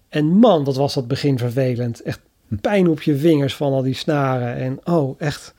En 0.10 0.26
man, 0.26 0.64
wat 0.64 0.76
was 0.76 0.94
dat 0.94 1.08
begin 1.08 1.38
vervelend. 1.38 2.02
Echt 2.02 2.20
pijn 2.62 2.88
op 2.88 3.02
je 3.02 3.18
vingers 3.18 3.56
van 3.56 3.74
al 3.74 3.82
die 3.82 3.94
snaren. 3.94 4.56
En 4.56 4.80
oh, 4.84 5.22
echt 5.22 5.54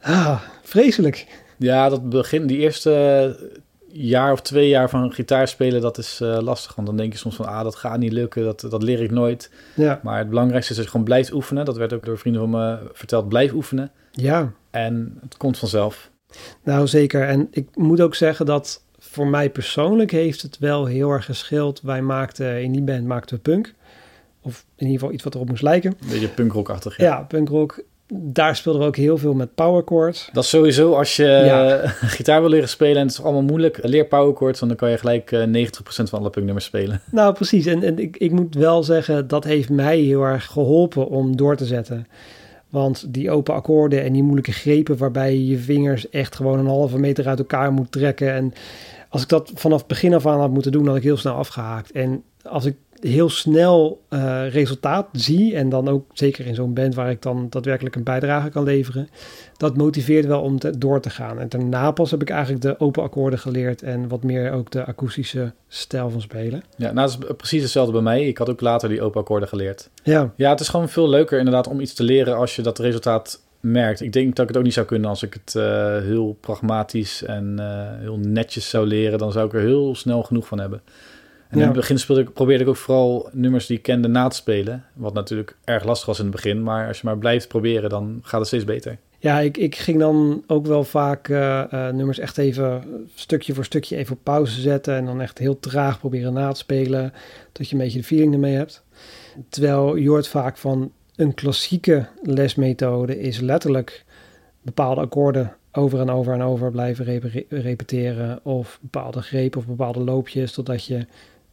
ah, 0.00 0.40
vreselijk. 0.62 1.26
Ja, 1.56 1.88
dat 1.88 2.08
begin, 2.08 2.46
die 2.46 2.58
eerste 2.58 3.52
jaar 3.92 4.32
of 4.32 4.42
twee 4.42 4.68
jaar 4.68 4.90
van 4.90 5.12
gitaar 5.12 5.48
spelen, 5.48 5.80
dat 5.80 5.98
is 5.98 6.20
uh, 6.22 6.38
lastig. 6.40 6.74
Want 6.74 6.86
dan 6.86 6.96
denk 6.96 7.12
je 7.12 7.18
soms 7.18 7.36
van, 7.36 7.46
ah, 7.46 7.62
dat 7.62 7.74
gaat 7.74 7.98
niet 7.98 8.12
lukken, 8.12 8.44
dat, 8.44 8.60
dat 8.60 8.82
leer 8.82 9.02
ik 9.02 9.10
nooit. 9.10 9.50
Ja. 9.74 10.00
Maar 10.02 10.18
het 10.18 10.28
belangrijkste 10.28 10.70
is 10.70 10.76
dat 10.76 10.84
je 10.84 10.90
gewoon 10.90 11.06
blijft 11.06 11.32
oefenen. 11.32 11.64
Dat 11.64 11.76
werd 11.76 11.92
ook 11.92 12.04
door 12.04 12.18
vrienden 12.18 12.40
van 12.42 12.50
me 12.50 12.78
verteld, 12.92 13.28
blijf 13.28 13.52
oefenen. 13.52 13.90
Ja. 14.10 14.52
En 14.70 15.18
het 15.20 15.36
komt 15.36 15.58
vanzelf. 15.58 16.10
Nou, 16.62 16.86
zeker. 16.86 17.28
En 17.28 17.48
ik 17.50 17.76
moet 17.76 18.00
ook 18.00 18.14
zeggen 18.14 18.46
dat 18.46 18.84
voor 18.98 19.26
mij 19.26 19.50
persoonlijk 19.50 20.10
heeft 20.10 20.42
het 20.42 20.58
wel 20.58 20.86
heel 20.86 21.10
erg 21.10 21.24
geschild. 21.24 21.80
Wij 21.80 22.02
maakten, 22.02 22.62
in 22.62 22.72
die 22.72 22.82
band 22.82 23.06
maakten 23.06 23.36
we 23.36 23.42
punk. 23.42 23.74
Of 24.42 24.64
in 24.76 24.86
ieder 24.86 24.98
geval 24.98 25.14
iets 25.14 25.24
wat 25.24 25.34
erop 25.34 25.48
moest 25.48 25.62
lijken. 25.62 25.96
Een 26.00 26.08
beetje 26.08 26.28
punkrockachtig, 26.28 26.96
ja. 26.96 27.04
Ja, 27.04 27.22
punkrock 27.22 27.84
daar 28.12 28.56
speelden 28.56 28.82
we 28.82 28.86
ook 28.86 28.96
heel 28.96 29.18
veel 29.18 29.34
met 29.34 29.54
power 29.54 29.82
chords. 29.84 30.28
Dat 30.32 30.44
is 30.44 30.50
sowieso 30.50 30.94
als 30.94 31.16
je 31.16 31.80
gitaar 32.18 32.40
wil 32.40 32.50
leren 32.50 32.68
spelen 32.68 32.96
en 32.96 33.02
het 33.02 33.10
is 33.10 33.22
allemaal 33.22 33.42
moeilijk. 33.42 33.78
Leer 33.82 34.06
power 34.06 34.36
chords, 34.36 34.60
want 34.60 34.72
dan 34.72 34.80
kan 34.80 34.90
je 34.90 34.98
gelijk 34.98 35.30
90% 35.30 35.34
eh, 35.34 36.06
van 36.06 36.18
alle 36.18 36.30
punknummers 36.30 36.64
spelen. 36.64 37.00
Nou, 37.10 37.34
precies. 37.34 37.66
En, 37.66 37.82
en 37.82 37.98
ik, 37.98 38.16
ik 38.16 38.30
moet 38.30 38.54
wel 38.54 38.82
zeggen, 38.82 39.28
dat 39.28 39.44
heeft 39.44 39.70
mij 39.70 39.98
heel 39.98 40.22
erg 40.22 40.46
geholpen 40.46 41.08
om 41.08 41.36
door 41.36 41.56
te 41.56 41.64
zetten. 41.64 42.06
Want 42.68 43.04
die 43.14 43.30
open 43.30 43.54
akkoorden 43.54 44.02
en 44.02 44.12
die 44.12 44.22
moeilijke 44.22 44.52
grepen 44.52 44.96
waarbij 44.96 45.32
je 45.32 45.46
je 45.46 45.58
vingers 45.58 46.08
echt 46.08 46.36
gewoon 46.36 46.58
een 46.58 46.66
halve 46.66 46.98
meter 46.98 47.28
uit 47.28 47.38
elkaar 47.38 47.72
moet 47.72 47.92
trekken. 47.92 48.32
En 48.32 48.52
als 49.08 49.22
ik 49.22 49.28
dat 49.28 49.50
vanaf 49.54 49.86
begin 49.86 50.14
af 50.14 50.26
aan 50.26 50.40
had 50.40 50.50
moeten 50.50 50.72
doen, 50.72 50.86
had 50.86 50.96
ik 50.96 51.02
heel 51.02 51.16
snel 51.16 51.34
afgehaakt. 51.34 51.92
En 51.92 52.22
als 52.42 52.64
ik 52.64 52.76
heel 53.00 53.28
snel 53.28 54.00
uh, 54.10 54.48
resultaat 54.48 55.08
zie 55.12 55.54
en 55.54 55.68
dan 55.68 55.88
ook 55.88 56.04
zeker 56.12 56.46
in 56.46 56.54
zo'n 56.54 56.74
band 56.74 56.94
waar 56.94 57.10
ik 57.10 57.22
dan 57.22 57.46
daadwerkelijk 57.50 57.96
een 57.96 58.02
bijdrage 58.02 58.48
kan 58.48 58.64
leveren, 58.64 59.08
dat 59.56 59.76
motiveert 59.76 60.26
wel 60.26 60.40
om 60.40 60.58
te, 60.58 60.78
door 60.78 61.00
te 61.00 61.10
gaan. 61.10 61.38
En 61.38 61.48
daarna 61.48 61.90
pas 61.90 62.10
heb 62.10 62.22
ik 62.22 62.30
eigenlijk 62.30 62.62
de 62.62 62.80
open 62.80 63.02
akkoorden 63.02 63.38
geleerd 63.38 63.82
en 63.82 64.08
wat 64.08 64.22
meer 64.22 64.52
ook 64.52 64.70
de 64.70 64.84
akoestische 64.84 65.52
stijl 65.68 66.10
van 66.10 66.20
spelen. 66.20 66.62
Ja, 66.76 66.92
nou, 66.92 67.08
dat 67.08 67.18
is 67.20 67.34
precies 67.36 67.62
hetzelfde 67.62 67.92
bij 67.92 68.02
mij. 68.02 68.26
Ik 68.26 68.38
had 68.38 68.50
ook 68.50 68.60
later 68.60 68.88
die 68.88 69.02
open 69.02 69.20
akkoorden 69.20 69.48
geleerd. 69.48 69.90
Ja. 70.02 70.32
Ja, 70.36 70.50
het 70.50 70.60
is 70.60 70.68
gewoon 70.68 70.88
veel 70.88 71.08
leuker 71.08 71.38
inderdaad 71.38 71.66
om 71.66 71.80
iets 71.80 71.94
te 71.94 72.02
leren 72.02 72.36
als 72.36 72.56
je 72.56 72.62
dat 72.62 72.78
resultaat 72.78 73.40
merkt. 73.60 74.00
Ik 74.00 74.12
denk 74.12 74.36
dat 74.36 74.42
ik 74.42 74.48
het 74.48 74.56
ook 74.56 74.64
niet 74.64 74.74
zou 74.74 74.86
kunnen 74.86 75.08
als 75.08 75.22
ik 75.22 75.34
het 75.34 75.54
uh, 75.54 75.64
heel 75.98 76.36
pragmatisch 76.40 77.22
en 77.22 77.56
uh, 77.58 78.00
heel 78.00 78.18
netjes 78.18 78.68
zou 78.68 78.86
leren. 78.86 79.18
Dan 79.18 79.32
zou 79.32 79.46
ik 79.46 79.52
er 79.52 79.60
heel 79.60 79.94
snel 79.94 80.22
genoeg 80.22 80.46
van 80.46 80.60
hebben. 80.60 80.82
En 81.50 81.58
in 81.58 81.64
het 81.64 81.72
begin 81.72 81.98
speelde 81.98 82.22
ik, 82.22 82.32
probeerde 82.32 82.62
ik 82.62 82.68
ook 82.68 82.76
vooral 82.76 83.28
nummers 83.32 83.66
die 83.66 83.76
ik 83.76 83.82
kende 83.82 84.08
na 84.08 84.28
te 84.28 84.36
spelen. 84.36 84.84
Wat 84.94 85.14
natuurlijk 85.14 85.56
erg 85.64 85.84
lastig 85.84 86.06
was 86.06 86.18
in 86.18 86.24
het 86.24 86.34
begin. 86.34 86.62
Maar 86.62 86.88
als 86.88 87.00
je 87.00 87.06
maar 87.06 87.18
blijft 87.18 87.48
proberen, 87.48 87.90
dan 87.90 88.20
gaat 88.22 88.38
het 88.38 88.48
steeds 88.48 88.64
beter. 88.64 88.98
Ja, 89.18 89.40
ik, 89.40 89.56
ik 89.56 89.76
ging 89.76 89.98
dan 89.98 90.44
ook 90.46 90.66
wel 90.66 90.84
vaak 90.84 91.28
uh, 91.28 91.64
uh, 91.72 91.88
nummers 91.90 92.18
echt 92.18 92.38
even 92.38 92.82
stukje 93.14 93.54
voor 93.54 93.64
stukje 93.64 93.96
even 93.96 94.16
op 94.16 94.20
pauze 94.22 94.60
zetten. 94.60 94.94
En 94.94 95.04
dan 95.04 95.20
echt 95.20 95.38
heel 95.38 95.58
traag 95.58 95.98
proberen 95.98 96.32
na 96.32 96.52
te 96.52 96.58
spelen. 96.58 97.12
Tot 97.52 97.68
je 97.68 97.74
een 97.74 97.82
beetje 97.82 97.98
de 97.98 98.04
feeling 98.04 98.32
ermee 98.32 98.54
hebt. 98.54 98.84
Terwijl 99.48 99.96
je 99.96 100.08
hoort 100.08 100.28
vaak 100.28 100.56
van 100.56 100.92
een 101.16 101.34
klassieke 101.34 102.06
lesmethode 102.22 103.20
is 103.20 103.40
letterlijk 103.40 104.04
bepaalde 104.62 105.00
akkoorden 105.00 105.56
over 105.72 106.00
en 106.00 106.10
over 106.10 106.32
en 106.32 106.42
over 106.42 106.70
blijven 106.70 107.44
repeteren. 107.48 108.44
Of 108.44 108.78
bepaalde 108.82 109.22
grepen 109.22 109.60
of 109.60 109.66
bepaalde 109.66 110.00
loopjes. 110.00 110.52
Totdat 110.52 110.84
je 110.84 111.06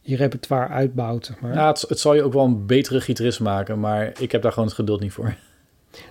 je 0.08 0.16
repertoire 0.16 0.68
uitbouwt. 0.68 1.32
maar. 1.40 1.54
Ja, 1.54 1.66
het, 1.66 1.84
het 1.88 2.00
zal 2.00 2.14
je 2.14 2.22
ook 2.22 2.32
wel 2.32 2.44
een 2.44 2.66
betere 2.66 3.00
gitarist 3.00 3.40
maken, 3.40 3.80
maar 3.80 4.12
ik 4.18 4.32
heb 4.32 4.42
daar 4.42 4.52
gewoon 4.52 4.68
het 4.68 4.76
geduld 4.76 5.00
niet 5.00 5.12
voor. 5.12 5.36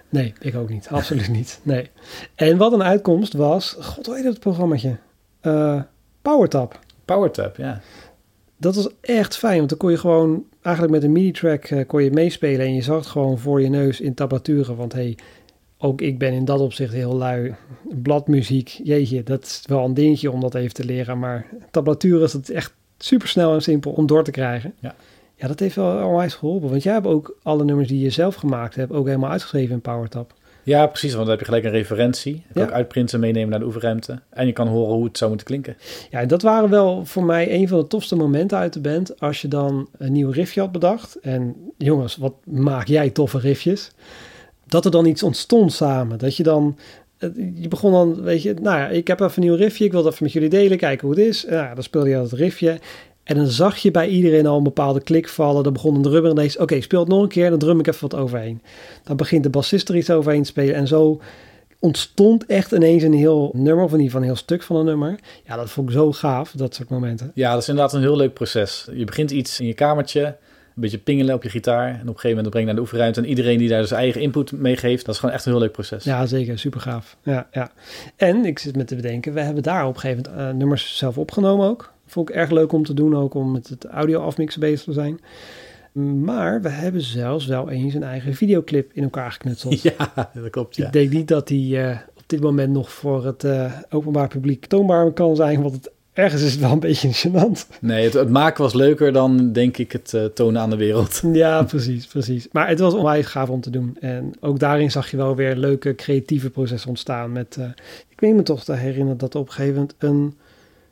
Nee, 0.10 0.34
ik 0.40 0.56
ook 0.56 0.70
niet. 0.70 0.88
Absoluut 0.92 1.30
niet. 1.30 1.60
Nee. 1.64 1.90
En 2.36 2.58
wat 2.58 2.74
een 2.74 2.84
uitkomst 2.84 3.34
was, 3.34 3.78
god, 3.80 4.06
hoe 4.06 4.16
heet 4.16 4.24
dat 4.24 4.40
programmaatje? 4.40 4.98
Uh, 5.42 5.82
PowerTap. 6.22 6.80
PowerTap, 7.06 7.58
ja. 7.58 7.82
Dat 8.58 8.76
was 8.76 8.90
echt 9.02 9.38
fijn, 9.38 9.58
want 9.58 9.70
dan 9.70 9.78
kon 9.78 9.92
je 9.92 9.98
gewoon 9.98 10.46
eigenlijk 10.62 10.96
met 10.96 11.04
een 11.04 11.12
MIDI-track 11.12 11.70
uh, 11.70 11.88
kon 11.88 12.04
je 12.04 12.12
meespelen 12.12 12.66
en 12.66 12.74
je 12.74 12.82
zag 12.82 12.96
het 12.96 13.06
gewoon 13.06 13.38
voor 13.38 13.62
je 13.62 13.70
neus 13.70 14.02
in 14.02 14.14
tablaturen. 14.14 14.76
Want 14.76 14.94
hey, 14.94 15.18
ook 15.78 16.02
ik 16.02 16.18
ben 16.18 16.34
in 16.34 16.46
dat 16.46 16.60
opzicht 16.60 16.94
heel 16.94 17.16
lui. 17.16 17.56
Bladmuziek, 17.84 18.80
jeetje, 18.84 19.24
dat 19.24 19.44
is 19.44 19.62
wel 19.66 19.86
een 19.86 19.94
dingetje 19.94 20.32
om 20.32 20.40
dat 20.40 20.56
even 20.56 20.74
te 20.74 20.86
leren. 20.86 21.20
Maar 21.20 21.46
tablaturen 21.72 22.24
is 22.24 22.34
het 22.34 22.50
echt 22.50 22.74
super 22.98 23.28
snel 23.28 23.54
en 23.54 23.62
simpel 23.62 23.92
om 23.92 24.06
door 24.06 24.24
te 24.24 24.32
krijgen. 24.32 24.74
Ja. 24.80 24.96
Ja, 25.36 25.48
dat 25.48 25.60
heeft 25.60 25.76
wel 25.76 26.08
onwijs 26.08 26.34
geholpen. 26.34 26.70
Want 26.70 26.84
jij 26.84 26.94
hebt 26.94 27.06
ook 27.06 27.38
alle 27.44 27.64
nummers 27.64 27.88
die 27.88 28.00
je 28.00 28.10
zelf 28.10 28.36
gemaakt 28.36 28.76
hebt, 28.76 28.92
ook 28.92 29.06
helemaal 29.06 29.30
uitgeschreven 29.30 29.74
in 29.74 29.82
PowerTap. 29.82 30.34
Ja, 30.64 30.88
precies, 30.88 31.14
want 31.14 31.22
dan 31.22 31.30
heb 31.30 31.40
je 31.40 31.46
gelijk 31.46 31.64
een 31.64 31.72
referentie. 31.72 32.34
Je 32.48 32.54
kan 32.54 32.64
ook 32.64 32.72
uitprinten, 32.72 33.20
meenemen 33.20 33.50
naar 33.50 33.60
de 33.60 33.66
oefenruimte. 33.66 34.22
En 34.30 34.46
je 34.46 34.54
kan 34.54 34.68
horen 34.68 34.96
hoe 34.96 35.06
het 35.06 35.18
zou 35.18 35.30
moeten 35.30 35.48
klinken. 35.48 35.78
Ja, 36.10 36.20
en 36.20 36.28
dat 36.28 36.42
waren 36.42 36.70
wel 36.70 37.06
voor 37.06 37.24
mij 37.24 37.54
een 37.54 37.68
van 37.68 37.80
de 37.80 37.88
tofste 37.88 38.16
momenten 38.16 38.58
uit 38.58 38.74
de 38.74 38.80
band. 38.80 39.20
Als 39.20 39.42
je 39.42 39.48
dan 39.48 39.88
een 39.98 40.12
nieuw 40.12 40.30
riffje 40.30 40.60
had 40.60 40.72
bedacht. 40.72 41.16
En 41.16 41.56
jongens, 41.78 42.16
wat 42.16 42.34
maak 42.44 42.88
jij 42.88 43.10
toffe 43.10 43.40
riffjes? 43.40 43.92
Dat 44.66 44.86
er 44.86 44.92
dan 44.92 45.06
iets 45.06 45.24
ontstond 45.24 45.74
samen. 45.74 46.18
Dat 46.18 46.38
je 46.38 46.44
dan 46.44 46.78
je 47.56 47.68
begon 47.70 47.92
dan, 47.92 48.22
weet 48.22 48.42
je, 48.42 48.54
nou 48.62 48.78
ja, 48.78 48.88
ik 48.88 49.08
heb 49.08 49.20
even 49.20 49.42
een 49.44 49.50
nieuw 49.50 49.58
riffje, 49.58 49.86
ik 49.86 49.92
wil 49.92 50.04
dat 50.04 50.12
even 50.12 50.24
met 50.24 50.34
jullie 50.34 50.50
delen, 50.50 50.78
kijken 50.78 51.08
hoe 51.08 51.18
het 51.18 51.26
is. 51.26 51.46
Nou, 51.50 51.74
dan 51.76 51.84
speelde 51.84 52.10
je 52.10 52.16
dat 52.16 52.32
riffje. 52.32 52.80
En 53.24 53.36
dan 53.36 53.48
zag 53.48 53.78
je 53.78 53.92
bij 53.92 54.08
iedereen 54.08 54.46
al 54.46 54.58
een 54.58 54.64
bepaalde 54.64 55.02
klik 55.02 55.28
vallen. 55.28 55.64
Dan 55.64 55.74
begon 55.74 55.96
een 55.96 56.02
drummer 56.02 56.32
ineens, 56.32 56.58
oké, 56.58 56.82
speel 56.82 57.00
het 57.00 57.10
nog 57.10 57.22
een 57.22 57.28
keer, 57.28 57.50
dan 57.50 57.60
drum 57.60 57.80
ik 57.80 57.88
even 57.88 58.10
wat 58.10 58.20
overheen. 58.20 58.62
Dan 59.04 59.18
begint 59.18 59.44
de 59.44 59.50
bassist 59.50 59.90
er 59.90 59.96
iets 59.96 60.10
overheen 60.10 60.42
te 60.42 60.50
spelen. 60.50 60.76
En 60.76 60.88
zo 60.88 61.22
ontstond 61.80 62.46
echt 62.46 62.72
ineens 62.72 63.04
een 63.04 63.14
heel 63.14 63.52
nummer, 63.54 63.84
of 63.84 63.92
in 63.92 64.00
ieder 64.00 64.06
geval 64.06 64.22
een 64.22 64.28
heel 64.28 64.44
stuk 64.44 64.64
van 64.64 64.76
een 64.76 64.86
nummer. 64.86 65.20
Ja, 65.46 65.56
dat 65.56 65.70
vond 65.70 65.90
ik 65.90 65.96
zo 65.96 66.12
gaaf, 66.12 66.52
dat 66.52 66.76
soort 66.76 66.90
momenten. 66.90 67.32
Ja, 67.34 67.54
dat 67.54 67.62
is 67.62 67.68
inderdaad 67.68 67.94
een 67.94 68.02
heel 68.02 68.16
leuk 68.16 68.34
proces. 68.34 68.88
Je 68.94 69.04
begint 69.04 69.32
iets 69.32 69.60
in 69.60 69.68
je 69.68 69.74
kamertje, 69.74 70.36
beetje 70.82 70.98
pingelen 70.98 71.36
op 71.36 71.44
je 71.44 71.50
gitaar. 71.50 71.88
En 71.88 71.94
op 71.94 72.00
een 72.00 72.08
gegeven 72.08 72.30
moment 72.30 72.50
breng 72.50 72.60
je 72.60 72.66
naar 72.66 72.76
de 72.76 72.82
oefenruimte. 72.82 73.22
En 73.22 73.28
iedereen 73.28 73.58
die 73.58 73.70
daar 73.70 73.86
zijn 73.86 74.00
eigen 74.00 74.22
input 74.22 74.52
mee 74.52 74.78
geeft, 74.78 75.06
dat 75.06 75.13
is 75.13 75.20
gewoon 75.20 75.36
echt 75.36 75.46
een 75.46 75.52
heel 75.52 75.62
leuk 75.62 75.72
proces. 75.72 76.04
Ja, 76.04 76.26
zeker. 76.26 76.60
Super 76.60 76.80
gaaf. 76.80 77.18
Ja, 77.24 77.48
ja. 77.52 77.72
En 78.16 78.46
ik 78.46 78.60
zit 78.60 78.76
met 78.76 78.88
te 78.88 78.96
bedenken, 78.96 79.34
we 79.34 79.42
hebben 79.42 79.63
daar 79.63 79.88
op 79.88 79.94
een 79.94 80.00
gegeven 80.00 80.32
moment 80.32 80.54
uh, 80.54 80.58
nummers 80.58 80.98
zelf 80.98 81.18
opgenomen 81.18 81.68
ook. 81.68 81.94
Vond 82.06 82.30
ik 82.30 82.36
erg 82.36 82.50
leuk 82.50 82.72
om 82.72 82.84
te 82.84 82.94
doen, 82.94 83.16
ook 83.16 83.34
om 83.34 83.52
met 83.52 83.68
het 83.68 83.86
audio 83.86 84.22
afmixen 84.22 84.60
bezig 84.60 84.84
te 84.84 84.94
zijn. 84.94 85.20
Maar 86.24 86.62
we 86.62 86.70
hebben 86.70 87.02
zelfs 87.02 87.46
wel 87.46 87.70
eens 87.70 87.94
een 87.94 88.04
eigen 88.04 88.34
videoclip 88.34 88.92
in 88.94 89.04
elkaar 89.04 89.32
geknutseld. 89.32 89.82
Ja, 89.98 90.32
dat 90.34 90.50
klopt. 90.50 90.76
Ja. 90.76 90.86
Ik 90.86 90.94
denk 90.94 91.12
niet 91.12 91.28
dat 91.28 91.48
die 91.48 91.78
uh, 91.78 91.98
op 92.16 92.24
dit 92.26 92.42
moment 92.42 92.74
nog 92.74 92.92
voor 92.92 93.26
het 93.26 93.44
uh, 93.44 93.74
openbaar 93.90 94.28
publiek 94.28 94.66
toonbaar 94.66 95.12
kan 95.12 95.36
zijn, 95.36 95.62
wat 95.62 95.72
het 95.72 95.92
ergens 96.18 96.42
is 96.42 96.52
het 96.52 96.62
wel 96.62 96.72
een 96.72 96.80
beetje 96.80 97.14
gênant. 97.14 97.80
Nee, 97.82 98.04
het, 98.04 98.14
het 98.14 98.30
maken 98.30 98.64
was 98.64 98.74
leuker 98.74 99.12
dan, 99.12 99.52
denk 99.52 99.78
ik, 99.78 99.92
het 99.92 100.14
uh, 100.16 100.26
tonen 100.26 100.62
aan 100.62 100.70
de 100.70 100.76
wereld. 100.76 101.22
Ja, 101.34 101.64
precies, 101.64 102.06
precies. 102.06 102.48
Maar 102.52 102.68
het 102.68 102.80
was 102.80 102.94
onwijs 102.94 103.26
gaaf 103.26 103.50
om 103.50 103.62
te 103.62 103.70
doen. 103.70 103.98
En 104.00 104.34
ook 104.40 104.60
daarin 104.60 104.92
zag 104.92 105.12
je 105.12 105.18
wel 105.18 105.36
weer 105.36 105.56
leuke 105.56 105.96
creatieve 105.96 106.50
processen 106.50 106.90
ontstaan. 106.90 107.32
Met, 107.32 107.56
uh, 107.60 107.66
ik 108.10 108.20
weet 108.20 108.36
me 108.36 108.44
toch 108.44 108.64
te 108.64 108.74
herinneren 108.74 109.18
dat 109.18 109.36
op 109.36 109.48
een 109.48 109.54
gegeven 109.54 109.76
moment 109.76 109.96
een 109.98 110.38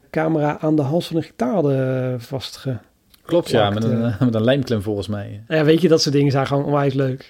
camera 0.10 0.60
aan 0.60 0.76
de 0.76 0.82
hals 0.82 1.08
van 1.08 1.16
een 1.16 1.24
gitaar 1.24 1.54
hadden 1.54 2.22
vastge... 2.22 2.78
Klopt, 3.26 3.50
ja, 3.50 3.70
met 3.70 3.84
een, 3.84 4.00
met 4.20 4.36
een 4.36 4.44
lijmklem 4.44 4.82
volgens 4.82 5.08
mij. 5.08 5.44
Ja, 5.48 5.64
weet 5.64 5.82
je, 5.82 5.88
dat 5.88 6.02
soort 6.02 6.16
dingen 6.16 6.32
zijn 6.32 6.48
gewoon 6.48 6.66
onwijs 6.66 6.94
leuk. 6.94 7.30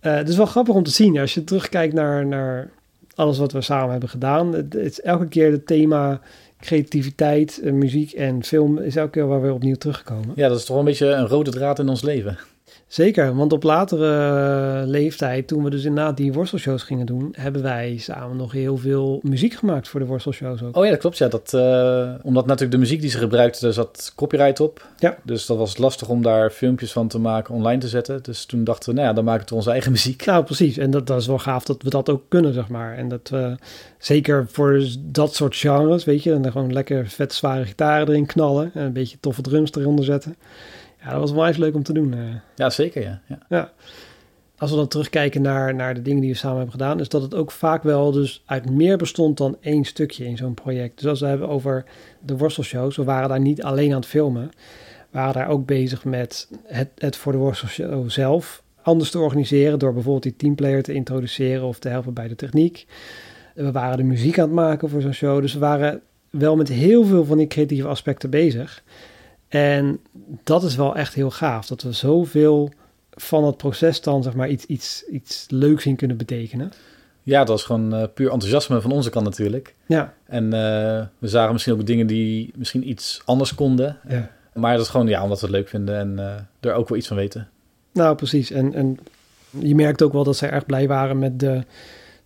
Uh, 0.00 0.14
het 0.14 0.28
is 0.28 0.36
wel 0.36 0.46
grappig 0.46 0.74
om 0.74 0.82
te 0.82 0.90
zien. 0.90 1.18
Als 1.18 1.34
je 1.34 1.44
terugkijkt 1.44 1.94
naar, 1.94 2.26
naar 2.26 2.70
alles 3.14 3.38
wat 3.38 3.52
we 3.52 3.60
samen 3.60 3.90
hebben 3.90 4.08
gedaan. 4.08 4.52
Het, 4.52 4.72
het 4.72 4.90
is 4.90 5.00
elke 5.00 5.28
keer 5.28 5.50
het 5.50 5.66
thema 5.66 6.20
creativiteit, 6.64 7.60
eh, 7.62 7.72
muziek 7.72 8.12
en 8.12 8.44
film 8.44 8.78
is 8.78 8.96
elke 8.96 9.10
keer 9.10 9.26
waar 9.26 9.42
we 9.42 9.52
opnieuw 9.52 9.74
terugkomen. 9.74 10.32
Ja, 10.34 10.48
dat 10.48 10.58
is 10.58 10.64
toch 10.64 10.76
wel 10.76 10.78
een 10.78 10.90
beetje 10.90 11.06
een 11.06 11.28
rode 11.28 11.50
draad 11.50 11.78
in 11.78 11.88
ons 11.88 12.02
leven. 12.02 12.38
Zeker, 12.94 13.36
want 13.36 13.52
op 13.52 13.62
latere 13.62 14.86
leeftijd, 14.86 15.48
toen 15.48 15.64
we 15.64 15.70
dus 15.70 15.84
inderdaad 15.84 16.16
die 16.16 16.32
worstelshows 16.32 16.82
gingen 16.82 17.06
doen, 17.06 17.34
hebben 17.36 17.62
wij 17.62 17.96
samen 17.98 18.36
nog 18.36 18.52
heel 18.52 18.76
veel 18.76 19.20
muziek 19.22 19.54
gemaakt 19.54 19.88
voor 19.88 20.00
de 20.00 20.06
worstelshows 20.06 20.62
ook. 20.62 20.76
Oh 20.76 20.84
ja, 20.84 20.90
dat 20.90 20.98
klopt. 20.98 21.18
Ja, 21.18 21.28
dat, 21.28 21.52
uh, 21.54 22.14
omdat 22.22 22.46
natuurlijk 22.46 22.72
de 22.72 22.78
muziek 22.78 23.00
die 23.00 23.10
ze 23.10 23.18
gebruikten, 23.18 23.62
daar 23.62 23.72
zat 23.72 24.12
copyright 24.16 24.60
op. 24.60 24.86
Ja. 24.98 25.16
Dus 25.22 25.46
dat 25.46 25.56
was 25.56 25.78
lastig 25.78 26.08
om 26.08 26.22
daar 26.22 26.50
filmpjes 26.50 26.92
van 26.92 27.08
te 27.08 27.18
maken, 27.18 27.54
online 27.54 27.80
te 27.80 27.88
zetten. 27.88 28.22
Dus 28.22 28.44
toen 28.44 28.64
dachten 28.64 28.88
we, 28.88 28.94
nou 28.94 29.08
ja, 29.08 29.14
dan 29.14 29.24
maken 29.24 29.48
we 29.48 29.54
onze 29.54 29.70
eigen 29.70 29.90
muziek. 29.90 30.24
Nou, 30.24 30.44
precies. 30.44 30.78
En 30.78 30.90
dat, 30.90 31.06
dat 31.06 31.20
is 31.20 31.26
wel 31.26 31.38
gaaf 31.38 31.64
dat 31.64 31.82
we 31.82 31.90
dat 31.90 32.08
ook 32.08 32.22
kunnen, 32.28 32.52
zeg 32.52 32.68
maar. 32.68 32.96
En 32.96 33.08
dat 33.08 33.28
we, 33.28 33.56
zeker 33.98 34.46
voor 34.48 34.82
dat 34.98 35.34
soort 35.34 35.56
genres, 35.56 36.04
weet 36.04 36.22
je, 36.22 36.32
en 36.32 36.42
dan 36.42 36.52
gewoon 36.52 36.72
lekker 36.72 37.08
vet 37.08 37.32
zware 37.32 37.64
gitaren 37.64 38.08
erin 38.08 38.26
knallen 38.26 38.70
en 38.74 38.84
een 38.84 38.92
beetje 38.92 39.16
toffe 39.20 39.42
drums 39.42 39.74
eronder 39.74 40.04
zetten. 40.04 40.36
Ja, 41.04 41.10
dat 41.10 41.20
was 41.20 41.32
wel 41.32 41.46
eens 41.46 41.56
leuk 41.56 41.74
om 41.74 41.82
te 41.82 41.92
doen. 41.92 42.12
eh. 42.14 42.18
Ja, 42.54 42.70
zeker, 42.70 43.02
ja. 43.02 43.20
ja. 43.26 43.38
Ja. 43.48 43.72
Als 44.58 44.70
we 44.70 44.76
dan 44.76 44.88
terugkijken 44.88 45.42
naar, 45.42 45.74
naar 45.74 45.94
de 45.94 46.02
dingen 46.02 46.20
die 46.20 46.30
we 46.30 46.36
samen 46.36 46.56
hebben 46.56 46.74
gedaan, 46.74 47.00
is 47.00 47.08
dat 47.08 47.22
het 47.22 47.34
ook 47.34 47.50
vaak 47.50 47.82
wel 47.82 48.12
dus 48.12 48.42
uit 48.46 48.70
meer 48.70 48.96
bestond 48.96 49.36
dan 49.36 49.56
één 49.60 49.84
stukje 49.84 50.24
in 50.24 50.36
zo'n 50.36 50.54
project. 50.54 51.00
Dus 51.00 51.10
als 51.10 51.20
we 51.20 51.26
hebben 51.26 51.48
over 51.48 51.84
de 52.20 52.36
worstelshows, 52.36 52.96
we 52.96 53.04
waren 53.04 53.28
daar 53.28 53.40
niet 53.40 53.62
alleen 53.62 53.90
aan 53.90 53.96
het 54.00 54.06
filmen. 54.06 54.50
We 55.10 55.20
waren 55.20 55.34
daar 55.34 55.48
ook 55.48 55.66
bezig 55.66 56.04
met 56.04 56.48
het, 56.64 56.88
het 56.98 57.16
voor 57.16 57.32
de 57.32 57.38
worstelshow 57.38 58.10
zelf 58.10 58.62
anders 58.82 59.10
te 59.10 59.18
organiseren, 59.18 59.78
door 59.78 59.92
bijvoorbeeld 59.92 60.22
die 60.22 60.36
teamplayer 60.36 60.82
te 60.82 60.92
introduceren 60.92 61.64
of 61.64 61.78
te 61.78 61.88
helpen 61.88 62.14
bij 62.14 62.28
de 62.28 62.36
techniek. 62.36 62.86
We 63.54 63.72
waren 63.72 63.96
de 63.96 64.02
muziek 64.02 64.38
aan 64.38 64.44
het 64.44 64.54
maken 64.54 64.88
voor 64.88 65.00
zo'n 65.00 65.12
show, 65.12 65.40
dus 65.40 65.52
we 65.52 65.58
waren 65.58 66.00
wel 66.30 66.56
met 66.56 66.68
heel 66.68 67.04
veel 67.04 67.24
van 67.24 67.38
die 67.38 67.46
creatieve 67.46 67.88
aspecten 67.88 68.30
bezig. 68.30 68.82
En 69.54 70.00
dat 70.44 70.62
is 70.62 70.76
wel 70.76 70.96
echt 70.96 71.14
heel 71.14 71.30
gaaf, 71.30 71.66
dat 71.66 71.82
we 71.82 71.92
zoveel 71.92 72.72
van 73.10 73.44
het 73.44 73.56
proces 73.56 74.00
dan 74.00 74.22
zeg 74.22 74.34
maar 74.34 74.48
iets, 74.48 74.64
iets, 74.64 75.04
iets 75.10 75.46
leuks 75.48 75.86
in 75.86 75.96
kunnen 75.96 76.16
betekenen. 76.16 76.72
Ja, 77.22 77.38
dat 77.38 77.48
was 77.48 77.64
gewoon 77.64 77.94
uh, 77.94 78.04
puur 78.14 78.30
enthousiasme 78.30 78.80
van 78.80 78.92
onze 78.92 79.10
kant 79.10 79.24
natuurlijk. 79.24 79.74
Ja. 79.86 80.14
En 80.24 80.44
uh, 80.44 80.50
we 81.18 81.28
zagen 81.28 81.52
misschien 81.52 81.74
ook 81.74 81.86
dingen 81.86 82.06
die 82.06 82.52
misschien 82.56 82.88
iets 82.88 83.22
anders 83.24 83.54
konden. 83.54 83.98
Ja. 84.08 84.30
Maar 84.54 84.72
dat 84.72 84.84
is 84.84 84.90
gewoon 84.90 85.06
ja, 85.06 85.22
omdat 85.22 85.40
we 85.40 85.46
het 85.46 85.54
leuk 85.54 85.68
vinden 85.68 85.98
en 85.98 86.12
uh, 86.18 86.70
er 86.70 86.76
ook 86.76 86.88
wel 86.88 86.98
iets 86.98 87.08
van 87.08 87.16
weten. 87.16 87.48
Nou, 87.92 88.16
precies. 88.16 88.50
En, 88.50 88.74
en 88.74 88.98
je 89.50 89.74
merkt 89.74 90.02
ook 90.02 90.12
wel 90.12 90.24
dat 90.24 90.36
zij 90.36 90.50
erg 90.50 90.66
blij 90.66 90.88
waren 90.88 91.18
met 91.18 91.40
de 91.40 91.64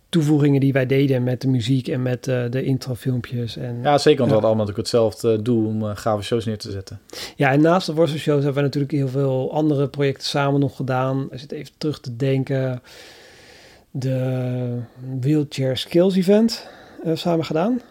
toevoegingen 0.09 0.59
die 0.59 0.73
wij 0.73 0.85
deden 0.85 1.23
met 1.23 1.41
de 1.41 1.47
muziek 1.47 1.87
en 1.87 2.01
met 2.01 2.27
uh, 2.27 2.43
de 2.49 2.63
introfilmpjes. 2.63 3.57
En, 3.57 3.79
ja, 3.81 3.97
zeker, 3.97 4.19
want 4.19 4.29
we 4.29 4.33
hadden 4.33 4.49
allemaal 4.49 4.65
natuurlijk 4.65 4.77
hetzelfde 4.77 5.41
doel 5.41 5.65
om 5.65 5.83
uh, 5.83 5.91
gave 5.93 6.23
shows 6.23 6.45
neer 6.45 6.57
te 6.57 6.71
zetten. 6.71 6.99
Ja, 7.35 7.51
en 7.51 7.61
naast 7.61 7.85
de 7.85 7.93
worstelshows 7.93 8.43
hebben 8.43 8.61
we 8.61 8.67
natuurlijk 8.67 8.93
heel 8.93 9.07
veel 9.07 9.53
andere 9.53 9.87
projecten 9.87 10.27
samen 10.27 10.59
nog 10.59 10.75
gedaan. 10.75 11.27
Als 11.31 11.41
het 11.41 11.51
even 11.51 11.73
terug 11.77 11.99
te 11.99 12.15
denken, 12.15 12.81
de 13.91 14.79
Wheelchair 15.19 15.77
Skills 15.77 16.15
Event 16.15 16.69
samen 17.13 17.45
gedaan. 17.45 17.81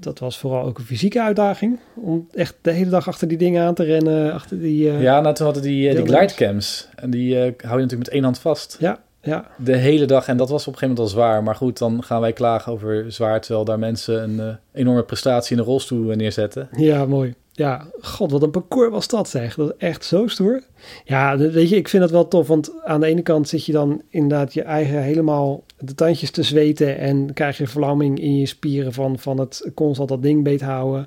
Dat 0.00 0.18
was 0.18 0.38
vooral 0.38 0.64
ook 0.64 0.78
een 0.78 0.84
fysieke 0.84 1.22
uitdaging. 1.22 1.78
Om 1.94 2.28
echt 2.34 2.54
de 2.60 2.70
hele 2.70 2.90
dag 2.90 3.08
achter 3.08 3.28
die 3.28 3.38
dingen 3.38 3.64
aan 3.64 3.74
te 3.74 3.82
rennen. 3.82 4.32
Achter 4.32 4.60
die, 4.60 4.84
uh, 4.86 5.02
ja, 5.02 5.20
nou 5.20 5.34
toen 5.34 5.44
hadden 5.44 5.62
die, 5.62 5.90
uh, 5.90 5.96
die 5.96 6.06
glidecams. 6.06 6.88
En 6.94 7.10
die 7.10 7.34
uh, 7.34 7.40
hou 7.40 7.50
je 7.52 7.60
natuurlijk 7.60 7.96
met 7.96 8.08
één 8.08 8.22
hand 8.22 8.38
vast. 8.38 8.76
Ja, 8.80 9.00
ja. 9.26 9.46
De 9.56 9.76
hele 9.76 10.04
dag. 10.04 10.28
En 10.28 10.36
dat 10.36 10.48
was 10.48 10.66
op 10.66 10.72
een 10.72 10.78
gegeven 10.78 10.96
moment 10.96 11.14
al 11.14 11.20
zwaar. 11.22 11.42
Maar 11.42 11.54
goed, 11.54 11.78
dan 11.78 12.02
gaan 12.02 12.20
wij 12.20 12.32
klagen 12.32 12.72
over 12.72 13.12
zwaar. 13.12 13.40
Terwijl 13.40 13.64
daar 13.64 13.78
mensen 13.78 14.22
een 14.22 14.48
uh, 14.48 14.54
enorme 14.72 15.02
prestatie 15.02 15.56
in 15.56 15.62
de 15.62 15.68
rolstoel 15.68 16.14
neerzetten. 16.14 16.68
Ja, 16.76 17.06
mooi. 17.06 17.34
Ja, 17.56 17.86
god, 18.00 18.30
wat 18.30 18.42
een 18.42 18.50
parcours 18.50 18.90
was 18.90 19.08
dat 19.08 19.28
zeg. 19.28 19.54
Dat 19.54 19.68
is 19.68 19.76
echt 19.78 20.04
zo 20.04 20.26
stoer. 20.26 20.62
Ja, 21.04 21.36
weet 21.36 21.68
je, 21.68 21.76
ik 21.76 21.88
vind 21.88 22.02
dat 22.02 22.10
wel 22.10 22.28
tof. 22.28 22.46
Want 22.46 22.72
aan 22.84 23.00
de 23.00 23.06
ene 23.06 23.22
kant 23.22 23.48
zit 23.48 23.64
je 23.64 23.72
dan 23.72 24.02
inderdaad 24.10 24.54
je 24.54 24.62
eigen 24.62 25.02
helemaal 25.02 25.64
de 25.78 25.94
tandjes 25.94 26.30
te 26.30 26.42
zweten. 26.42 26.98
En 26.98 27.32
krijg 27.32 27.58
je 27.58 27.66
verlamming 27.66 28.20
in 28.20 28.36
je 28.36 28.46
spieren 28.46 28.92
van, 28.92 29.18
van 29.18 29.38
het 29.38 29.70
constant 29.74 30.08
dat 30.08 30.22
ding 30.22 30.44
beet 30.44 30.60
houden. 30.60 31.06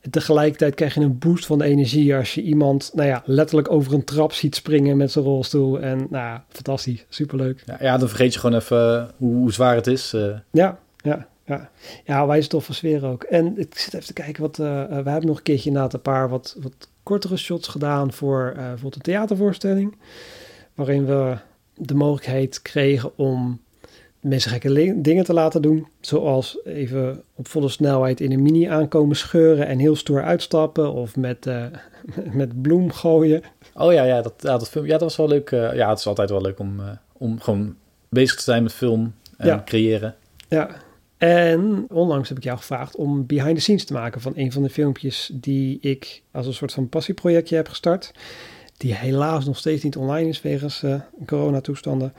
En 0.00 0.10
tegelijkertijd 0.10 0.74
krijg 0.74 0.94
je 0.94 1.00
een 1.00 1.18
boost 1.18 1.46
van 1.46 1.58
de 1.58 1.64
energie 1.64 2.16
als 2.16 2.34
je 2.34 2.42
iemand, 2.42 2.90
nou 2.94 3.08
ja, 3.08 3.22
letterlijk 3.24 3.70
over 3.70 3.92
een 3.92 4.04
trap 4.04 4.32
ziet 4.32 4.54
springen 4.54 4.96
met 4.96 5.10
zijn 5.12 5.24
rolstoel. 5.24 5.80
En 5.80 5.98
nou 5.98 6.24
ja, 6.24 6.44
fantastisch, 6.48 7.04
superleuk. 7.08 7.62
Ja, 7.66 7.76
ja 7.80 7.98
dan 7.98 8.08
vergeet 8.08 8.32
je 8.32 8.40
gewoon 8.40 8.56
even 8.60 9.10
hoe, 9.16 9.34
hoe 9.34 9.52
zwaar 9.52 9.74
het 9.74 9.86
is. 9.86 10.12
Uh. 10.14 10.36
Ja, 10.50 10.78
ja, 10.96 11.28
ja. 11.54 11.70
Ja, 12.04 12.26
wij 12.26 12.40
toffe 12.40 12.74
sfeer 12.74 13.04
ook. 13.06 13.22
En 13.22 13.58
ik 13.58 13.78
zit 13.78 13.94
even 13.94 14.06
te 14.06 14.12
kijken, 14.12 14.42
wat, 14.42 14.58
uh, 14.58 14.84
we 14.86 15.10
hebben 15.10 15.26
nog 15.26 15.36
een 15.36 15.42
keertje 15.42 15.68
inderdaad 15.68 15.94
een 15.94 16.02
paar 16.02 16.28
wat, 16.28 16.56
wat 16.62 16.88
kortere 17.02 17.36
shots 17.36 17.68
gedaan 17.68 18.12
voor 18.12 18.48
uh, 18.50 18.56
bijvoorbeeld 18.56 18.94
een 18.94 19.02
theatervoorstelling. 19.02 19.96
Waarin 20.74 21.06
we 21.06 21.36
de 21.74 21.94
mogelijkheid 21.94 22.62
kregen 22.62 23.18
om 23.18 23.60
mensen 24.20 24.50
gekke 24.50 25.00
dingen 25.00 25.24
te 25.24 25.32
laten 25.32 25.62
doen. 25.62 25.86
Zoals 26.00 26.58
even 26.64 27.22
op 27.34 27.48
volle 27.48 27.68
snelheid 27.68 28.20
in 28.20 28.32
een 28.32 28.42
mini 28.42 28.64
aankomen 28.64 29.16
scheuren 29.16 29.66
en 29.66 29.78
heel 29.78 29.96
stoer 29.96 30.22
uitstappen. 30.22 30.92
Of 30.92 31.16
met, 31.16 31.46
uh, 31.46 31.64
met 32.40 32.62
bloem 32.62 32.92
gooien. 32.92 33.42
Oh 33.74 33.92
ja, 33.92 34.02
ja, 34.04 34.22
dat, 34.22 34.34
ja, 34.38 34.58
dat, 34.58 34.68
film, 34.68 34.84
ja, 34.84 34.90
dat 34.90 35.00
was 35.00 35.16
wel 35.16 35.28
leuk. 35.28 35.50
Uh, 35.50 35.74
ja, 35.74 35.88
het 35.88 35.98
is 35.98 36.06
altijd 36.06 36.30
wel 36.30 36.40
leuk 36.40 36.58
om, 36.58 36.80
uh, 36.80 36.86
om 37.12 37.40
gewoon 37.40 37.76
bezig 38.08 38.36
te 38.36 38.42
zijn 38.42 38.62
met 38.62 38.72
film 38.72 39.14
en 39.36 39.46
Ja. 39.46 39.62
creëren. 39.64 40.14
Ja. 40.48 40.70
En 41.20 41.86
onlangs 41.88 42.28
heb 42.28 42.38
ik 42.38 42.44
jou 42.44 42.58
gevraagd 42.58 42.96
om 42.96 43.26
behind 43.26 43.54
the 43.54 43.60
scenes 43.60 43.84
te 43.84 43.92
maken 43.92 44.20
van 44.20 44.32
een 44.36 44.52
van 44.52 44.62
de 44.62 44.70
filmpjes 44.70 45.30
die 45.34 45.78
ik 45.80 46.22
als 46.32 46.46
een 46.46 46.54
soort 46.54 46.72
van 46.72 46.88
passieprojectje 46.88 47.56
heb 47.56 47.68
gestart. 47.68 48.12
Die 48.76 48.94
helaas 48.94 49.44
nog 49.44 49.56
steeds 49.56 49.82
niet 49.82 49.96
online 49.96 50.28
is 50.28 50.42
wegens 50.42 50.82
uh, 50.82 51.00
coronatoestanden. 51.26 52.12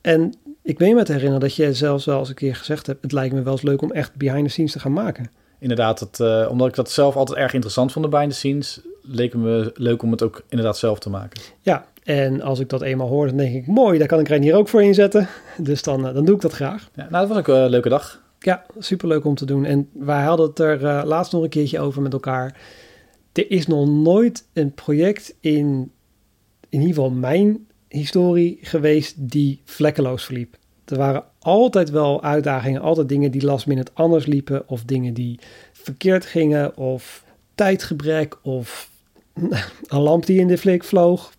En 0.00 0.34
ik 0.62 0.78
weet 0.78 0.94
me 0.94 1.02
te 1.02 1.12
herinneren 1.12 1.40
dat 1.40 1.54
je 1.54 1.74
zelfs 1.74 2.04
wel 2.04 2.18
eens 2.18 2.28
een 2.28 2.34
keer 2.34 2.56
gezegd 2.56 2.86
hebt: 2.86 3.02
het 3.02 3.12
lijkt 3.12 3.34
me 3.34 3.42
wel 3.42 3.52
eens 3.52 3.62
leuk 3.62 3.82
om 3.82 3.92
echt 3.92 4.14
behind 4.14 4.44
the 4.44 4.50
scenes 4.50 4.72
te 4.72 4.80
gaan 4.80 4.92
maken. 4.92 5.30
Inderdaad, 5.58 6.00
het, 6.00 6.18
uh, 6.18 6.46
omdat 6.50 6.68
ik 6.68 6.74
dat 6.74 6.90
zelf 6.90 7.16
altijd 7.16 7.38
erg 7.38 7.52
interessant 7.52 7.92
vond, 7.92 8.04
de 8.04 8.10
behind 8.10 8.30
the 8.30 8.36
scenes, 8.36 8.80
leek 9.02 9.32
het 9.32 9.42
me 9.42 9.70
leuk 9.74 10.02
om 10.02 10.10
het 10.10 10.22
ook 10.22 10.44
inderdaad 10.48 10.78
zelf 10.78 10.98
te 10.98 11.10
maken. 11.10 11.40
Ja, 11.60 11.86
en 12.02 12.42
als 12.42 12.58
ik 12.58 12.68
dat 12.68 12.82
eenmaal 12.82 13.08
hoor, 13.08 13.26
dan 13.26 13.36
denk 13.36 13.54
ik: 13.54 13.66
mooi, 13.66 13.98
daar 13.98 14.08
kan 14.08 14.20
ik 14.20 14.30
er 14.30 14.40
hier 14.40 14.54
ook 14.54 14.68
voor 14.68 14.82
inzetten. 14.82 15.28
Dus 15.56 15.82
dan, 15.82 16.06
uh, 16.06 16.14
dan 16.14 16.24
doe 16.24 16.34
ik 16.34 16.40
dat 16.40 16.52
graag. 16.52 16.90
Ja, 16.94 17.06
nou, 17.10 17.26
dat 17.26 17.28
was 17.28 17.38
ook 17.38 17.48
een 17.48 17.70
leuke 17.70 17.88
dag. 17.88 18.26
Ja, 18.38 18.66
superleuk 18.78 19.24
om 19.24 19.34
te 19.34 19.46
doen. 19.46 19.64
En 19.64 19.88
wij 19.92 20.22
hadden 20.22 20.46
het 20.46 20.58
er 20.58 20.82
uh, 20.82 21.02
laatst 21.04 21.32
nog 21.32 21.42
een 21.42 21.48
keertje 21.48 21.80
over 21.80 22.02
met 22.02 22.12
elkaar. 22.12 22.60
Er 23.32 23.50
is 23.50 23.66
nog 23.66 23.88
nooit 23.88 24.46
een 24.52 24.72
project 24.72 25.36
in, 25.40 25.92
in 26.68 26.80
ieder 26.80 26.94
geval 26.94 27.10
mijn 27.10 27.66
historie 27.88 28.58
geweest 28.60 29.14
die 29.30 29.60
vlekkeloos 29.64 30.24
verliep. 30.24 30.56
Er 30.84 30.96
waren 30.96 31.24
altijd 31.38 31.90
wel 31.90 32.22
uitdagingen, 32.22 32.80
altijd 32.80 33.08
dingen 33.08 33.30
die 33.30 33.44
last 33.44 33.66
minute 33.66 33.90
anders 33.94 34.26
liepen, 34.26 34.68
of 34.68 34.84
dingen 34.84 35.14
die 35.14 35.38
verkeerd 35.72 36.26
gingen, 36.26 36.76
of 36.76 37.24
tijdgebrek, 37.54 38.38
of 38.42 38.90
een 39.86 40.00
lamp 40.00 40.26
die 40.26 40.40
in 40.40 40.48
de 40.48 40.58
flik 40.58 40.84
vloog. 40.84 41.32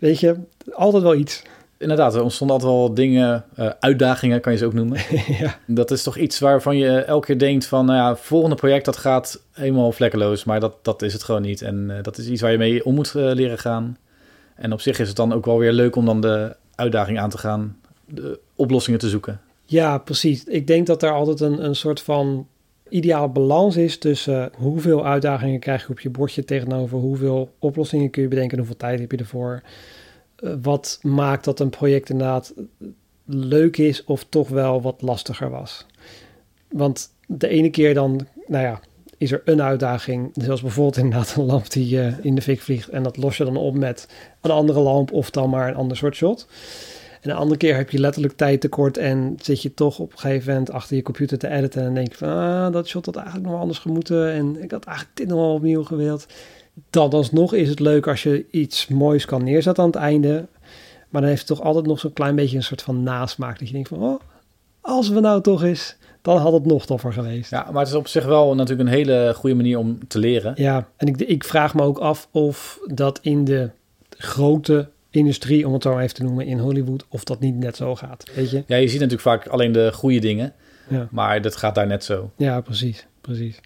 Weet 0.00 0.20
je, 0.20 0.36
altijd 0.72 1.02
wel 1.02 1.14
iets. 1.14 1.42
Inderdaad, 1.78 2.14
er 2.14 2.22
ontstonden 2.22 2.56
altijd 2.56 2.74
wel 2.74 2.94
dingen, 2.94 3.44
uh, 3.58 3.70
uitdagingen 3.80 4.40
kan 4.40 4.52
je 4.52 4.58
ze 4.58 4.64
ook 4.64 4.72
noemen. 4.72 4.98
ja. 5.40 5.58
Dat 5.66 5.90
is 5.90 6.02
toch 6.02 6.16
iets 6.16 6.38
waarvan 6.38 6.76
je 6.76 6.98
elke 6.98 7.26
keer 7.26 7.38
denkt 7.38 7.66
van, 7.66 7.86
nou 7.86 7.98
ja, 7.98 8.16
volgende 8.16 8.56
project 8.56 8.84
dat 8.84 8.96
gaat 8.96 9.42
helemaal 9.52 9.92
vlekkeloos, 9.92 10.44
maar 10.44 10.60
dat, 10.60 10.76
dat 10.82 11.02
is 11.02 11.12
het 11.12 11.22
gewoon 11.22 11.42
niet. 11.42 11.62
En 11.62 11.86
uh, 11.90 11.96
dat 12.02 12.18
is 12.18 12.28
iets 12.28 12.42
waar 12.42 12.52
je 12.52 12.58
mee 12.58 12.84
om 12.84 12.94
moet 12.94 13.12
uh, 13.16 13.32
leren 13.32 13.58
gaan. 13.58 13.96
En 14.54 14.72
op 14.72 14.80
zich 14.80 14.98
is 14.98 15.08
het 15.08 15.16
dan 15.16 15.32
ook 15.32 15.44
wel 15.44 15.58
weer 15.58 15.72
leuk 15.72 15.96
om 15.96 16.04
dan 16.04 16.20
de 16.20 16.56
uitdaging 16.74 17.18
aan 17.18 17.30
te 17.30 17.38
gaan, 17.38 17.76
de 18.04 18.38
oplossingen 18.54 19.00
te 19.00 19.08
zoeken. 19.08 19.40
Ja, 19.64 19.98
precies. 19.98 20.44
Ik 20.44 20.66
denk 20.66 20.86
dat 20.86 21.02
er 21.02 21.12
altijd 21.12 21.40
een, 21.40 21.64
een 21.64 21.76
soort 21.76 22.00
van 22.00 22.46
ideale 22.88 23.28
balans 23.28 23.76
is 23.76 23.98
tussen 23.98 24.50
hoeveel 24.56 25.06
uitdagingen 25.06 25.60
krijg 25.60 25.82
je 25.82 25.88
op 25.88 26.00
je 26.00 26.10
bordje 26.10 26.44
tegenover 26.44 26.98
hoeveel 26.98 27.54
oplossingen 27.58 28.10
kun 28.10 28.22
je 28.22 28.28
bedenken 28.28 28.52
en 28.52 28.58
hoeveel 28.58 28.76
tijd 28.76 29.00
heb 29.00 29.10
je 29.10 29.16
ervoor. 29.16 29.62
Uh, 30.40 30.52
wat 30.62 30.98
maakt 31.02 31.44
dat 31.44 31.60
een 31.60 31.70
project 31.70 32.10
inderdaad 32.10 32.54
leuk 33.24 33.76
is 33.76 34.04
of 34.04 34.24
toch 34.28 34.48
wel 34.48 34.82
wat 34.82 35.02
lastiger 35.02 35.50
was. 35.50 35.86
Want 36.68 37.10
de 37.26 37.48
ene 37.48 37.70
keer 37.70 37.94
dan, 37.94 38.26
nou 38.46 38.64
ja, 38.64 38.80
is 39.18 39.32
er 39.32 39.42
een 39.44 39.62
uitdaging. 39.62 40.30
Zoals 40.34 40.62
bijvoorbeeld 40.62 40.96
inderdaad 40.96 41.34
een 41.36 41.44
lamp 41.44 41.70
die 41.70 41.96
uh, 41.96 42.24
in 42.24 42.34
de 42.34 42.42
fik 42.42 42.60
vliegt. 42.60 42.88
En 42.88 43.02
dat 43.02 43.16
los 43.16 43.36
je 43.36 43.44
dan 43.44 43.56
op 43.56 43.74
met 43.74 44.08
een 44.40 44.50
andere 44.50 44.80
lamp 44.80 45.12
of 45.12 45.30
dan 45.30 45.50
maar 45.50 45.68
een 45.68 45.74
ander 45.74 45.96
soort 45.96 46.14
shot. 46.14 46.46
En 47.20 47.30
een 47.30 47.36
andere 47.36 47.58
keer 47.58 47.76
heb 47.76 47.90
je 47.90 47.98
letterlijk 47.98 48.36
tijd 48.36 48.60
tekort 48.60 48.96
en 48.96 49.36
zit 49.40 49.62
je 49.62 49.74
toch 49.74 49.98
op 49.98 50.12
een 50.12 50.18
gegeven 50.18 50.48
moment 50.48 50.70
achter 50.70 50.96
je 50.96 51.02
computer 51.02 51.38
te 51.38 51.48
editen. 51.48 51.82
En 51.82 51.94
denk 51.94 52.08
je 52.08 52.16
van, 52.16 52.28
ah, 52.28 52.72
dat 52.72 52.88
shot 52.88 53.06
had 53.06 53.16
eigenlijk 53.16 53.46
nog 53.46 53.60
anders 53.60 53.78
gemoeten. 53.78 54.32
En 54.32 54.62
ik 54.62 54.70
had 54.70 54.84
eigenlijk 54.84 55.16
dit 55.16 55.28
nog 55.28 55.38
wel 55.38 55.54
opnieuw 55.54 55.84
gewild. 55.84 56.26
Dan 56.90 57.10
alsnog 57.10 57.54
is 57.54 57.68
het 57.68 57.80
leuk 57.80 58.06
als 58.06 58.22
je 58.22 58.46
iets 58.50 58.86
moois 58.86 59.24
kan 59.24 59.44
neerzetten 59.44 59.84
aan 59.84 59.90
het 59.90 59.98
einde. 59.98 60.46
Maar 61.08 61.20
dan 61.20 61.30
heeft 61.30 61.48
het 61.48 61.56
toch 61.56 61.66
altijd 61.66 61.86
nog 61.86 61.98
zo'n 61.98 62.12
klein 62.12 62.34
beetje 62.34 62.56
een 62.56 62.62
soort 62.62 62.82
van 62.82 63.02
nasmaak. 63.02 63.58
Dat 63.58 63.68
je 63.68 63.74
denkt 63.74 63.88
van, 63.88 64.02
oh, 64.02 64.20
als 64.80 65.08
we 65.08 65.20
nou 65.20 65.42
toch 65.42 65.62
eens, 65.62 65.96
dan 66.22 66.36
had 66.36 66.52
het 66.52 66.66
nog 66.66 66.86
toffer 66.86 67.12
geweest. 67.12 67.50
Ja, 67.50 67.68
maar 67.72 67.80
het 67.80 67.88
is 67.88 67.98
op 67.98 68.08
zich 68.08 68.24
wel 68.24 68.54
natuurlijk 68.54 68.88
een 68.88 68.94
hele 68.94 69.32
goede 69.36 69.56
manier 69.56 69.78
om 69.78 70.08
te 70.08 70.18
leren. 70.18 70.52
Ja, 70.56 70.88
en 70.96 71.06
ik, 71.06 71.16
ik 71.16 71.44
vraag 71.44 71.74
me 71.74 71.82
ook 71.82 71.98
af 71.98 72.28
of 72.30 72.80
dat 72.86 73.18
in 73.22 73.44
de 73.44 73.70
grote 74.10 74.88
industrie, 75.10 75.66
om 75.66 75.72
het 75.72 75.82
zo 75.82 75.98
even 75.98 76.14
te 76.14 76.22
noemen, 76.22 76.46
in 76.46 76.58
Hollywood, 76.58 77.06
of 77.08 77.24
dat 77.24 77.40
niet 77.40 77.56
net 77.56 77.76
zo 77.76 77.96
gaat. 77.96 78.24
Weet 78.34 78.50
je? 78.50 78.62
Ja, 78.66 78.76
je 78.76 78.88
ziet 78.88 79.00
natuurlijk 79.00 79.28
vaak 79.28 79.46
alleen 79.46 79.72
de 79.72 79.92
goede 79.92 80.18
dingen, 80.18 80.52
ja. 80.88 81.08
maar 81.10 81.42
dat 81.42 81.56
gaat 81.56 81.74
daar 81.74 81.86
net 81.86 82.04
zo. 82.04 82.30
Ja, 82.36 82.60
precies, 82.60 83.06
precies. 83.20 83.60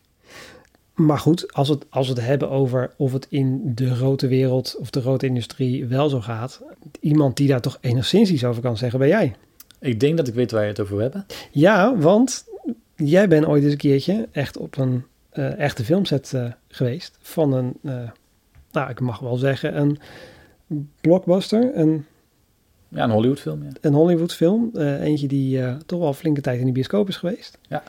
Maar 0.94 1.18
goed, 1.18 1.52
als, 1.52 1.68
het, 1.68 1.86
als 1.90 2.08
we 2.08 2.14
het 2.14 2.24
hebben 2.24 2.50
over 2.50 2.92
of 2.96 3.12
het 3.12 3.26
in 3.28 3.72
de 3.74 3.94
grote 3.94 4.26
wereld 4.26 4.76
of 4.78 4.90
de 4.90 5.00
grote 5.00 5.26
industrie 5.26 5.86
wel 5.86 6.08
zo 6.08 6.20
gaat, 6.20 6.62
iemand 7.00 7.36
die 7.36 7.48
daar 7.48 7.60
toch 7.60 7.78
enigszins 7.80 8.30
iets 8.30 8.44
over 8.44 8.62
kan 8.62 8.76
zeggen, 8.76 8.98
ben 8.98 9.08
jij. 9.08 9.34
Ik 9.78 10.00
denk 10.00 10.16
dat 10.16 10.28
ik 10.28 10.34
weet 10.34 10.50
waar 10.50 10.62
je 10.62 10.68
het 10.68 10.80
over 10.80 11.00
hebben. 11.00 11.26
Ja, 11.50 11.96
want 11.96 12.44
jij 12.96 13.28
bent 13.28 13.46
ooit 13.46 13.62
eens 13.62 13.72
een 13.72 13.78
keertje 13.78 14.28
echt 14.32 14.56
op 14.56 14.76
een 14.76 15.04
uh, 15.34 15.58
echte 15.58 15.84
filmset 15.84 16.32
uh, 16.34 16.52
geweest 16.68 17.18
van 17.20 17.52
een, 17.52 17.76
uh, 17.82 18.10
nou 18.72 18.90
ik 18.90 19.00
mag 19.00 19.18
wel 19.18 19.36
zeggen, 19.36 19.80
een 19.80 19.98
blockbuster, 21.00 21.76
een... 21.76 22.04
Ja, 22.88 23.04
een 23.04 23.10
Hollywoodfilm. 23.10 23.62
Ja. 23.62 23.70
Een 23.80 23.94
Hollywoodfilm, 23.94 24.70
eentje 24.76 25.28
die 25.28 25.76
toch 25.86 26.00
wel 26.00 26.12
flinke 26.12 26.40
tijd 26.40 26.60
in 26.60 26.66
de 26.66 26.72
bioscoop 26.72 27.08
is 27.08 27.16
geweest. 27.16 27.58
Ja. 27.68 27.82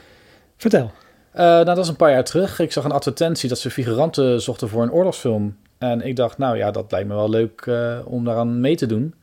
Vertel. 0.57 0.91
Nou, 1.33 1.65
dat 1.65 1.77
is 1.77 1.87
een 1.87 1.95
paar 1.95 2.11
jaar 2.11 2.23
terug. 2.23 2.59
Ik 2.59 2.71
zag 2.71 2.83
een 2.83 2.91
advertentie 2.91 3.49
dat 3.49 3.59
ze 3.59 3.69
figuranten 3.69 4.41
zochten 4.41 4.69
voor 4.69 4.83
een 4.83 4.91
oorlogsfilm. 4.91 5.57
En 5.77 6.01
ik 6.01 6.15
dacht, 6.15 6.37
nou 6.37 6.57
ja, 6.57 6.71
dat 6.71 6.91
lijkt 6.91 7.07
me 7.07 7.15
wel 7.15 7.29
leuk 7.29 7.69
om 8.05 8.25
daaraan 8.25 8.59
mee 8.59 8.75
te 8.75 8.85
doen. 8.85 9.13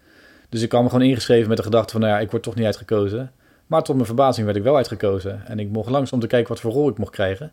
Dus 0.48 0.62
ik 0.62 0.68
kwam 0.68 0.88
gewoon 0.88 1.06
ingeschreven 1.06 1.48
met 1.48 1.56
de 1.56 1.62
gedachte 1.62 1.92
van, 1.92 2.00
nou 2.00 2.12
ja, 2.12 2.20
ik 2.20 2.30
word 2.30 2.42
toch 2.42 2.54
niet 2.54 2.64
uitgekozen. 2.64 3.32
Maar 3.66 3.82
tot 3.82 3.94
mijn 3.94 4.06
verbazing 4.06 4.46
werd 4.46 4.58
ik 4.58 4.64
wel 4.64 4.76
uitgekozen. 4.76 5.46
En 5.46 5.58
ik 5.58 5.68
mocht 5.68 5.90
langs 5.90 6.12
om 6.12 6.20
te 6.20 6.26
kijken 6.26 6.48
wat 6.48 6.60
voor 6.60 6.72
rol 6.72 6.88
ik 6.88 6.98
mocht 6.98 7.12
krijgen. 7.12 7.52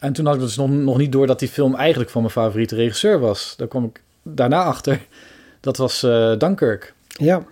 En 0.00 0.12
toen 0.12 0.26
had 0.26 0.34
ik 0.34 0.40
dus 0.40 0.56
nog, 0.56 0.70
nog 0.70 0.98
niet 0.98 1.12
door 1.12 1.26
dat 1.26 1.38
die 1.38 1.48
film 1.48 1.74
eigenlijk 1.74 2.10
van 2.10 2.20
mijn 2.20 2.32
favoriete 2.32 2.74
regisseur 2.74 3.18
was. 3.18 3.54
Daar 3.56 3.68
kwam 3.68 3.84
ik 3.84 4.02
daarna 4.22 4.62
achter. 4.62 5.06
Dat 5.60 5.76
was 5.76 6.04
uh, 6.04 6.36
Dunkirk. 6.36 6.94
Ja, 7.06 7.44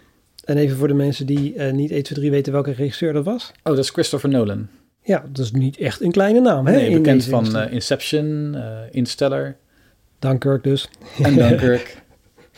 en 0.44 0.56
even 0.56 0.76
voor 0.76 0.88
de 0.88 0.94
mensen 0.94 1.26
die 1.26 1.54
uh, 1.54 1.72
niet 1.72 1.90
1, 1.90 2.02
2, 2.02 2.18
3 2.18 2.30
weten 2.30 2.52
welke 2.52 2.72
regisseur 2.72 3.12
dat 3.12 3.24
was. 3.24 3.52
Oh, 3.62 3.74
dat 3.74 3.78
is 3.78 3.90
Christopher 3.90 4.28
Nolan. 4.28 4.68
Ja, 5.04 5.24
dat 5.32 5.44
is 5.44 5.52
niet 5.52 5.76
echt 5.76 6.00
een 6.00 6.10
kleine 6.10 6.40
naam, 6.40 6.66
hè? 6.66 6.72
Nee, 6.72 6.92
bekend 7.00 7.24
van 7.24 7.56
uh, 7.56 7.72
Inception, 7.72 8.56
Interstellar. 8.90 9.56
Dunkirk 10.18 10.62
dus. 10.62 10.88
En 11.22 11.34
Dunkirk. 11.34 12.02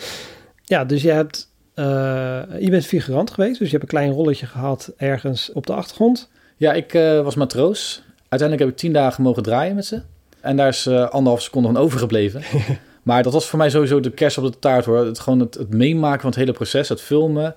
ja, 0.64 0.84
dus 0.84 1.02
je 1.02 1.10
hebt 1.10 1.48
uh, 1.76 2.42
je 2.60 2.70
bent 2.70 2.86
figurant 2.86 3.30
geweest, 3.30 3.58
dus 3.58 3.70
je 3.70 3.76
hebt 3.76 3.82
een 3.82 3.98
klein 3.98 4.12
rolletje 4.12 4.46
gehad 4.46 4.92
ergens 4.96 5.52
op 5.52 5.66
de 5.66 5.74
achtergrond. 5.74 6.30
Ja, 6.56 6.72
ik 6.72 6.94
uh, 6.94 7.20
was 7.20 7.34
matroos. 7.34 8.02
Uiteindelijk 8.28 8.60
heb 8.60 8.68
ik 8.68 8.76
tien 8.76 8.92
dagen 8.92 9.22
mogen 9.22 9.42
draaien 9.42 9.74
met 9.74 9.86
ze. 9.86 10.02
En 10.40 10.56
daar 10.56 10.68
is 10.68 10.86
uh, 10.86 11.08
anderhalf 11.08 11.42
seconde 11.42 11.68
van 11.68 11.76
overgebleven. 11.76 12.42
maar 13.02 13.22
dat 13.22 13.32
was 13.32 13.46
voor 13.46 13.58
mij 13.58 13.70
sowieso 13.70 14.00
de 14.00 14.10
kerst 14.10 14.38
op 14.38 14.44
de 14.44 14.58
taart 14.58 14.84
hoor. 14.84 15.06
Het, 15.06 15.18
gewoon 15.18 15.40
het, 15.40 15.54
het, 15.54 15.74
meemaken 15.74 16.20
van 16.20 16.30
het 16.30 16.38
hele 16.38 16.52
proces, 16.52 16.88
het 16.88 17.00
filmen. 17.00 17.54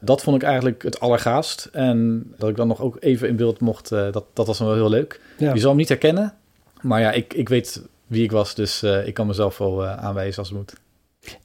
Dat 0.00 0.22
vond 0.22 0.36
ik 0.36 0.42
eigenlijk 0.42 0.82
het 0.82 1.00
allergaast. 1.00 1.68
En 1.72 2.26
dat 2.36 2.48
ik 2.48 2.56
dan 2.56 2.68
nog 2.68 2.80
ook 2.80 2.96
even 3.00 3.28
in 3.28 3.36
beeld 3.36 3.60
mocht, 3.60 3.88
dat, 3.88 4.24
dat 4.32 4.46
was 4.46 4.58
dan 4.58 4.66
wel 4.66 4.76
heel 4.76 4.88
leuk. 4.88 5.20
Ja. 5.38 5.52
Je 5.52 5.60
zal 5.60 5.68
hem 5.68 5.78
niet 5.78 5.88
herkennen. 5.88 6.34
Maar 6.80 7.00
ja, 7.00 7.12
ik, 7.12 7.34
ik 7.34 7.48
weet 7.48 7.82
wie 8.06 8.22
ik 8.22 8.30
was, 8.30 8.54
dus 8.54 8.82
ik 8.82 9.14
kan 9.14 9.26
mezelf 9.26 9.58
wel 9.58 9.86
aanwijzen 9.86 10.38
als 10.38 10.48
het 10.48 10.58
moet. 10.58 10.74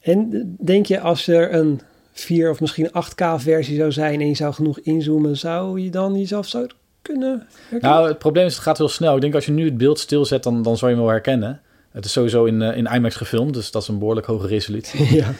En 0.01 0.55
denk 0.59 0.85
je 0.85 0.99
als 0.99 1.27
er 1.27 1.53
een 1.53 1.81
4 2.13 2.49
of 2.49 2.59
misschien 2.59 2.87
8K 2.87 3.25
versie 3.35 3.77
zou 3.77 3.91
zijn 3.91 4.21
en 4.21 4.27
je 4.27 4.35
zou 4.35 4.53
genoeg 4.53 4.79
inzoomen, 4.79 5.37
zou 5.37 5.79
je 5.79 5.89
dan 5.89 6.19
jezelf 6.19 6.47
zo 6.47 6.65
kunnen 7.01 7.47
herkennen? 7.69 7.89
Nou, 7.89 8.07
het 8.07 8.17
probleem 8.17 8.45
is, 8.45 8.53
het 8.53 8.63
gaat 8.63 8.77
heel 8.77 8.89
snel. 8.89 9.15
Ik 9.15 9.21
denk 9.21 9.35
als 9.35 9.45
je 9.45 9.51
nu 9.51 9.65
het 9.65 9.77
beeld 9.77 9.99
stilzet, 9.99 10.43
dan, 10.43 10.63
dan 10.63 10.77
zou 10.77 10.91
je 10.91 10.97
hem 10.97 11.05
wel 11.05 11.15
herkennen. 11.15 11.61
Het 11.91 12.05
is 12.05 12.11
sowieso 12.11 12.45
in, 12.45 12.61
in 12.61 12.85
IMAX 12.85 13.15
gefilmd, 13.15 13.53
dus 13.53 13.71
dat 13.71 13.81
is 13.81 13.87
een 13.87 13.99
behoorlijk 13.99 14.27
hoge 14.27 14.47
resolutie. 14.47 15.15
ja. 15.21 15.33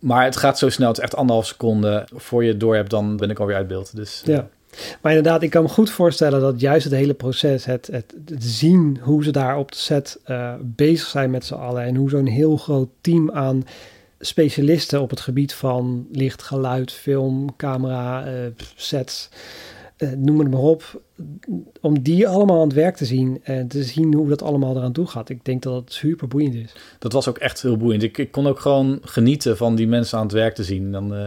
Maar 0.00 0.24
het 0.24 0.36
gaat 0.36 0.58
zo 0.58 0.68
snel, 0.68 0.88
het 0.88 0.96
is 0.96 1.02
echt 1.02 1.16
anderhalf 1.16 1.46
seconde. 1.46 2.06
Voor 2.14 2.44
je 2.44 2.50
het 2.50 2.60
door 2.60 2.74
hebt, 2.74 2.90
dan 2.90 3.16
ben 3.16 3.30
ik 3.30 3.38
alweer 3.38 3.56
uit 3.56 3.68
beeld. 3.68 3.96
Dus, 3.96 4.22
ja. 4.24 4.48
Maar 5.00 5.12
inderdaad, 5.12 5.42
ik 5.42 5.50
kan 5.50 5.62
me 5.62 5.68
goed 5.68 5.90
voorstellen 5.90 6.40
dat 6.40 6.60
juist 6.60 6.84
het 6.84 6.92
hele 6.92 7.14
proces, 7.14 7.64
het, 7.64 7.88
het, 7.92 8.14
het 8.24 8.44
zien 8.44 8.98
hoe 9.00 9.24
ze 9.24 9.30
daar 9.30 9.58
op 9.58 9.72
de 9.72 9.78
set 9.78 10.18
uh, 10.26 10.54
bezig 10.60 11.08
zijn 11.08 11.30
met 11.30 11.44
z'n 11.44 11.54
allen 11.54 11.82
en 11.82 11.94
hoe 11.94 12.10
zo'n 12.10 12.26
heel 12.26 12.56
groot 12.56 12.88
team 13.00 13.30
aan 13.30 13.64
specialisten 14.20 15.00
op 15.00 15.10
het 15.10 15.20
gebied 15.20 15.54
van 15.54 16.06
licht, 16.12 16.42
geluid, 16.42 16.92
film, 16.92 17.56
camera, 17.56 18.26
uh, 18.26 18.32
sets, 18.74 19.28
uh, 20.00 20.12
noem 20.12 20.38
het 20.38 20.50
maar 20.50 20.60
op. 20.60 21.00
Om 21.80 22.02
die 22.02 22.28
allemaal 22.28 22.56
aan 22.56 22.66
het 22.66 22.76
werk 22.76 22.96
te 22.96 23.04
zien 23.04 23.40
en 23.42 23.68
te 23.68 23.82
zien 23.82 24.14
hoe 24.14 24.28
dat 24.28 24.42
allemaal 24.42 24.76
eraan 24.76 24.92
toe 24.92 25.06
gaat. 25.06 25.28
Ik 25.28 25.44
denk 25.44 25.62
dat 25.62 25.74
het 25.74 25.92
super 25.92 26.28
boeiend 26.28 26.54
is. 26.54 26.72
Dat 26.98 27.12
was 27.12 27.28
ook 27.28 27.38
echt 27.38 27.62
heel 27.62 27.76
boeiend. 27.76 28.02
Ik, 28.02 28.18
ik 28.18 28.30
kon 28.30 28.46
ook 28.46 28.60
gewoon 28.60 28.98
genieten 29.02 29.56
van 29.56 29.74
die 29.74 29.88
mensen 29.88 30.18
aan 30.18 30.24
het 30.24 30.32
werk 30.32 30.54
te 30.54 30.64
zien. 30.64 30.92
Dan, 30.92 31.14
uh, 31.14 31.24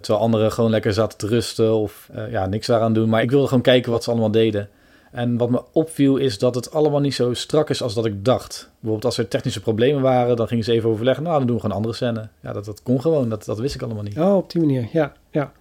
terwijl 0.00 0.24
anderen 0.24 0.52
gewoon 0.52 0.70
lekker 0.70 0.92
zaten 0.92 1.18
te 1.18 1.26
rusten 1.26 1.74
of 1.74 2.10
ja, 2.30 2.46
niks 2.46 2.66
daaraan 2.66 2.92
doen. 2.92 3.08
Maar 3.08 3.22
ik 3.22 3.30
wilde 3.30 3.46
gewoon 3.46 3.62
kijken 3.62 3.92
wat 3.92 4.04
ze 4.04 4.10
allemaal 4.10 4.30
deden. 4.30 4.68
En 5.12 5.36
wat 5.36 5.50
me 5.50 5.62
opviel 5.72 6.16
is 6.16 6.38
dat 6.38 6.54
het 6.54 6.72
allemaal 6.72 7.00
niet 7.00 7.14
zo 7.14 7.34
strak 7.34 7.70
is 7.70 7.82
als 7.82 7.94
dat 7.94 8.06
ik 8.06 8.24
dacht. 8.24 8.70
Bijvoorbeeld 8.72 9.04
als 9.04 9.18
er 9.18 9.28
technische 9.28 9.60
problemen 9.60 10.02
waren, 10.02 10.36
dan 10.36 10.48
gingen 10.48 10.64
ze 10.64 10.72
even 10.72 10.90
overleggen. 10.90 11.24
Nou, 11.24 11.38
dan 11.38 11.46
doen 11.46 11.56
we 11.56 11.62
gewoon 11.62 11.76
andere 11.76 11.94
scène. 11.94 12.28
Ja, 12.40 12.52
dat, 12.52 12.64
dat 12.64 12.82
kon 12.82 13.00
gewoon. 13.00 13.28
Dat, 13.28 13.44
dat 13.44 13.58
wist 13.58 13.74
ik 13.74 13.82
allemaal 13.82 14.02
niet. 14.02 14.18
Oh, 14.18 14.36
op 14.36 14.50
die 14.50 14.60
manier. 14.60 14.88
Ja, 14.92 15.12
ja. 15.30 15.52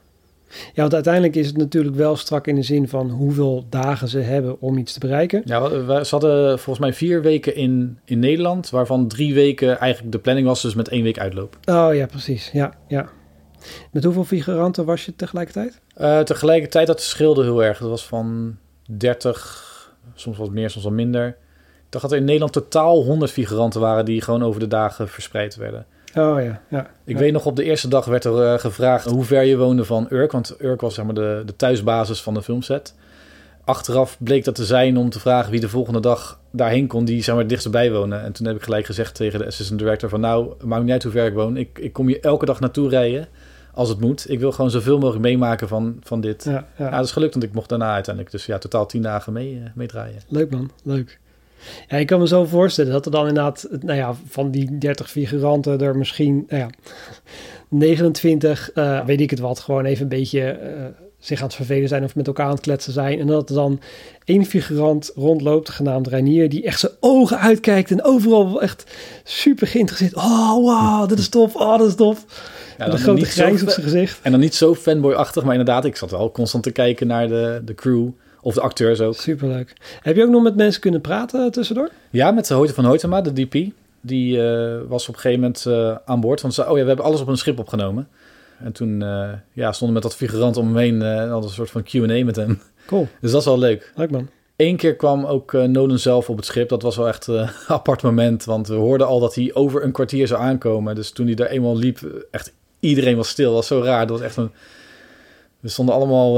Ja, 0.73 0.81
want 0.81 0.93
uiteindelijk 0.93 1.35
is 1.35 1.47
het 1.47 1.57
natuurlijk 1.57 1.95
wel 1.95 2.15
strak 2.15 2.47
in 2.47 2.55
de 2.55 2.63
zin 2.63 2.87
van 2.87 3.09
hoeveel 3.09 3.65
dagen 3.69 4.07
ze 4.07 4.19
hebben 4.19 4.61
om 4.61 4.77
iets 4.77 4.93
te 4.93 4.99
bereiken. 4.99 5.41
Ja, 5.45 5.69
we, 5.69 6.05
ze 6.05 6.09
hadden 6.09 6.59
volgens 6.59 6.79
mij 6.79 6.93
vier 6.93 7.21
weken 7.21 7.55
in, 7.55 7.99
in 8.05 8.19
Nederland, 8.19 8.69
waarvan 8.69 9.07
drie 9.07 9.33
weken 9.33 9.79
eigenlijk 9.79 10.11
de 10.11 10.19
planning 10.19 10.47
was, 10.47 10.61
dus 10.61 10.75
met 10.75 10.89
één 10.89 11.03
week 11.03 11.19
uitloop. 11.19 11.57
Oh 11.65 11.95
ja, 11.95 12.05
precies. 12.05 12.49
Ja, 12.51 12.73
ja. 12.87 13.09
Met 13.91 14.03
hoeveel 14.03 14.23
figuranten 14.23 14.85
was 14.85 15.05
je 15.05 15.15
tegelijkertijd? 15.15 15.81
Uh, 15.97 16.19
tegelijkertijd, 16.19 16.87
dat 16.87 17.01
scheelde 17.01 17.43
heel 17.43 17.63
erg. 17.63 17.77
Dat 17.77 17.89
was 17.89 18.05
van 18.07 18.57
30, 18.87 19.93
soms 20.13 20.37
wat 20.37 20.51
meer, 20.51 20.69
soms 20.69 20.83
wat 20.83 20.93
minder. 20.93 21.27
Ik 21.27 21.97
dacht 21.97 22.03
dat 22.03 22.11
er 22.11 22.17
in 22.19 22.25
Nederland 22.25 22.53
totaal 22.53 23.03
100 23.03 23.31
figuranten 23.31 23.81
waren 23.81 24.05
die 24.05 24.21
gewoon 24.21 24.43
over 24.43 24.59
de 24.59 24.67
dagen 24.67 25.07
verspreid 25.07 25.55
werden. 25.55 25.85
Oh 26.15 26.43
ja, 26.43 26.61
ja. 26.69 26.89
Ik 27.03 27.17
weet 27.17 27.31
nog, 27.31 27.45
op 27.45 27.55
de 27.55 27.63
eerste 27.63 27.87
dag 27.87 28.05
werd 28.05 28.23
er 28.25 28.53
uh, 28.53 28.59
gevraagd 28.59 29.05
hoe 29.05 29.23
ver 29.23 29.43
je 29.43 29.57
woonde 29.57 29.85
van 29.85 30.07
Urk. 30.09 30.31
Want 30.31 30.55
Urk 30.61 30.81
was 30.81 30.95
zeg 30.95 31.05
maar 31.05 31.13
de, 31.13 31.43
de 31.45 31.55
thuisbasis 31.55 32.21
van 32.21 32.33
de 32.33 32.41
filmset. 32.41 32.95
Achteraf 33.63 34.17
bleek 34.19 34.43
dat 34.43 34.55
te 34.55 34.65
zijn 34.65 34.97
om 34.97 35.09
te 35.09 35.19
vragen 35.19 35.51
wie 35.51 35.59
de 35.59 35.69
volgende 35.69 35.99
dag 35.99 36.39
daarheen 36.51 36.87
kon, 36.87 37.05
die 37.05 37.23
zeg 37.23 37.33
maar 37.33 37.43
het 37.43 37.49
dichtst 37.49 37.71
bij 37.71 37.91
wonen. 37.91 38.23
En 38.23 38.31
toen 38.31 38.47
heb 38.47 38.55
ik 38.55 38.63
gelijk 38.63 38.85
gezegd 38.85 39.15
tegen 39.15 39.39
de 39.39 39.45
assistant 39.45 39.79
director 39.79 40.09
van 40.09 40.19
nou, 40.19 40.53
maakt 40.65 40.83
niet 40.83 40.91
uit 40.91 41.03
hoe 41.03 41.11
ver 41.11 41.25
ik 41.25 41.33
woon. 41.33 41.57
Ik, 41.57 41.79
ik 41.79 41.93
kom 41.93 42.07
hier 42.07 42.19
elke 42.19 42.45
dag 42.45 42.59
naartoe 42.59 42.89
rijden 42.89 43.27
als 43.73 43.89
het 43.89 43.99
moet. 43.99 44.29
Ik 44.29 44.39
wil 44.39 44.51
gewoon 44.51 44.71
zoveel 44.71 44.99
mogelijk 44.99 45.23
meemaken 45.23 45.67
van, 45.67 45.97
van 46.03 46.21
dit. 46.21 46.43
Ja, 46.43 46.67
ja. 46.77 46.89
dat 46.89 47.05
is 47.05 47.11
gelukt, 47.11 47.33
want 47.33 47.45
ik 47.45 47.53
mocht 47.53 47.69
daarna 47.69 47.93
uiteindelijk 47.93 48.33
dus 48.33 48.45
ja, 48.45 48.57
totaal 48.57 48.85
tien 48.85 49.01
dagen 49.01 49.33
mee, 49.33 49.53
uh, 49.53 49.61
meedraaien. 49.75 50.21
Leuk 50.27 50.51
man, 50.51 50.71
leuk. 50.83 51.19
Ja, 51.87 51.97
ik 51.97 52.07
kan 52.07 52.19
me 52.19 52.27
zo 52.27 52.45
voorstellen 52.45 52.91
dat 52.91 53.05
er 53.05 53.11
dan 53.11 53.27
inderdaad, 53.27 53.67
nou 53.79 53.97
ja, 53.97 54.15
van 54.27 54.51
die 54.51 54.77
30 54.77 55.11
figuranten 55.11 55.79
er 55.79 55.97
misschien, 55.97 56.45
nou 56.47 56.61
ja, 56.61 56.69
29, 57.67 58.71
uh, 58.75 59.05
weet 59.05 59.21
ik 59.21 59.29
het 59.29 59.39
wat, 59.39 59.59
gewoon 59.59 59.85
even 59.85 60.03
een 60.03 60.09
beetje 60.09 60.59
uh, 60.63 60.85
zich 61.21 61.39
aan 61.39 61.45
het 61.45 61.55
vervelen 61.55 61.87
zijn 61.87 62.03
of 62.03 62.15
met 62.15 62.27
elkaar 62.27 62.45
aan 62.45 62.51
het 62.51 62.61
kletsen 62.61 62.93
zijn. 62.93 63.19
En 63.19 63.27
dat 63.27 63.49
er 63.49 63.55
dan 63.55 63.79
één 64.25 64.45
figurant 64.45 65.11
rondloopt, 65.15 65.69
genaamd 65.69 66.07
Reinier, 66.07 66.49
die 66.49 66.63
echt 66.63 66.79
zijn 66.79 66.91
ogen 66.99 67.39
uitkijkt 67.39 67.91
en 67.91 68.03
overal 68.03 68.61
echt 68.61 68.83
super 69.23 69.67
geïnteresseerd. 69.67 70.15
Oh, 70.15 70.53
wow, 70.53 71.09
dit 71.09 71.19
is 71.19 71.29
tof, 71.29 71.55
oh, 71.55 71.77
dat 71.77 71.87
is 71.87 71.95
tof. 71.95 72.25
Ja, 72.77 72.89
de 72.89 72.97
grote 72.97 73.25
grijns 73.25 73.61
op 73.61 73.69
zijn 73.69 73.85
gezicht. 73.85 74.19
En 74.21 74.31
dan 74.31 74.39
niet 74.39 74.55
zo 74.55 74.75
fanboy-achtig, 74.75 75.43
maar 75.43 75.55
inderdaad, 75.55 75.85
ik 75.85 75.95
zat 75.95 76.11
wel 76.11 76.31
constant 76.31 76.63
te 76.63 76.71
kijken 76.71 77.07
naar 77.07 77.27
de, 77.27 77.61
de 77.65 77.75
crew. 77.75 78.07
Of 78.41 78.53
de 78.53 78.61
acteurs 78.61 79.01
ook. 79.01 79.15
Superleuk. 79.15 79.73
Heb 80.01 80.15
je 80.15 80.23
ook 80.23 80.29
nog 80.29 80.43
met 80.43 80.55
mensen 80.55 80.81
kunnen 80.81 81.01
praten 81.01 81.51
tussendoor? 81.51 81.89
Ja, 82.09 82.31
met 82.31 82.47
de 82.47 82.53
Hoyte 82.53 82.73
van 82.73 82.85
Hoytema, 82.85 83.21
de 83.21 83.33
DP. 83.33 83.73
Die 84.01 84.37
uh, 84.37 84.77
was 84.87 85.07
op 85.07 85.15
een 85.15 85.19
gegeven 85.19 85.39
moment 85.39 85.65
uh, 85.67 85.95
aan 86.05 86.19
boord. 86.19 86.41
Want 86.41 86.53
ze 86.53 86.61
oh 86.61 86.77
ja, 86.77 86.81
we 86.81 86.87
hebben 86.87 87.05
alles 87.05 87.21
op 87.21 87.27
een 87.27 87.37
schip 87.37 87.59
opgenomen. 87.59 88.07
En 88.63 88.71
toen 88.71 89.01
uh, 89.01 89.29
ja, 89.53 89.71
stonden 89.71 89.93
met 89.93 90.03
dat 90.03 90.15
figurant 90.15 90.57
om 90.57 90.65
hem 90.65 90.77
heen. 90.77 90.95
Uh, 90.95 91.17
hadden 91.17 91.43
een 91.43 91.49
soort 91.49 91.69
van 91.69 91.83
Q&A 91.83 92.25
met 92.25 92.35
hem. 92.35 92.61
Cool. 92.85 93.07
Dus 93.21 93.31
dat 93.31 93.39
is 93.39 93.47
wel 93.47 93.59
leuk. 93.59 93.91
Leuk 93.95 94.11
man. 94.11 94.29
Eén 94.55 94.75
keer 94.75 94.95
kwam 94.95 95.25
ook 95.25 95.53
uh, 95.53 95.63
Nolan 95.63 95.99
zelf 95.99 96.29
op 96.29 96.37
het 96.37 96.45
schip. 96.45 96.69
Dat 96.69 96.81
was 96.81 96.95
wel 96.95 97.07
echt 97.07 97.27
een 97.27 97.49
apart 97.67 98.01
moment. 98.01 98.43
Want 98.45 98.67
we 98.67 98.73
hoorden 98.73 99.07
al 99.07 99.19
dat 99.19 99.35
hij 99.35 99.51
over 99.53 99.83
een 99.83 99.91
kwartier 99.91 100.27
zou 100.27 100.41
aankomen. 100.41 100.95
Dus 100.95 101.11
toen 101.11 101.25
hij 101.25 101.35
daar 101.35 101.47
eenmaal 101.47 101.77
liep, 101.77 102.25
echt 102.31 102.53
iedereen 102.79 103.15
was 103.15 103.29
stil. 103.29 103.45
Dat 103.45 103.55
was 103.55 103.67
zo 103.67 103.81
raar. 103.81 104.07
Dat 104.07 104.17
was 104.17 104.27
echt 104.27 104.37
een... 104.37 104.51
We 105.59 105.69
stonden 105.69 105.95
allemaal... 105.95 106.33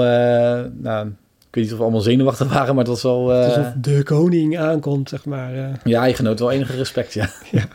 nou, 0.73 1.11
ik 1.53 1.59
weet 1.59 1.67
niet 1.67 1.73
of 1.73 1.79
we 1.79 1.83
allemaal 1.91 2.11
zenuwachtig 2.11 2.53
waren, 2.53 2.75
maar 2.75 2.83
dat 2.83 2.93
was 2.93 3.03
wel... 3.03 3.31
Uh... 3.31 3.45
Alsof 3.45 3.73
de 3.77 4.03
koning 4.03 4.59
aankomt, 4.59 5.09
zeg 5.09 5.25
maar. 5.25 5.55
Uh... 5.55 5.65
Ja, 5.83 6.05
je 6.05 6.13
genoot 6.13 6.39
wel 6.39 6.51
enige 6.51 6.75
respect, 6.75 7.13
ja. 7.13 7.29
ja. 7.51 7.67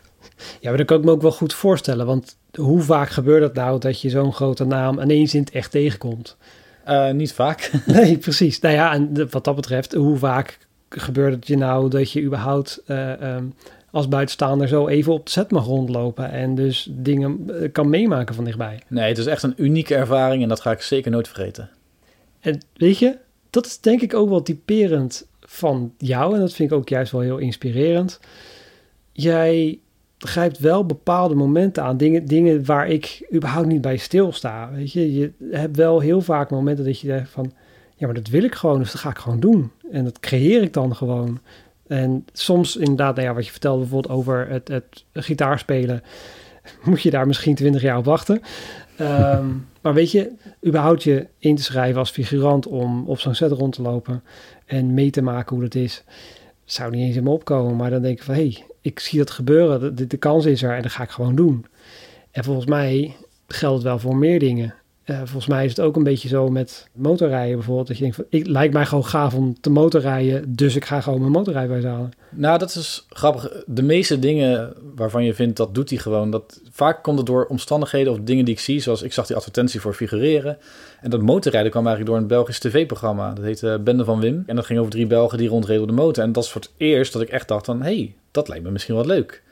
Ja, 0.61 0.69
maar 0.69 0.77
dat 0.77 0.87
kan 0.87 0.99
ik 0.99 1.05
me 1.05 1.11
ook 1.11 1.23
wel 1.23 1.33
goed 1.33 1.55
voorstellen. 1.55 2.07
Want 2.07 2.37
hoe 2.55 2.81
vaak 2.81 3.09
gebeurt 3.09 3.43
het 3.43 3.55
nou 3.55 3.81
dat 3.81 4.01
je 4.01 4.11
zo'n 4.11 4.33
grote 4.33 4.65
naam 4.65 5.01
ineens 5.01 5.35
in 5.35 5.41
het 5.41 5.51
echt 5.51 5.71
tegenkomt? 5.71 6.37
Uh, 6.89 7.11
niet 7.11 7.33
vaak. 7.33 7.71
nee, 7.87 8.19
precies. 8.19 8.61
Nou 8.61 8.75
ja, 8.75 8.93
en 8.93 9.31
wat 9.31 9.45
dat 9.45 9.55
betreft, 9.55 9.95
hoe 9.95 10.17
vaak 10.17 10.59
gebeurt 10.89 11.35
het 11.35 11.47
je 11.47 11.57
nou 11.57 11.91
dat 11.91 12.13
je 12.13 12.23
überhaupt 12.23 12.83
um, 12.89 13.55
als 13.91 14.09
buitenstaander 14.09 14.69
zo 14.69 14.89
even 14.89 15.13
op 15.13 15.25
de 15.25 15.31
set 15.31 15.51
mag 15.51 15.65
rondlopen 15.65 16.31
en 16.31 16.55
dus 16.55 16.89
dingen 16.91 17.51
kan 17.73 17.89
meemaken 17.89 18.35
van 18.35 18.45
dichtbij? 18.45 18.81
Nee, 18.89 19.09
het 19.09 19.19
is 19.19 19.27
echt 19.27 19.43
een 19.43 19.55
unieke 19.57 19.95
ervaring 19.95 20.43
en 20.43 20.49
dat 20.49 20.61
ga 20.61 20.71
ik 20.71 20.81
zeker 20.81 21.11
nooit 21.11 21.29
vergeten. 21.29 21.71
En 22.41 22.61
weet 22.77 22.99
je, 22.99 23.17
dat 23.51 23.67
is 23.67 23.81
denk 23.81 24.01
ik 24.01 24.15
ook 24.15 24.29
wel 24.29 24.43
typerend 24.43 25.27
van 25.41 25.93
jou. 25.99 26.35
En 26.35 26.41
dat 26.41 26.53
vind 26.53 26.71
ik 26.71 26.77
ook 26.77 26.89
juist 26.89 27.13
wel 27.13 27.21
heel 27.21 27.39
inspirerend. 27.39 28.21
Jij 29.13 29.79
grijpt 30.19 30.59
wel 30.59 30.87
bepaalde 30.87 31.35
momenten 31.35 31.83
aan. 31.83 31.97
Dingen, 31.97 32.25
dingen 32.25 32.65
waar 32.65 32.89
ik 32.89 33.29
überhaupt 33.35 33.69
niet 33.69 33.81
bij 33.81 33.97
stilsta. 33.97 34.71
Weet 34.73 34.93
je, 34.93 35.15
je 35.15 35.33
hebt 35.51 35.77
wel 35.77 36.01
heel 36.01 36.21
vaak 36.21 36.51
momenten 36.51 36.85
dat 36.85 37.01
je 37.01 37.07
denkt 37.07 37.31
van... 37.31 37.53
Ja, 37.97 38.07
maar 38.07 38.15
dat 38.15 38.29
wil 38.29 38.43
ik 38.43 38.55
gewoon, 38.55 38.79
dus 38.79 38.93
dat 38.93 39.01
ga 39.01 39.11
ik 39.11 39.19
gewoon 39.19 39.41
doen. 39.41 39.71
En 39.91 40.05
dat 40.05 40.21
creëer 40.21 40.63
ik 40.63 40.73
dan 40.73 40.97
gewoon. 40.97 41.39
En 41.87 42.27
soms 42.33 42.77
inderdaad, 42.77 43.15
nou 43.15 43.27
ja, 43.29 43.35
wat 43.35 43.45
je 43.45 43.51
vertelde 43.51 43.81
bijvoorbeeld 43.81 44.15
over 44.15 44.49
het, 44.49 44.69
het 44.69 45.05
gitaarspelen... 45.13 46.03
moet 46.85 47.03
je 47.03 47.11
daar 47.11 47.27
misschien 47.27 47.55
twintig 47.55 47.83
jaar 47.83 47.99
op 47.99 48.05
wachten. 48.05 48.41
Ehm, 48.97 49.47
maar 49.81 49.95
weet 49.95 50.11
je, 50.11 50.31
überhaupt 50.67 51.03
je 51.03 51.27
in 51.39 51.57
te 51.57 51.63
schrijven 51.63 51.99
als 51.99 52.11
figurant 52.11 52.67
om 52.67 53.09
op 53.09 53.21
zo'n 53.21 53.35
set 53.35 53.51
rond 53.51 53.75
te 53.75 53.83
lopen 53.83 54.23
en 54.67 54.95
mee 54.95 55.11
te 55.11 55.23
maken 55.23 55.55
hoe 55.57 55.65
dat 55.65 55.75
is, 55.75 56.05
zou 56.65 56.91
niet 56.91 57.07
eens 57.07 57.17
in 57.17 57.23
me 57.23 57.31
opkomen. 57.31 57.77
Maar 57.77 57.91
dan 57.91 58.03
denk 58.03 58.19
ik 58.19 58.25
van, 58.25 58.35
hé, 58.35 58.41
hey, 58.41 58.65
ik 58.81 58.99
zie 58.99 59.19
dat 59.19 59.31
gebeuren, 59.31 59.97
de, 59.97 60.07
de 60.07 60.17
kans 60.17 60.45
is 60.45 60.63
er 60.63 60.75
en 60.77 60.83
dat 60.83 60.93
ga 60.93 61.03
ik 61.03 61.11
gewoon 61.11 61.35
doen. 61.35 61.67
En 62.31 62.45
volgens 62.45 62.67
mij 62.67 63.17
geldt 63.49 63.75
het 63.75 63.85
wel 63.85 63.99
voor 63.99 64.17
meer 64.17 64.39
dingen. 64.39 64.75
Uh, 65.11 65.17
volgens 65.17 65.47
mij 65.47 65.65
is 65.65 65.71
het 65.71 65.81
ook 65.81 65.97
een 65.97 66.03
beetje 66.03 66.29
zo 66.29 66.49
met 66.49 66.89
motorrijden 66.93 67.57
bijvoorbeeld. 67.57 67.87
Dat 67.87 67.97
je 67.97 68.03
denkt 68.03 68.17
van, 68.17 68.27
ik 68.29 68.47
lijkt 68.47 68.73
mij 68.73 68.87
gewoon 68.87 69.05
gaaf 69.05 69.35
om 69.35 69.61
te 69.61 69.71
motorrijden, 69.71 70.55
dus 70.57 70.77
ik 70.77 70.85
ga 70.85 71.01
gewoon 71.01 71.21
mijn 71.21 71.33
motorrijbewijs 71.33 71.85
halen. 71.85 72.11
Nou, 72.31 72.59
dat 72.59 72.75
is 72.75 73.07
grappig. 73.09 73.63
De 73.67 73.83
meeste 73.83 74.19
dingen 74.19 74.73
waarvan 74.95 75.25
je 75.25 75.35
vindt 75.35 75.57
dat 75.57 75.75
doet 75.75 75.91
hij 75.91 75.99
gewoon. 75.99 76.31
Dat, 76.31 76.61
vaak 76.71 77.03
komt 77.03 77.19
het 77.19 77.27
door 77.27 77.47
omstandigheden 77.47 78.13
of 78.13 78.19
dingen 78.21 78.45
die 78.45 78.55
ik 78.55 78.61
zie. 78.61 78.81
Zoals 78.81 79.03
ik 79.03 79.13
zag 79.13 79.27
die 79.27 79.37
advertentie 79.37 79.81
voor 79.81 79.95
figureren. 79.95 80.59
En 81.01 81.11
dat 81.11 81.23
motorrijden 81.23 81.71
kwam 81.71 81.87
eigenlijk 81.87 82.15
door 82.15 82.23
een 82.23 82.37
Belgisch 82.37 82.59
tv-programma. 82.59 83.33
Dat 83.33 83.45
heette 83.45 83.81
Bende 83.85 84.05
van 84.05 84.21
Wim. 84.21 84.43
En 84.47 84.57
dat 84.57 84.67
ging 84.67 84.79
over 84.79 84.91
drie 84.91 85.07
Belgen 85.07 85.39
die 85.39 85.49
rondreden 85.49 85.83
op 85.83 85.89
de 85.89 85.95
motor. 85.95 86.25
En 86.25 86.33
dat 86.33 86.45
is 86.45 86.51
voor 86.51 86.61
het 86.61 86.71
eerst 86.77 87.13
dat 87.13 87.23
ik 87.23 87.29
echt 87.29 87.49
dacht 87.49 87.65
van... 87.65 87.83
hé, 87.83 87.97
hey, 87.97 88.15
dat 88.31 88.49
lijkt 88.49 88.65
me 88.65 88.71
misschien 88.71 88.95
wel 88.95 89.07
leuk. 89.07 89.43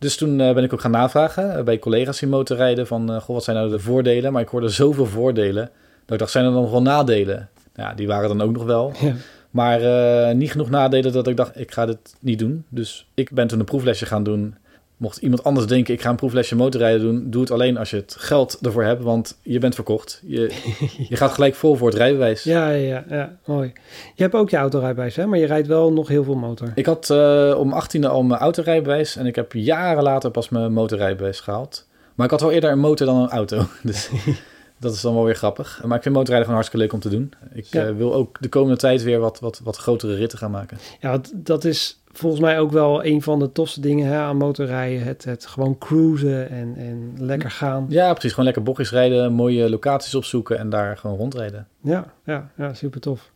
Dus 0.00 0.16
toen 0.16 0.38
uh, 0.38 0.54
ben 0.54 0.64
ik 0.64 0.72
ook 0.72 0.80
gaan 0.80 0.90
navragen 0.90 1.58
uh, 1.58 1.62
bij 1.62 1.78
collega's 1.78 2.18
die 2.18 2.28
motorrijden 2.28 2.86
van, 2.86 3.10
uh, 3.10 3.20
goh, 3.20 3.34
wat 3.34 3.44
zijn 3.44 3.56
nou 3.56 3.70
de 3.70 3.78
voordelen? 3.78 4.32
Maar 4.32 4.42
ik 4.42 4.48
hoorde 4.48 4.68
zoveel 4.68 5.06
voordelen, 5.06 5.70
dat 6.04 6.12
ik 6.12 6.18
dacht, 6.18 6.30
zijn 6.30 6.44
er 6.44 6.52
dan 6.52 6.62
nog 6.62 6.70
wel 6.70 6.82
nadelen? 6.82 7.48
Nou, 7.74 7.88
ja, 7.88 7.94
die 7.94 8.06
waren 8.06 8.28
dan 8.28 8.42
ook 8.42 8.52
nog 8.52 8.64
wel. 8.64 8.92
Ja. 9.00 9.14
Maar 9.50 10.34
niet 10.34 10.50
genoeg 10.50 10.70
nadelen 10.70 11.12
dat 11.12 11.26
ik 11.26 11.36
dacht, 11.36 11.60
ik 11.60 11.72
ga 11.72 11.86
dit 11.86 12.14
niet 12.20 12.38
doen. 12.38 12.64
Dus 12.68 13.06
ik 13.14 13.30
ben 13.30 13.46
toen 13.46 13.58
een 13.58 13.64
proeflesje 13.64 14.06
gaan 14.06 14.22
doen 14.22 14.54
Mocht 15.00 15.16
iemand 15.16 15.44
anders 15.44 15.66
denken, 15.66 15.94
ik 15.94 16.00
ga 16.00 16.10
een 16.10 16.16
proeflesje 16.16 16.56
motorrijden 16.56 17.00
doen, 17.00 17.30
doe 17.30 17.40
het 17.40 17.50
alleen 17.50 17.76
als 17.76 17.90
je 17.90 17.96
het 17.96 18.16
geld 18.18 18.58
ervoor 18.62 18.84
hebt, 18.84 19.02
want 19.02 19.38
je 19.42 19.58
bent 19.58 19.74
verkocht. 19.74 20.22
Je, 20.26 20.50
je 21.08 21.16
gaat 21.16 21.32
gelijk 21.32 21.54
vol 21.54 21.76
voor 21.76 21.88
het 21.88 21.96
rijbewijs. 21.96 22.42
Ja, 22.42 22.70
ja, 22.70 23.04
ja, 23.08 23.36
mooi. 23.44 23.72
Je 24.14 24.22
hebt 24.22 24.34
ook 24.34 24.50
je 24.50 24.56
autorijbewijs, 24.56 25.16
hè? 25.16 25.26
maar 25.26 25.38
je 25.38 25.46
rijdt 25.46 25.66
wel 25.66 25.92
nog 25.92 26.08
heel 26.08 26.24
veel 26.24 26.34
motor. 26.34 26.72
Ik 26.74 26.86
had 26.86 27.08
uh, 27.12 27.54
om 27.58 27.74
18e 27.82 28.04
al 28.06 28.22
mijn 28.22 28.40
autorijbewijs 28.40 29.16
en 29.16 29.26
ik 29.26 29.34
heb 29.34 29.52
jaren 29.52 30.02
later 30.02 30.30
pas 30.30 30.48
mijn 30.48 30.72
motorrijbewijs 30.72 31.40
gehaald. 31.40 31.86
Maar 32.14 32.26
ik 32.26 32.30
had 32.32 32.40
wel 32.40 32.50
eerder 32.50 32.70
een 32.70 32.78
motor 32.78 33.06
dan 33.06 33.16
een 33.16 33.30
auto. 33.30 33.66
Dus 33.82 34.10
dat 34.80 34.94
is 34.94 35.00
dan 35.00 35.14
wel 35.14 35.24
weer 35.24 35.34
grappig. 35.34 35.80
Maar 35.84 35.96
ik 35.96 36.02
vind 36.02 36.14
motorrijden 36.14 36.48
gewoon 36.48 36.62
hartstikke 36.62 36.84
leuk 36.84 36.92
om 36.92 37.00
te 37.00 37.16
doen. 37.16 37.32
Ik 37.52 37.66
ja. 37.66 37.88
uh, 37.88 37.96
wil 37.96 38.14
ook 38.14 38.36
de 38.40 38.48
komende 38.48 38.76
tijd 38.76 39.02
weer 39.02 39.18
wat, 39.18 39.40
wat, 39.40 39.60
wat 39.64 39.76
grotere 39.76 40.14
ritten 40.14 40.38
gaan 40.38 40.50
maken. 40.50 40.78
Ja, 41.00 41.20
dat 41.34 41.64
is 41.64 41.99
volgens 42.12 42.40
mij 42.40 42.60
ook 42.60 42.70
wel 42.70 43.04
een 43.04 43.22
van 43.22 43.38
de 43.38 43.52
tofste 43.52 43.80
dingen 43.80 44.06
hè, 44.06 44.16
aan 44.16 44.36
motorrijden. 44.36 45.06
Het, 45.06 45.24
het 45.24 45.46
gewoon 45.46 45.78
cruisen 45.78 46.50
en, 46.50 46.74
en 46.76 47.14
lekker 47.18 47.50
gaan. 47.50 47.86
Ja, 47.88 48.12
precies. 48.12 48.30
Gewoon 48.30 48.44
lekker 48.44 48.62
bochtjes 48.62 48.90
rijden, 48.90 49.32
mooie 49.32 49.70
locaties 49.70 50.14
opzoeken 50.14 50.58
en 50.58 50.70
daar 50.70 50.96
gewoon 50.96 51.16
rondrijden. 51.16 51.66
Ja, 51.82 52.12
ja, 52.24 52.50
ja, 52.56 52.74
super 52.74 53.00
tof. 53.00 53.30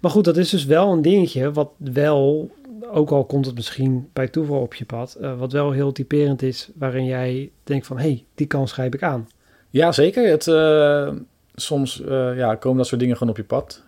Maar 0.00 0.10
goed, 0.10 0.24
dat 0.24 0.36
is 0.36 0.50
dus 0.50 0.64
wel 0.64 0.92
een 0.92 1.02
dingetje 1.02 1.52
wat 1.52 1.70
wel, 1.76 2.50
ook 2.90 3.10
al 3.10 3.24
komt 3.24 3.46
het 3.46 3.54
misschien 3.54 4.08
bij 4.12 4.28
toeval 4.28 4.60
op 4.60 4.74
je 4.74 4.84
pad, 4.84 5.16
uh, 5.20 5.38
wat 5.38 5.52
wel 5.52 5.70
heel 5.70 5.92
typerend 5.92 6.42
is, 6.42 6.70
waarin 6.78 7.04
jij 7.04 7.50
denkt 7.64 7.86
van, 7.86 7.96
hé, 7.96 8.02
hey, 8.02 8.24
die 8.34 8.46
kans 8.46 8.72
grijp 8.72 8.94
ik 8.94 9.02
aan. 9.02 9.28
Ja, 9.70 9.92
zeker. 9.92 10.28
Het, 10.28 10.46
uh, 10.46 11.08
soms 11.54 12.00
uh, 12.00 12.36
ja, 12.36 12.54
komen 12.54 12.78
dat 12.78 12.86
soort 12.86 13.00
dingen 13.00 13.16
gewoon 13.16 13.32
op 13.32 13.38
je 13.38 13.44
pad. 13.44 13.82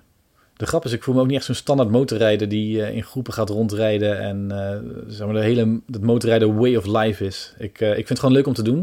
De 0.57 0.67
grap 0.67 0.85
is, 0.85 0.93
ik 0.93 1.03
voel 1.03 1.15
me 1.15 1.21
ook 1.21 1.27
niet 1.27 1.37
echt 1.37 1.45
zo'n 1.45 1.55
standaard 1.55 1.91
motorrijder 1.91 2.49
die 2.49 2.77
uh, 2.77 2.95
in 2.95 3.03
groepen 3.03 3.33
gaat 3.33 3.49
rondrijden 3.49 4.21
en 4.21 4.49
uh, 4.51 4.93
zeg 5.09 5.27
maar 5.27 5.35
de 5.35 5.43
hele 5.43 5.81
dat 5.87 6.01
motorrijden 6.01 6.59
way 6.59 6.77
of 6.77 6.87
life 6.87 7.25
is. 7.25 7.55
Ik, 7.59 7.81
uh, 7.81 7.89
ik 7.89 7.95
vind 7.95 8.09
het 8.09 8.19
gewoon 8.19 8.35
leuk 8.35 8.47
om 8.47 8.55
te 8.55 8.63
doen. 8.63 8.79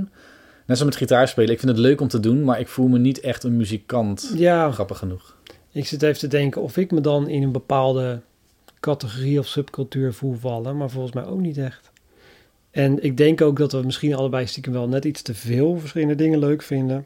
Net 0.65 0.77
zoals 0.77 0.83
met 0.83 0.95
gitaar 0.95 1.27
spelen. 1.27 1.51
Ik 1.51 1.59
vind 1.59 1.71
het 1.71 1.79
leuk 1.79 2.01
om 2.01 2.07
te 2.07 2.19
doen, 2.19 2.43
maar 2.43 2.59
ik 2.59 2.67
voel 2.67 2.88
me 2.88 2.99
niet 2.99 3.19
echt 3.19 3.43
een 3.43 3.57
muzikant. 3.57 4.33
Ja. 4.36 4.71
Grappig 4.71 4.97
genoeg. 4.97 5.36
Ik 5.71 5.88
zit 5.88 6.01
even 6.03 6.19
te 6.19 6.27
denken 6.27 6.62
of 6.62 6.77
ik 6.77 6.91
me 6.91 7.01
dan 7.01 7.27
in 7.29 7.43
een 7.43 7.51
bepaalde 7.51 8.21
categorie 8.79 9.39
of 9.39 9.47
subcultuur 9.47 10.13
voel 10.13 10.33
vallen, 10.33 10.77
maar 10.77 10.89
volgens 10.89 11.13
mij 11.13 11.25
ook 11.25 11.39
niet 11.39 11.57
echt. 11.57 11.91
En 12.71 13.03
ik 13.03 13.17
denk 13.17 13.41
ook 13.41 13.57
dat 13.57 13.71
we 13.71 13.81
misschien 13.81 14.15
allebei 14.15 14.47
stiekem 14.47 14.73
wel 14.73 14.88
net 14.88 15.05
iets 15.05 15.21
te 15.21 15.33
veel 15.33 15.77
verschillende 15.79 16.15
dingen 16.15 16.39
leuk 16.39 16.62
vinden 16.62 17.05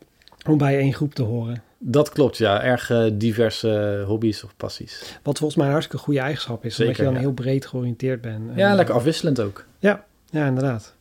om 0.49 0.57
bij 0.57 0.77
één 0.77 0.93
groep 0.93 1.13
te 1.13 1.23
horen. 1.23 1.61
Dat 1.79 2.09
klopt, 2.09 2.37
ja. 2.37 2.63
Erg 2.63 2.89
uh, 2.89 3.05
diverse 3.13 4.03
hobby's 4.07 4.43
of 4.43 4.53
passies. 4.57 5.19
Wat 5.23 5.37
volgens 5.37 5.55
mij 5.55 5.65
een 5.65 5.73
hartstikke 5.73 6.03
goede 6.03 6.19
eigenschap 6.19 6.65
is. 6.65 6.75
Zeker, 6.75 6.89
omdat 6.89 7.05
je 7.05 7.13
dan 7.13 7.21
heel 7.21 7.33
breed 7.33 7.65
georiënteerd 7.65 8.21
bent. 8.21 8.51
Ja, 8.55 8.75
lekker 8.75 8.95
afwisselend 8.95 9.39
ook. 9.39 9.65
Ja, 9.79 10.05
ja, 10.29 10.47
inderdaad. 10.47 10.95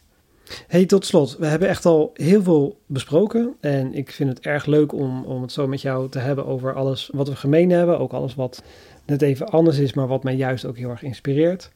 Hey, 0.66 0.86
tot 0.86 1.06
slot. 1.06 1.36
We 1.38 1.46
hebben 1.46 1.68
echt 1.68 1.84
al 1.84 2.10
heel 2.14 2.42
veel 2.42 2.78
besproken. 2.86 3.54
En 3.60 3.94
ik 3.94 4.12
vind 4.12 4.28
het 4.28 4.40
erg 4.40 4.66
leuk 4.66 4.92
om, 4.92 5.24
om 5.24 5.42
het 5.42 5.52
zo 5.52 5.66
met 5.66 5.80
jou 5.80 6.08
te 6.08 6.18
hebben 6.18 6.46
over 6.46 6.74
alles 6.74 7.10
wat 7.12 7.28
we 7.28 7.36
gemeen 7.36 7.70
hebben. 7.70 7.98
Ook 7.98 8.12
alles 8.12 8.34
wat 8.34 8.62
net 9.06 9.22
even 9.22 9.48
anders 9.48 9.78
is, 9.78 9.94
maar 9.94 10.06
wat 10.06 10.22
mij 10.22 10.34
juist 10.34 10.64
ook 10.64 10.76
heel 10.76 10.90
erg 10.90 11.02
inspireert. 11.02 11.70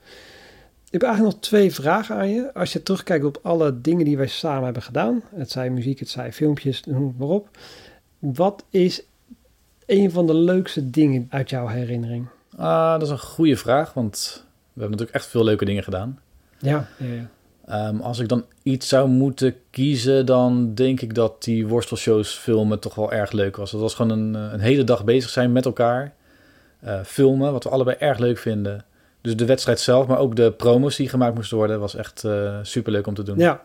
Ik 0.90 1.00
heb 1.00 1.02
eigenlijk 1.02 1.34
nog 1.34 1.44
twee 1.44 1.74
vragen 1.74 2.16
aan 2.16 2.30
je. 2.30 2.54
Als 2.54 2.72
je 2.72 2.82
terugkijkt 2.82 3.24
op 3.24 3.38
alle 3.42 3.80
dingen 3.80 4.04
die 4.04 4.16
wij 4.16 4.26
samen 4.26 4.64
hebben 4.64 4.82
gedaan. 4.82 5.22
Het 5.34 5.50
zij 5.50 5.70
muziek, 5.70 5.98
het 5.98 6.08
zij 6.08 6.32
filmpjes, 6.32 6.84
noem 6.84 7.06
het 7.06 7.18
maar 7.18 7.28
op. 7.28 7.48
Wat 8.18 8.64
is 8.70 9.02
een 9.86 10.10
van 10.10 10.26
de 10.26 10.34
leukste 10.34 10.90
dingen 10.90 11.26
uit 11.30 11.50
jouw 11.50 11.66
herinnering? 11.66 12.26
Uh, 12.58 12.92
dat 12.92 13.02
is 13.02 13.08
een 13.08 13.18
goede 13.18 13.56
vraag, 13.56 13.92
want 13.92 14.44
we 14.44 14.80
hebben 14.80 14.90
natuurlijk 14.90 15.16
echt 15.16 15.26
veel 15.26 15.44
leuke 15.44 15.64
dingen 15.64 15.82
gedaan. 15.82 16.18
Ja, 16.58 16.88
ja, 16.98 17.06
ja. 17.06 17.88
Um, 17.88 18.00
als 18.00 18.18
ik 18.18 18.28
dan 18.28 18.44
iets 18.62 18.88
zou 18.88 19.08
moeten 19.08 19.54
kiezen, 19.70 20.26
dan 20.26 20.74
denk 20.74 21.00
ik 21.00 21.14
dat 21.14 21.42
die 21.42 21.66
worstelshows 21.66 22.34
filmen 22.34 22.80
toch 22.80 22.94
wel 22.94 23.12
erg 23.12 23.32
leuk 23.32 23.56
was. 23.56 23.72
Het 23.72 23.80
was 23.80 23.94
gewoon 23.94 24.18
een, 24.18 24.36
eh, 24.36 24.52
een 24.52 24.60
hele 24.60 24.84
dag 24.84 25.04
bezig 25.04 25.30
zijn 25.30 25.52
met 25.52 25.64
elkaar. 25.64 26.12
Uh, 26.84 27.00
filmen, 27.04 27.52
wat 27.52 27.64
we 27.64 27.70
allebei 27.70 27.96
erg 27.98 28.18
leuk 28.18 28.38
vinden. 28.38 28.84
Dus 29.20 29.36
de 29.36 29.46
wedstrijd 29.46 29.80
zelf, 29.80 30.06
maar 30.06 30.18
ook 30.18 30.36
de 30.36 30.52
promos 30.52 30.96
die 30.96 31.08
gemaakt 31.08 31.34
moesten 31.34 31.56
worden, 31.56 31.80
was 31.80 31.94
echt 31.94 32.24
uh, 32.24 32.58
super 32.62 32.92
leuk 32.92 33.06
om 33.06 33.14
te 33.14 33.22
doen. 33.22 33.38
Ja, 33.38 33.62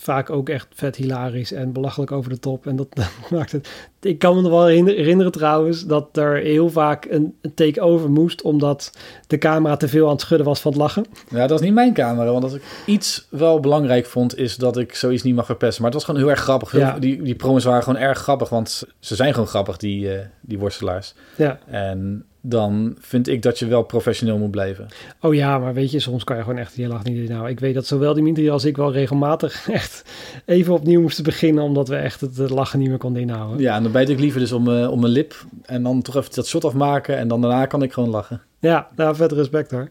vaak 0.00 0.30
ook 0.30 0.48
echt 0.48 0.66
vet 0.74 0.96
hilarisch 0.96 1.52
en 1.52 1.72
belachelijk 1.72 2.12
over 2.12 2.30
de 2.30 2.38
top. 2.38 2.66
En 2.66 2.76
dat, 2.76 2.88
maakt 3.30 3.52
het. 3.52 3.68
Ik 4.00 4.18
kan 4.18 4.36
me 4.36 4.42
nog 4.42 4.50
wel 4.50 4.66
herinneren 4.66 5.32
trouwens 5.32 5.86
dat 5.86 6.16
er 6.16 6.36
heel 6.36 6.70
vaak 6.70 7.04
een, 7.04 7.34
een 7.40 7.54
take-over 7.54 8.10
moest, 8.10 8.42
omdat 8.42 8.92
de 9.26 9.38
camera 9.38 9.76
te 9.76 9.88
veel 9.88 10.04
aan 10.04 10.12
het 10.12 10.20
schudden 10.20 10.46
was 10.46 10.60
van 10.60 10.72
het 10.72 10.80
lachen. 10.80 11.04
Ja, 11.30 11.38
dat 11.38 11.50
was 11.50 11.60
niet 11.60 11.74
mijn 11.74 11.94
camera, 11.94 12.32
want 12.32 12.44
als 12.44 12.54
ik 12.54 12.62
iets 12.86 13.26
wel 13.30 13.60
belangrijk 13.60 14.06
vond, 14.06 14.38
is 14.38 14.56
dat 14.56 14.76
ik 14.76 14.94
zoiets 14.94 15.22
niet 15.22 15.34
mag 15.34 15.46
verpesten. 15.46 15.82
Maar 15.82 15.90
het 15.90 16.00
was 16.00 16.08
gewoon 16.08 16.20
heel 16.20 16.30
erg 16.30 16.42
grappig. 16.42 16.72
Ja. 16.76 16.98
Die, 16.98 17.22
die 17.22 17.34
promos 17.34 17.64
waren 17.64 17.82
gewoon 17.82 18.00
erg 18.00 18.18
grappig, 18.18 18.48
want 18.48 18.84
ze 18.98 19.14
zijn 19.14 19.32
gewoon 19.32 19.48
grappig, 19.48 19.76
die, 19.76 20.14
uh, 20.14 20.20
die 20.40 20.58
worstelaars. 20.58 21.14
Ja. 21.36 21.58
En 21.66 22.24
dan 22.48 22.96
vind 22.98 23.28
ik 23.28 23.42
dat 23.42 23.58
je 23.58 23.66
wel 23.66 23.82
professioneel 23.82 24.38
moet 24.38 24.50
blijven. 24.50 24.86
Oh 25.20 25.34
ja, 25.34 25.58
maar 25.58 25.74
weet 25.74 25.90
je, 25.90 25.98
soms 25.98 26.24
kan 26.24 26.36
je 26.36 26.42
gewoon 26.42 26.58
echt 26.58 26.76
je 26.76 26.88
lach 26.88 27.04
niet 27.04 27.28
nou. 27.28 27.48
Ik 27.48 27.60
weet 27.60 27.74
dat 27.74 27.86
zowel 27.86 28.14
Dimitri 28.14 28.50
als 28.50 28.64
ik 28.64 28.76
wel 28.76 28.92
regelmatig 28.92 29.68
echt 29.70 30.04
even 30.44 30.74
opnieuw 30.74 31.00
moesten 31.00 31.24
beginnen, 31.24 31.64
omdat 31.64 31.88
we 31.88 31.96
echt 31.96 32.20
het 32.20 32.50
lachen 32.50 32.78
niet 32.78 32.88
meer 32.88 32.98
konden 32.98 33.22
inhouden. 33.22 33.60
Ja, 33.60 33.76
en 33.76 33.82
dan 33.82 33.92
bijt 33.92 34.08
ik 34.08 34.18
liever 34.18 34.40
dus 34.40 34.52
om, 34.52 34.68
uh, 34.68 34.90
om 34.90 35.00
mijn 35.00 35.12
lip 35.12 35.44
en 35.62 35.82
dan 35.82 36.02
toch 36.02 36.16
even 36.16 36.34
dat 36.34 36.46
shot 36.46 36.64
afmaken 36.64 37.16
en 37.16 37.28
dan 37.28 37.40
daarna 37.40 37.66
kan 37.66 37.82
ik 37.82 37.92
gewoon 37.92 38.10
lachen. 38.10 38.42
Ja, 38.58 38.88
nou, 38.96 39.16
vet 39.16 39.32
respect 39.32 39.70
hoor. 39.70 39.90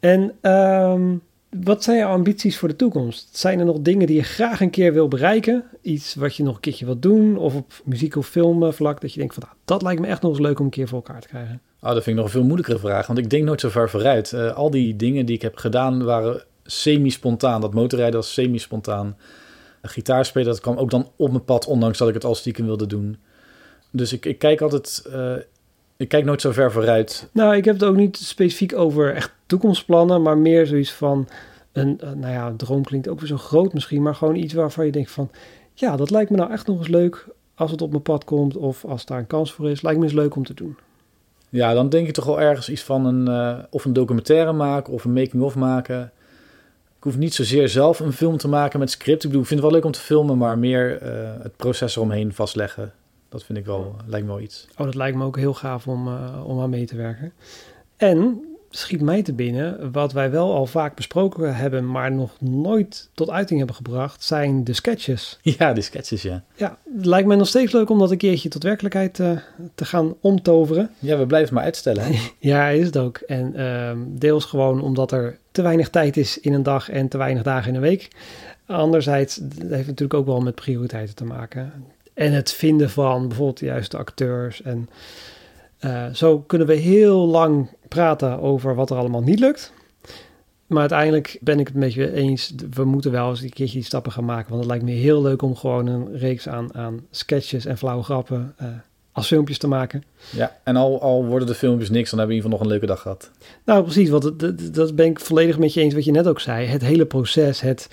En 0.00 0.32
um, 0.42 1.22
wat 1.50 1.84
zijn 1.84 1.98
jouw 1.98 2.10
ambities 2.10 2.58
voor 2.58 2.68
de 2.68 2.76
toekomst? 2.76 3.36
Zijn 3.36 3.58
er 3.58 3.64
nog 3.64 3.80
dingen 3.80 4.06
die 4.06 4.16
je 4.16 4.22
graag 4.22 4.60
een 4.60 4.70
keer 4.70 4.92
wil 4.92 5.08
bereiken? 5.08 5.64
Iets 5.82 6.14
wat 6.14 6.36
je 6.36 6.42
nog 6.42 6.54
een 6.54 6.60
keertje 6.60 6.84
wilt 6.84 7.02
doen? 7.02 7.36
Of 7.36 7.54
op 7.54 7.72
muziek 7.84 8.16
of 8.16 8.26
film 8.28 8.72
vlak 8.72 9.00
dat 9.00 9.12
je 9.12 9.18
denkt 9.18 9.34
van 9.34 9.42
nou, 9.46 9.56
dat 9.64 9.82
lijkt 9.82 10.00
me 10.00 10.06
echt 10.06 10.22
nog 10.22 10.30
eens 10.30 10.40
leuk 10.40 10.58
om 10.58 10.64
een 10.64 10.70
keer 10.70 10.88
voor 10.88 10.98
elkaar 10.98 11.20
te 11.20 11.28
krijgen? 11.28 11.60
Oh, 11.80 11.88
dat 11.88 12.02
vind 12.02 12.06
ik 12.06 12.14
nog 12.14 12.24
een 12.24 12.30
veel 12.30 12.44
moeilijkere 12.44 12.78
vraag, 12.78 13.06
want 13.06 13.18
ik 13.18 13.30
denk 13.30 13.44
nooit 13.44 13.60
zo 13.60 13.68
ver 13.68 13.90
vooruit. 13.90 14.32
Uh, 14.32 14.56
al 14.56 14.70
die 14.70 14.96
dingen 14.96 15.26
die 15.26 15.36
ik 15.36 15.42
heb 15.42 15.56
gedaan 15.56 16.04
waren 16.04 16.44
semi-spontaan. 16.64 17.60
Dat 17.60 17.74
motorrijden 17.74 18.20
was 18.20 18.32
semi-spontaan. 18.32 19.16
Gitaarspelen, 19.82 20.46
dat 20.46 20.60
kwam 20.60 20.76
ook 20.76 20.90
dan 20.90 21.10
op 21.16 21.30
mijn 21.30 21.44
pad, 21.44 21.66
ondanks 21.66 21.98
dat 21.98 22.08
ik 22.08 22.14
het 22.14 22.24
al 22.24 22.34
stiekem 22.34 22.64
wilde 22.64 22.86
doen. 22.86 23.16
Dus 23.90 24.12
ik, 24.12 24.26
ik 24.26 24.38
kijk 24.38 24.60
altijd... 24.60 25.02
Uh, 25.08 25.34
ik 26.00 26.08
kijk 26.08 26.24
nooit 26.24 26.40
zo 26.40 26.52
ver 26.52 26.72
vooruit. 26.72 27.28
Nou, 27.32 27.56
ik 27.56 27.64
heb 27.64 27.74
het 27.74 27.84
ook 27.84 27.96
niet 27.96 28.16
specifiek 28.16 28.76
over 28.76 29.14
echt 29.14 29.32
toekomstplannen, 29.46 30.22
maar 30.22 30.38
meer 30.38 30.66
zoiets 30.66 30.92
van 30.92 31.28
een, 31.72 32.00
nou 32.14 32.32
ja, 32.32 32.46
een 32.46 32.56
droom 32.56 32.84
klinkt 32.84 33.08
ook 33.08 33.18
weer 33.18 33.28
zo 33.28 33.36
groot 33.36 33.72
misschien, 33.72 34.02
maar 34.02 34.14
gewoon 34.14 34.36
iets 34.36 34.54
waarvan 34.54 34.86
je 34.86 34.92
denkt 34.92 35.10
van, 35.10 35.30
ja, 35.74 35.96
dat 35.96 36.10
lijkt 36.10 36.30
me 36.30 36.36
nou 36.36 36.52
echt 36.52 36.66
nog 36.66 36.78
eens 36.78 36.88
leuk 36.88 37.26
als 37.54 37.70
het 37.70 37.82
op 37.82 37.90
mijn 37.90 38.02
pad 38.02 38.24
komt 38.24 38.56
of 38.56 38.84
als 38.84 39.04
daar 39.04 39.18
een 39.18 39.26
kans 39.26 39.52
voor 39.52 39.70
is, 39.70 39.82
lijkt 39.82 39.98
me 39.98 40.04
eens 40.04 40.14
leuk 40.14 40.36
om 40.36 40.44
te 40.44 40.54
doen. 40.54 40.76
Ja, 41.48 41.74
dan 41.74 41.88
denk 41.88 42.06
je 42.06 42.12
toch 42.12 42.24
wel 42.24 42.40
ergens 42.40 42.68
iets 42.68 42.82
van 42.82 43.06
een, 43.06 43.28
uh, 43.28 43.58
of 43.70 43.84
een 43.84 43.92
documentaire 43.92 44.52
maken 44.52 44.92
of 44.92 45.04
een 45.04 45.12
making-of 45.12 45.54
maken. 45.54 46.12
Ik 46.96 47.02
hoef 47.02 47.16
niet 47.16 47.34
zozeer 47.34 47.68
zelf 47.68 48.00
een 48.00 48.12
film 48.12 48.36
te 48.36 48.48
maken 48.48 48.78
met 48.78 48.90
script. 48.90 49.22
Ik 49.22 49.28
bedoel, 49.28 49.42
ik 49.42 49.48
vind 49.48 49.60
het 49.60 49.68
wel 49.70 49.78
leuk 49.78 49.86
om 49.86 49.92
te 49.92 50.06
filmen, 50.06 50.38
maar 50.38 50.58
meer 50.58 51.02
uh, 51.02 51.08
het 51.42 51.56
proces 51.56 51.96
eromheen 51.96 52.32
vastleggen. 52.32 52.92
Dat 53.30 53.44
vind 53.44 53.58
ik 53.58 53.66
wel, 53.66 53.96
lijkt 54.06 54.26
me 54.26 54.32
wel 54.32 54.42
iets. 54.42 54.66
Oh, 54.76 54.84
dat 54.84 54.94
lijkt 54.94 55.16
me 55.16 55.24
ook 55.24 55.36
heel 55.36 55.54
gaaf 55.54 55.86
om, 55.86 56.08
uh, 56.08 56.44
om 56.46 56.60
aan 56.60 56.70
mee 56.70 56.86
te 56.86 56.96
werken. 56.96 57.32
En 57.96 58.44
schiet 58.70 59.00
mij 59.00 59.22
te 59.22 59.32
binnen, 59.32 59.92
wat 59.92 60.12
wij 60.12 60.30
wel 60.30 60.54
al 60.54 60.66
vaak 60.66 60.94
besproken 60.94 61.56
hebben, 61.56 61.90
maar 61.90 62.12
nog 62.12 62.40
nooit 62.40 63.08
tot 63.14 63.30
uiting 63.30 63.58
hebben 63.58 63.76
gebracht, 63.76 64.24
zijn 64.24 64.64
de 64.64 64.72
sketches. 64.72 65.38
Ja, 65.58 65.72
de 65.72 65.80
sketches, 65.80 66.22
ja. 66.22 66.44
Ja, 66.54 66.78
het 66.96 67.06
lijkt 67.06 67.28
mij 67.28 67.36
nog 67.36 67.46
steeds 67.46 67.72
leuk 67.72 67.90
om 67.90 67.98
dat 67.98 68.10
een 68.10 68.16
keertje 68.18 68.48
tot 68.48 68.62
werkelijkheid 68.62 69.18
uh, 69.18 69.30
te 69.74 69.84
gaan 69.84 70.14
omtoveren. 70.20 70.90
Ja, 70.98 71.18
we 71.18 71.26
blijven 71.26 71.54
maar 71.54 71.64
uitstellen. 71.64 72.04
Hè? 72.04 72.18
ja, 72.38 72.68
is 72.68 72.86
het 72.86 72.96
ook. 72.96 73.16
En 73.16 73.52
uh, 73.56 73.92
deels 74.06 74.44
gewoon 74.44 74.82
omdat 74.82 75.12
er 75.12 75.38
te 75.52 75.62
weinig 75.62 75.90
tijd 75.90 76.16
is 76.16 76.40
in 76.40 76.52
een 76.52 76.62
dag 76.62 76.90
en 76.90 77.08
te 77.08 77.18
weinig 77.18 77.42
dagen 77.42 77.68
in 77.68 77.74
een 77.74 77.80
week. 77.80 78.08
Anderzijds, 78.66 79.36
dat 79.36 79.70
heeft 79.70 79.86
natuurlijk 79.86 80.14
ook 80.14 80.26
wel 80.26 80.40
met 80.40 80.54
prioriteiten 80.54 81.14
te 81.14 81.24
maken. 81.24 81.72
En 82.14 82.32
het 82.32 82.52
vinden 82.52 82.90
van 82.90 83.28
bijvoorbeeld 83.28 83.58
de 83.58 83.66
juiste 83.66 83.96
acteurs. 83.96 84.62
En 84.62 84.88
uh, 85.84 86.06
zo 86.12 86.38
kunnen 86.38 86.66
we 86.66 86.74
heel 86.74 87.26
lang 87.26 87.68
praten 87.88 88.40
over 88.40 88.74
wat 88.74 88.90
er 88.90 88.96
allemaal 88.96 89.22
niet 89.22 89.40
lukt. 89.40 89.72
Maar 90.66 90.80
uiteindelijk 90.80 91.38
ben 91.40 91.60
ik 91.60 91.66
het 91.66 91.76
met 91.76 91.94
je 91.94 92.12
eens. 92.12 92.54
We 92.70 92.84
moeten 92.84 93.10
wel 93.10 93.30
eens 93.30 93.40
een 93.40 93.50
keertje 93.50 93.78
die 93.78 93.86
stappen 93.86 94.12
gaan 94.12 94.24
maken. 94.24 94.48
Want 94.48 94.60
het 94.60 94.70
lijkt 94.70 94.84
me 94.84 94.90
heel 94.90 95.22
leuk 95.22 95.42
om 95.42 95.56
gewoon 95.56 95.86
een 95.86 96.16
reeks 96.16 96.48
aan, 96.48 96.74
aan 96.74 97.00
sketches 97.10 97.64
en 97.64 97.78
flauwe 97.78 98.02
grappen 98.02 98.54
uh, 98.62 98.68
als 99.12 99.26
filmpjes 99.26 99.58
te 99.58 99.68
maken. 99.68 100.02
Ja, 100.30 100.56
en 100.64 100.76
al, 100.76 101.00
al 101.00 101.26
worden 101.26 101.48
de 101.48 101.54
filmpjes 101.54 101.90
niks, 101.90 102.10
dan 102.10 102.18
hebben 102.18 102.36
we 102.36 102.42
in 102.42 102.48
ieder 102.48 102.58
geval 102.58 102.58
nog 102.58 102.60
een 102.60 102.72
leuke 102.72 102.86
dag 102.86 103.02
gehad. 103.02 103.30
Nou, 103.64 103.82
precies. 103.82 104.08
Want 104.08 104.38
dat, 104.40 104.74
dat 104.74 104.94
ben 104.94 105.06
ik 105.06 105.20
volledig 105.20 105.58
met 105.58 105.74
je 105.74 105.80
eens 105.80 105.94
wat 105.94 106.04
je 106.04 106.10
net 106.10 106.28
ook 106.28 106.40
zei. 106.40 106.66
Het 106.66 106.82
hele 106.82 107.06
proces, 107.06 107.60
het 107.60 107.88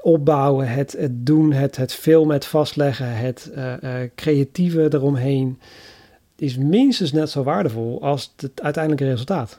opbouwen, 0.00 0.68
het, 0.68 0.92
het 0.98 1.26
doen, 1.26 1.52
het, 1.52 1.76
het 1.76 1.94
filmen, 1.94 2.34
het 2.34 2.44
vastleggen, 2.44 3.16
het 3.16 3.50
uh, 3.56 3.72
uh, 3.82 3.94
creatieve 4.14 4.88
eromheen 4.92 5.58
is 6.36 6.56
minstens 6.56 7.12
net 7.12 7.30
zo 7.30 7.42
waardevol 7.42 8.02
als 8.02 8.32
het 8.36 8.62
uiteindelijke 8.62 9.08
resultaat. 9.10 9.56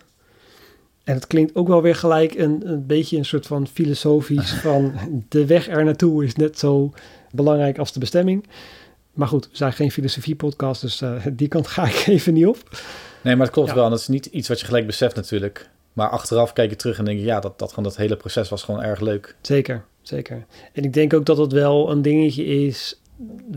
En 1.04 1.14
het 1.14 1.28
klinkt 1.28 1.56
ook 1.56 1.68
wel 1.68 1.82
weer 1.82 1.96
gelijk 1.96 2.36
een, 2.36 2.62
een 2.66 2.86
beetje 2.86 3.18
een 3.18 3.26
soort 3.26 3.48
van 3.48 3.68
filosofisch 3.68 4.54
van 4.68 4.94
de 5.30 5.46
weg 5.46 5.68
er 5.68 5.84
naartoe 5.84 6.24
is 6.24 6.36
net 6.36 6.60
zo 6.60 6.94
belangrijk 7.32 7.78
als 7.78 7.92
de 7.92 8.00
bestemming. 8.00 8.46
Maar 9.14 9.28
goed, 9.28 9.50
we 9.52 9.58
zijn 9.58 9.74
geen 9.74 9.92
filosofie-podcast, 9.92 10.82
dus 10.82 11.02
uh, 11.02 11.26
die 11.34 11.48
kant 11.48 11.68
ga 11.68 11.86
ik 11.86 12.04
even 12.08 12.34
niet 12.34 12.48
op. 12.48 12.58
Nee, 13.22 13.36
maar 13.36 13.46
het 13.46 13.56
klopt 13.56 13.70
ja. 13.70 13.76
wel. 13.76 13.84
En 13.84 13.90
dat 13.90 14.00
is 14.00 14.08
niet 14.08 14.26
iets 14.26 14.48
wat 14.48 14.60
je 14.60 14.66
gelijk 14.66 14.86
beseft 14.86 15.16
natuurlijk. 15.16 15.70
Maar 15.94 16.10
achteraf 16.10 16.54
kijk 16.54 16.70
je 16.70 16.76
terug 16.76 16.98
en 16.98 17.06
denk 17.06 17.20
je, 17.20 17.26
ja, 17.26 17.40
dat, 17.40 17.60
dat, 17.60 17.70
gewoon, 17.70 17.84
dat 17.84 17.98
hele 17.98 18.16
proces 18.16 18.50
was 18.50 18.64
gewoon 18.64 18.84
erg 18.84 19.00
leuk. 19.00 19.36
Zeker, 19.42 19.84
zeker. 20.04 20.46
En 20.74 20.84
ik 20.84 20.94
denk 20.94 21.14
ook 21.14 21.26
dat 21.26 21.38
het 21.38 21.52
wel 21.52 21.92
een 21.92 22.02
dingetje 22.02 22.46
is 22.46 22.98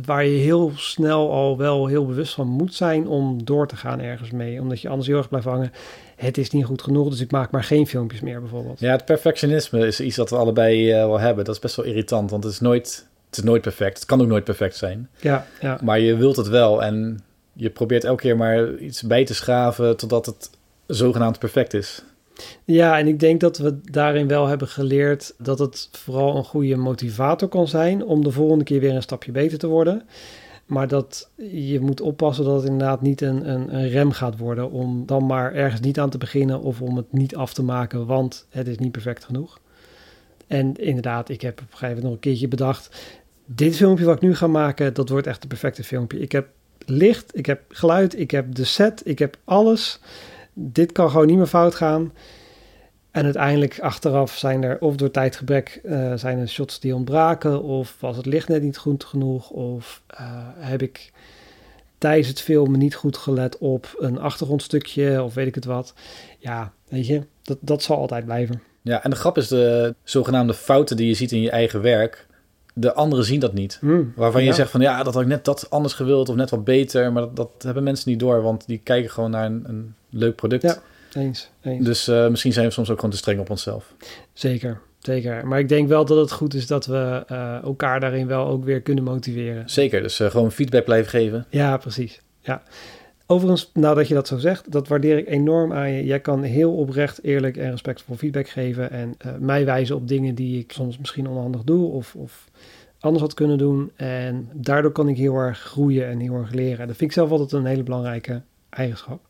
waar 0.04 0.24
je 0.24 0.38
heel 0.38 0.72
snel 0.74 1.32
al 1.32 1.56
wel 1.56 1.86
heel 1.86 2.06
bewust 2.06 2.34
van 2.34 2.48
moet 2.48 2.74
zijn 2.74 3.08
om 3.08 3.44
door 3.44 3.66
te 3.68 3.76
gaan 3.76 4.00
ergens 4.00 4.30
mee. 4.30 4.60
Omdat 4.60 4.80
je 4.80 4.88
anders 4.88 5.08
heel 5.08 5.16
erg 5.16 5.28
blijft 5.28 5.46
hangen. 5.46 5.72
Het 6.16 6.38
is 6.38 6.50
niet 6.50 6.64
goed 6.64 6.82
genoeg, 6.82 7.10
dus 7.10 7.20
ik 7.20 7.30
maak 7.30 7.50
maar 7.50 7.64
geen 7.64 7.86
filmpjes 7.86 8.20
meer 8.20 8.40
bijvoorbeeld. 8.40 8.80
Ja, 8.80 8.92
het 8.92 9.04
perfectionisme 9.04 9.86
is 9.86 10.00
iets 10.00 10.16
dat 10.16 10.30
we 10.30 10.36
allebei 10.36 10.90
uh, 10.90 10.94
wel 10.94 11.20
hebben. 11.20 11.44
Dat 11.44 11.54
is 11.54 11.60
best 11.60 11.76
wel 11.76 11.84
irritant, 11.84 12.30
want 12.30 12.44
het 12.44 12.52
is 12.52 12.60
nooit, 12.60 13.06
het 13.28 13.38
is 13.38 13.44
nooit 13.44 13.62
perfect. 13.62 13.96
Het 13.96 14.06
kan 14.06 14.20
ook 14.20 14.26
nooit 14.26 14.44
perfect 14.44 14.76
zijn. 14.76 15.08
Ja, 15.20 15.46
ja. 15.60 15.78
Maar 15.82 16.00
je 16.00 16.16
wilt 16.16 16.36
het 16.36 16.48
wel 16.48 16.82
en 16.82 17.24
je 17.52 17.70
probeert 17.70 18.04
elke 18.04 18.22
keer 18.22 18.36
maar 18.36 18.74
iets 18.74 19.02
bij 19.02 19.24
te 19.24 19.34
schaven 19.34 19.96
totdat 19.96 20.26
het 20.26 20.50
zogenaamd 20.86 21.38
perfect 21.38 21.74
is. 21.74 22.02
Ja, 22.64 22.98
en 22.98 23.06
ik 23.06 23.20
denk 23.20 23.40
dat 23.40 23.58
we 23.58 23.80
daarin 23.80 24.28
wel 24.28 24.46
hebben 24.46 24.68
geleerd 24.68 25.34
dat 25.38 25.58
het 25.58 25.88
vooral 25.92 26.36
een 26.36 26.44
goede 26.44 26.76
motivator 26.76 27.48
kan 27.48 27.68
zijn 27.68 28.04
om 28.04 28.24
de 28.24 28.30
volgende 28.30 28.64
keer 28.64 28.80
weer 28.80 28.94
een 28.94 29.02
stapje 29.02 29.32
beter 29.32 29.58
te 29.58 29.66
worden. 29.66 30.02
Maar 30.66 30.88
dat 30.88 31.30
je 31.36 31.80
moet 31.80 32.00
oppassen 32.00 32.44
dat 32.44 32.54
het 32.54 32.70
inderdaad 32.70 33.00
niet 33.00 33.20
een, 33.20 33.50
een, 33.50 33.74
een, 33.74 33.88
rem 33.88 34.10
gaat 34.10 34.38
worden 34.38 34.70
om 34.70 35.06
dan 35.06 35.26
maar 35.26 35.54
ergens 35.54 35.80
niet 35.80 35.98
aan 35.98 36.10
te 36.10 36.18
beginnen 36.18 36.60
of 36.60 36.80
om 36.80 36.96
het 36.96 37.12
niet 37.12 37.36
af 37.36 37.52
te 37.52 37.62
maken, 37.62 38.06
want 38.06 38.46
het 38.50 38.68
is 38.68 38.78
niet 38.78 38.92
perfect 38.92 39.24
genoeg. 39.24 39.60
En 40.46 40.76
inderdaad, 40.76 41.28
ik 41.28 41.40
heb 41.40 41.52
op 41.52 41.58
een 41.58 41.66
gegeven 41.66 41.88
moment 41.88 42.04
nog 42.04 42.12
een 42.12 42.20
keertje 42.20 42.48
bedacht, 42.48 43.12
dit 43.44 43.76
filmpje 43.76 44.04
wat 44.04 44.14
ik 44.16 44.22
nu 44.22 44.34
ga 44.34 44.46
maken, 44.46 44.94
dat 44.94 45.08
wordt 45.08 45.26
echt 45.26 45.42
een 45.42 45.48
perfecte 45.48 45.84
filmpje. 45.84 46.20
Ik 46.20 46.32
heb 46.32 46.48
licht, 46.86 47.36
ik 47.36 47.46
heb 47.46 47.60
geluid, 47.68 48.18
ik 48.18 48.30
heb 48.30 48.54
de 48.54 48.64
set, 48.64 49.02
ik 49.04 49.18
heb 49.18 49.36
alles 49.44 50.00
dit 50.58 50.92
kan 50.92 51.10
gewoon 51.10 51.26
niet 51.26 51.36
meer 51.36 51.46
fout 51.46 51.74
gaan. 51.74 52.12
En 53.10 53.24
uiteindelijk 53.24 53.80
achteraf 53.80 54.36
zijn 54.36 54.62
er 54.62 54.80
of 54.80 54.96
door 54.96 55.10
tijdgebrek 55.10 55.80
uh, 55.84 56.12
zijn 56.14 56.38
er 56.38 56.48
shots 56.48 56.80
die 56.80 56.94
ontbraken, 56.94 57.62
of 57.62 57.96
was 58.00 58.16
het 58.16 58.26
licht 58.26 58.48
net 58.48 58.62
niet 58.62 58.78
goed 58.78 59.04
genoeg, 59.04 59.50
of 59.50 60.02
uh, 60.20 60.20
heb 60.56 60.82
ik 60.82 61.12
tijdens 61.98 62.28
het 62.28 62.40
filmen 62.40 62.78
niet 62.78 62.94
goed 62.94 63.16
gelet 63.16 63.58
op 63.58 63.96
een 63.98 64.18
achtergrondstukje, 64.18 65.22
of 65.22 65.34
weet 65.34 65.46
ik 65.46 65.54
het 65.54 65.64
wat. 65.64 65.94
Ja, 66.38 66.72
weet 66.88 67.06
je, 67.06 67.22
dat, 67.42 67.58
dat 67.60 67.82
zal 67.82 67.96
altijd 67.96 68.24
blijven. 68.24 68.62
Ja, 68.82 69.02
en 69.04 69.10
de 69.10 69.16
grap 69.16 69.36
is 69.36 69.48
de 69.48 69.94
zogenaamde 70.02 70.54
fouten 70.54 70.96
die 70.96 71.06
je 71.06 71.14
ziet 71.14 71.32
in 71.32 71.40
je 71.40 71.50
eigen 71.50 71.82
werk. 71.82 72.26
De 72.74 72.94
anderen 72.94 73.24
zien 73.24 73.40
dat 73.40 73.52
niet. 73.52 73.78
Mm, 73.80 74.12
Waarvan 74.16 74.40
ja. 74.40 74.46
je 74.46 74.54
zegt 74.54 74.70
van 74.70 74.80
ja, 74.80 75.02
dat 75.02 75.14
had 75.14 75.22
ik 75.22 75.28
net 75.28 75.44
dat 75.44 75.70
anders 75.70 75.94
gewild 75.94 76.28
of 76.28 76.34
net 76.34 76.50
wat 76.50 76.64
beter. 76.64 77.12
Maar 77.12 77.22
dat, 77.22 77.36
dat 77.36 77.62
hebben 77.62 77.82
mensen 77.82 78.10
niet 78.10 78.20
door, 78.20 78.42
want 78.42 78.66
die 78.66 78.80
kijken 78.82 79.10
gewoon 79.10 79.30
naar 79.30 79.46
een, 79.46 79.64
een 79.66 79.94
leuk 80.18 80.36
product. 80.36 80.62
Ja, 80.62 80.76
eens. 81.14 81.50
eens. 81.62 81.84
Dus 81.84 82.08
uh, 82.08 82.28
misschien 82.28 82.52
zijn 82.52 82.66
we 82.66 82.72
soms 82.72 82.90
ook 82.90 82.96
gewoon 82.96 83.10
te 83.10 83.16
streng 83.16 83.40
op 83.40 83.50
onszelf. 83.50 83.94
Zeker, 84.32 84.80
zeker. 84.98 85.46
Maar 85.46 85.58
ik 85.58 85.68
denk 85.68 85.88
wel 85.88 86.04
dat 86.04 86.18
het 86.18 86.32
goed 86.32 86.54
is 86.54 86.66
dat 86.66 86.86
we 86.86 87.24
uh, 87.30 87.62
elkaar 87.62 88.00
daarin 88.00 88.26
wel 88.26 88.46
ook 88.46 88.64
weer 88.64 88.80
kunnen 88.80 89.04
motiveren. 89.04 89.70
Zeker, 89.70 90.02
dus 90.02 90.20
uh, 90.20 90.30
gewoon 90.30 90.52
feedback 90.52 90.84
blijven 90.84 91.10
geven. 91.10 91.46
Ja, 91.50 91.76
precies. 91.76 92.20
Ja. 92.40 92.62
Overigens, 93.26 93.70
nou 93.74 93.94
dat 93.94 94.08
je 94.08 94.14
dat 94.14 94.28
zo 94.28 94.38
zegt, 94.38 94.72
dat 94.72 94.88
waardeer 94.88 95.18
ik 95.18 95.28
enorm 95.28 95.72
aan 95.72 95.90
je. 95.90 96.04
Jij 96.04 96.20
kan 96.20 96.42
heel 96.42 96.76
oprecht, 96.76 97.22
eerlijk 97.22 97.56
en 97.56 97.70
respectvol 97.70 98.16
feedback 98.16 98.48
geven 98.48 98.90
en 98.90 99.16
mij 99.38 99.64
wijzen 99.64 99.96
op 99.96 100.08
dingen 100.08 100.34
die 100.34 100.58
ik 100.58 100.72
soms 100.72 100.98
misschien 100.98 101.28
onhandig 101.28 101.62
doe 101.62 101.90
of, 101.90 102.14
of 102.14 102.48
anders 103.00 103.22
had 103.22 103.34
kunnen 103.34 103.58
doen. 103.58 103.90
En 103.96 104.48
daardoor 104.52 104.92
kan 104.92 105.08
ik 105.08 105.16
heel 105.16 105.36
erg 105.36 105.58
groeien 105.58 106.06
en 106.06 106.20
heel 106.20 106.34
erg 106.34 106.52
leren. 106.52 106.86
Dat 106.86 106.96
vind 106.96 107.10
ik 107.10 107.16
zelf 107.16 107.30
altijd 107.30 107.52
een 107.52 107.66
hele 107.66 107.82
belangrijke 107.82 108.42
eigenschap. 108.70 109.25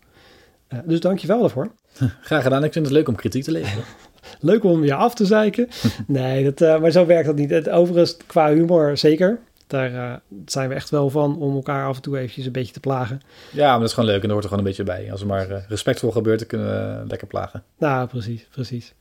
Uh, 0.72 0.78
dus 0.84 1.00
dank 1.00 1.18
je 1.18 1.26
wel 1.26 1.40
daarvoor. 1.40 1.70
Graag 2.20 2.42
gedaan. 2.42 2.64
Ik 2.64 2.72
vind 2.72 2.84
het 2.86 2.94
leuk 2.94 3.08
om 3.08 3.14
kritiek 3.14 3.42
te 3.42 3.50
leveren. 3.50 3.84
leuk 4.40 4.64
om 4.64 4.84
je 4.84 4.94
af 4.94 5.14
te 5.14 5.26
zeiken. 5.26 5.68
nee, 6.06 6.44
dat, 6.44 6.60
uh, 6.60 6.80
maar 6.80 6.90
zo 6.90 7.06
werkt 7.06 7.26
dat 7.26 7.36
niet. 7.36 7.50
Het, 7.50 7.68
overigens, 7.68 8.16
qua 8.26 8.48
humor 8.48 8.96
zeker. 8.96 9.38
Daar 9.66 9.92
uh, 9.92 10.12
zijn 10.46 10.68
we 10.68 10.74
echt 10.74 10.90
wel 10.90 11.10
van 11.10 11.38
om 11.38 11.54
elkaar 11.54 11.86
af 11.86 11.96
en 11.96 12.02
toe 12.02 12.18
eventjes 12.18 12.46
een 12.46 12.52
beetje 12.52 12.72
te 12.72 12.80
plagen. 12.80 13.20
Ja, 13.52 13.70
maar 13.70 13.78
dat 13.78 13.88
is 13.88 13.94
gewoon 13.94 14.10
leuk 14.10 14.22
en 14.22 14.28
dat 14.28 14.30
hoort 14.30 14.42
er 14.42 14.50
gewoon 14.50 14.64
een 14.64 14.70
beetje 14.70 14.84
bij. 14.84 15.10
Als 15.10 15.20
het 15.20 15.28
maar 15.28 15.64
respectvol 15.68 16.10
gebeurt, 16.10 16.38
dan 16.38 16.48
kunnen 16.48 16.66
we 16.66 17.06
lekker 17.08 17.26
plagen. 17.26 17.62
Nou, 17.78 18.08
precies, 18.08 18.46
precies. 18.50 18.94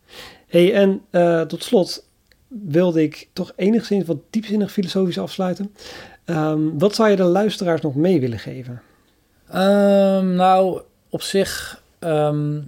hey, 0.47 0.73
en 0.73 1.01
tot 1.47 1.63
slot 1.63 2.05
wilde 2.47 3.03
ik 3.03 3.29
toch 3.33 3.51
enigszins 3.55 4.05
wat 4.05 4.17
diepzinnig 4.29 4.71
filosofisch 4.71 5.19
afsluiten. 5.19 5.73
Um, 6.25 6.79
wat 6.79 6.95
zou 6.95 7.09
je 7.09 7.15
de 7.15 7.23
luisteraars 7.23 7.81
nog 7.81 7.95
mee 7.95 8.19
willen 8.19 8.39
geven? 8.39 8.81
Um, 9.55 10.33
nou, 10.35 10.81
Op 11.09 11.21
zich, 11.21 11.81
ehm, 11.99 12.59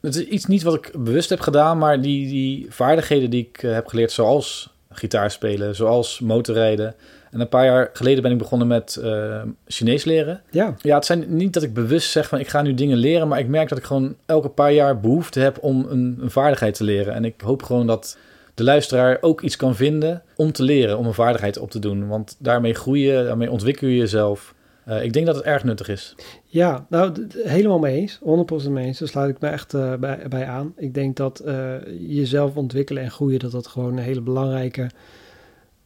het 0.00 0.14
is 0.14 0.24
iets 0.24 0.46
niet 0.46 0.62
wat 0.62 0.74
ik 0.74 0.90
bewust 0.98 1.30
heb 1.30 1.40
gedaan, 1.40 1.78
maar 1.78 2.00
die, 2.00 2.28
die 2.28 2.66
vaardigheden 2.70 3.30
die 3.30 3.48
ik 3.52 3.62
eh, 3.62 3.72
heb 3.72 3.86
geleerd, 3.86 4.12
zoals 4.12 4.70
gitaar 4.90 5.30
spelen, 5.30 5.74
zoals 5.74 6.20
motorrijden. 6.20 6.94
En 7.30 7.40
een 7.40 7.48
paar 7.48 7.64
jaar 7.64 7.90
geleden 7.92 8.22
ben 8.22 8.32
ik 8.32 8.38
begonnen 8.38 8.68
met 8.68 8.98
uh, 9.02 9.42
Chinees 9.66 10.04
leren. 10.04 10.42
Ja. 10.50 10.74
Ja, 10.82 10.94
het 10.94 11.04
zijn 11.04 11.24
niet 11.36 11.52
dat 11.52 11.62
ik 11.62 11.74
bewust 11.74 12.10
zeg 12.10 12.28
van 12.28 12.38
ik 12.38 12.48
ga 12.48 12.62
nu 12.62 12.74
dingen 12.74 12.96
leren, 12.96 13.28
maar 13.28 13.38
ik 13.38 13.48
merk 13.48 13.68
dat 13.68 13.78
ik 13.78 13.84
gewoon 13.84 14.16
elke 14.26 14.48
paar 14.48 14.72
jaar 14.72 15.00
behoefte 15.00 15.40
heb 15.40 15.58
om 15.60 15.86
een, 15.88 16.18
een 16.20 16.30
vaardigheid 16.30 16.74
te 16.74 16.84
leren. 16.84 17.14
En 17.14 17.24
ik 17.24 17.40
hoop 17.40 17.62
gewoon 17.62 17.86
dat 17.86 18.18
de 18.54 18.64
luisteraar 18.64 19.18
ook 19.20 19.40
iets 19.40 19.56
kan 19.56 19.76
vinden 19.76 20.22
om 20.36 20.52
te 20.52 20.62
leren, 20.62 20.98
om 20.98 21.06
een 21.06 21.14
vaardigheid 21.14 21.58
op 21.58 21.70
te 21.70 21.78
doen. 21.78 22.08
Want 22.08 22.36
daarmee 22.38 22.74
groeien, 22.74 23.24
daarmee 23.24 23.50
ontwikkel 23.50 23.88
je 23.88 23.96
jezelf. 23.96 24.54
Uh, 24.88 25.02
ik 25.02 25.12
denk 25.12 25.26
dat 25.26 25.34
het 25.34 25.44
erg 25.44 25.64
nuttig 25.64 25.88
is. 25.88 26.14
Ja, 26.52 26.86
nou, 26.88 27.26
helemaal 27.42 27.78
mee 27.78 27.96
eens. 27.96 28.18
100% 28.66 28.70
mee 28.70 28.86
eens. 28.86 28.98
Daar 28.98 29.08
sluit 29.08 29.34
ik 29.34 29.40
me 29.40 29.48
echt 29.48 29.74
uh, 29.74 29.94
bij, 29.94 30.28
bij, 30.28 30.46
aan. 30.46 30.72
Ik 30.76 30.94
denk 30.94 31.16
dat 31.16 31.42
uh, 31.46 31.74
jezelf 32.08 32.56
ontwikkelen 32.56 33.02
en 33.02 33.10
groeien, 33.10 33.38
dat 33.38 33.52
dat 33.52 33.66
gewoon 33.66 33.96
een 33.96 34.02
hele 34.02 34.20
belangrijke 34.20 34.90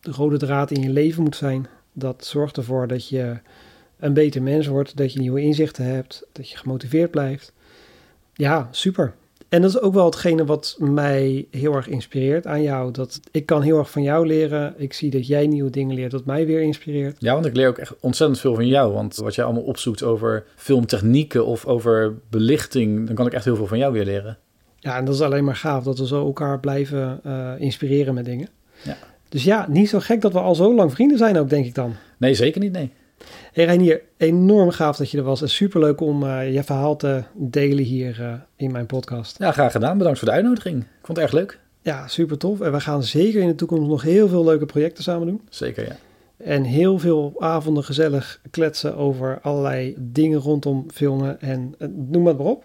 de 0.00 0.10
rode 0.10 0.36
draad 0.36 0.70
in 0.70 0.82
je 0.82 0.90
leven 0.90 1.22
moet 1.22 1.36
zijn. 1.36 1.66
Dat 1.92 2.24
zorgt 2.24 2.56
ervoor 2.56 2.86
dat 2.86 3.08
je 3.08 3.38
een 3.98 4.12
beter 4.12 4.42
mens 4.42 4.66
wordt, 4.66 4.96
dat 4.96 5.12
je 5.12 5.20
nieuwe 5.20 5.40
inzichten 5.40 5.84
hebt, 5.84 6.26
dat 6.32 6.50
je 6.50 6.56
gemotiveerd 6.56 7.10
blijft. 7.10 7.52
Ja, 8.34 8.68
super. 8.70 9.14
En 9.54 9.60
dat 9.60 9.70
is 9.70 9.80
ook 9.80 9.94
wel 9.94 10.04
hetgene 10.04 10.44
wat 10.44 10.76
mij 10.78 11.46
heel 11.50 11.74
erg 11.74 11.88
inspireert 11.88 12.46
aan 12.46 12.62
jou. 12.62 12.90
Dat 12.90 13.20
ik 13.30 13.46
kan 13.46 13.62
heel 13.62 13.78
erg 13.78 13.90
van 13.90 14.02
jou 14.02 14.26
leren. 14.26 14.74
Ik 14.76 14.92
zie 14.92 15.10
dat 15.10 15.26
jij 15.26 15.46
nieuwe 15.46 15.70
dingen 15.70 15.94
leert, 15.94 16.12
wat 16.12 16.24
mij 16.24 16.46
weer 16.46 16.60
inspireert. 16.60 17.16
Ja, 17.18 17.32
want 17.32 17.46
ik 17.46 17.56
leer 17.56 17.68
ook 17.68 17.78
echt 17.78 17.94
ontzettend 18.00 18.40
veel 18.40 18.54
van 18.54 18.66
jou. 18.66 18.92
Want 18.92 19.16
wat 19.16 19.34
jij 19.34 19.44
allemaal 19.44 19.62
opzoekt 19.62 20.02
over 20.02 20.44
filmtechnieken 20.56 21.46
of 21.46 21.66
over 21.66 22.14
belichting, 22.30 23.06
dan 23.06 23.14
kan 23.14 23.26
ik 23.26 23.32
echt 23.32 23.44
heel 23.44 23.56
veel 23.56 23.66
van 23.66 23.78
jou 23.78 23.92
weer 23.92 24.04
leren. 24.04 24.38
Ja, 24.78 24.96
en 24.96 25.04
dat 25.04 25.14
is 25.14 25.20
alleen 25.20 25.44
maar 25.44 25.56
gaaf 25.56 25.84
dat 25.84 25.98
we 25.98 26.06
zo 26.06 26.26
elkaar 26.26 26.60
blijven 26.60 27.20
uh, 27.26 27.52
inspireren 27.58 28.14
met 28.14 28.24
dingen. 28.24 28.48
Ja. 28.82 28.96
Dus 29.28 29.44
ja, 29.44 29.66
niet 29.70 29.88
zo 29.88 29.98
gek 29.98 30.20
dat 30.20 30.32
we 30.32 30.38
al 30.38 30.54
zo 30.54 30.74
lang 30.74 30.92
vrienden 30.92 31.18
zijn 31.18 31.38
ook, 31.38 31.48
denk 31.48 31.66
ik 31.66 31.74
dan. 31.74 31.94
Nee, 32.18 32.34
zeker 32.34 32.60
niet, 32.60 32.72
nee. 32.72 32.92
Hey 33.52 33.64
Reinier, 33.64 34.02
enorm 34.16 34.70
gaaf 34.70 34.96
dat 34.96 35.10
je 35.10 35.18
er 35.18 35.24
was. 35.24 35.42
En 35.42 35.48
superleuk 35.48 36.00
om 36.00 36.22
uh, 36.22 36.54
je 36.54 36.62
verhaal 36.62 36.96
te 36.96 37.22
delen 37.34 37.84
hier 37.84 38.20
uh, 38.20 38.32
in 38.56 38.72
mijn 38.72 38.86
podcast. 38.86 39.38
Ja, 39.38 39.52
graag 39.52 39.72
gedaan. 39.72 39.98
Bedankt 39.98 40.18
voor 40.18 40.28
de 40.28 40.34
uitnodiging. 40.34 40.82
Ik 40.82 41.06
vond 41.06 41.18
het 41.18 41.26
erg 41.26 41.34
leuk. 41.34 41.58
Ja, 41.82 42.08
super 42.08 42.38
tof. 42.38 42.60
En 42.60 42.72
we 42.72 42.80
gaan 42.80 43.02
zeker 43.02 43.40
in 43.40 43.46
de 43.46 43.54
toekomst 43.54 43.88
nog 43.88 44.02
heel 44.02 44.28
veel 44.28 44.44
leuke 44.44 44.66
projecten 44.66 45.02
samen 45.02 45.26
doen. 45.26 45.40
Zeker, 45.48 45.86
ja. 45.86 45.96
En 46.36 46.62
heel 46.62 46.98
veel 46.98 47.34
avonden 47.38 47.84
gezellig 47.84 48.40
kletsen 48.50 48.96
over 48.96 49.38
allerlei 49.42 49.94
dingen 49.98 50.38
rondom 50.38 50.86
filmen 50.92 51.40
en 51.40 51.74
uh, 51.78 51.88
noem 51.88 52.22
maar, 52.22 52.36
maar 52.36 52.46
op. 52.46 52.64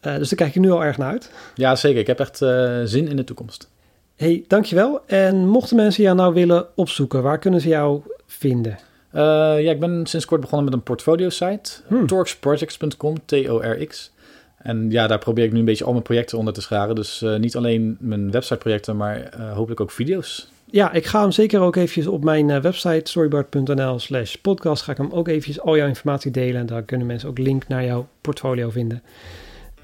dus 0.00 0.28
daar 0.28 0.38
kijk 0.38 0.54
ik 0.54 0.60
nu 0.60 0.70
al 0.70 0.84
erg 0.84 0.98
naar 0.98 1.10
uit. 1.10 1.30
Ja, 1.54 1.76
zeker. 1.76 2.00
Ik 2.00 2.06
heb 2.06 2.20
echt 2.20 2.36
zin 2.84 3.08
in 3.08 3.16
de 3.16 3.24
toekomst. 3.24 3.68
Hey, 4.16 4.44
dankjewel. 4.46 5.00
En 5.06 5.48
mochten 5.48 5.76
mensen 5.76 6.02
jou 6.02 6.16
nou 6.16 6.34
willen 6.34 6.66
opzoeken, 6.74 7.22
waar 7.22 7.38
kunnen 7.38 7.60
ze 7.60 7.68
jou 7.68 8.00
vinden? 8.26 8.78
Uh, 9.14 9.20
ja, 9.62 9.70
ik 9.70 9.80
ben 9.80 10.06
sinds 10.06 10.24
kort 10.24 10.40
begonnen 10.40 10.64
met 10.64 10.74
een 10.74 10.82
portfolio-site. 10.82 11.70
Hmm. 11.86 12.06
Torxprojects.com, 12.06 13.16
T-O-R-X. 13.24 14.12
En 14.58 14.90
ja, 14.90 15.06
daar 15.06 15.18
probeer 15.18 15.44
ik 15.44 15.52
nu 15.52 15.58
een 15.58 15.64
beetje 15.64 15.84
al 15.84 15.92
mijn 15.92 16.02
projecten 16.02 16.38
onder 16.38 16.54
te 16.54 16.60
scharen. 16.60 16.94
Dus 16.94 17.22
uh, 17.22 17.36
niet 17.36 17.56
alleen 17.56 17.96
mijn 18.00 18.30
websiteprojecten, 18.30 18.96
maar 18.96 19.30
uh, 19.38 19.52
hopelijk 19.52 19.80
ook 19.80 19.90
video's. 19.90 20.48
Ja, 20.70 20.92
ik 20.92 21.06
ga 21.06 21.20
hem 21.20 21.30
zeker 21.30 21.60
ook 21.60 21.76
eventjes 21.76 22.06
op 22.06 22.24
mijn 22.24 22.60
website 22.60 23.10
storyboard.nl 23.10 23.98
slash 23.98 24.34
podcast. 24.34 24.82
Ga 24.82 24.92
ik 24.92 24.98
hem 24.98 25.10
ook 25.10 25.28
eventjes 25.28 25.60
al 25.60 25.76
jouw 25.76 25.86
informatie 25.86 26.30
delen. 26.30 26.60
En 26.60 26.66
daar 26.66 26.82
kunnen 26.82 27.06
mensen 27.06 27.28
ook 27.28 27.38
link 27.38 27.68
naar 27.68 27.84
jouw 27.84 28.08
portfolio 28.20 28.70
vinden. 28.70 29.02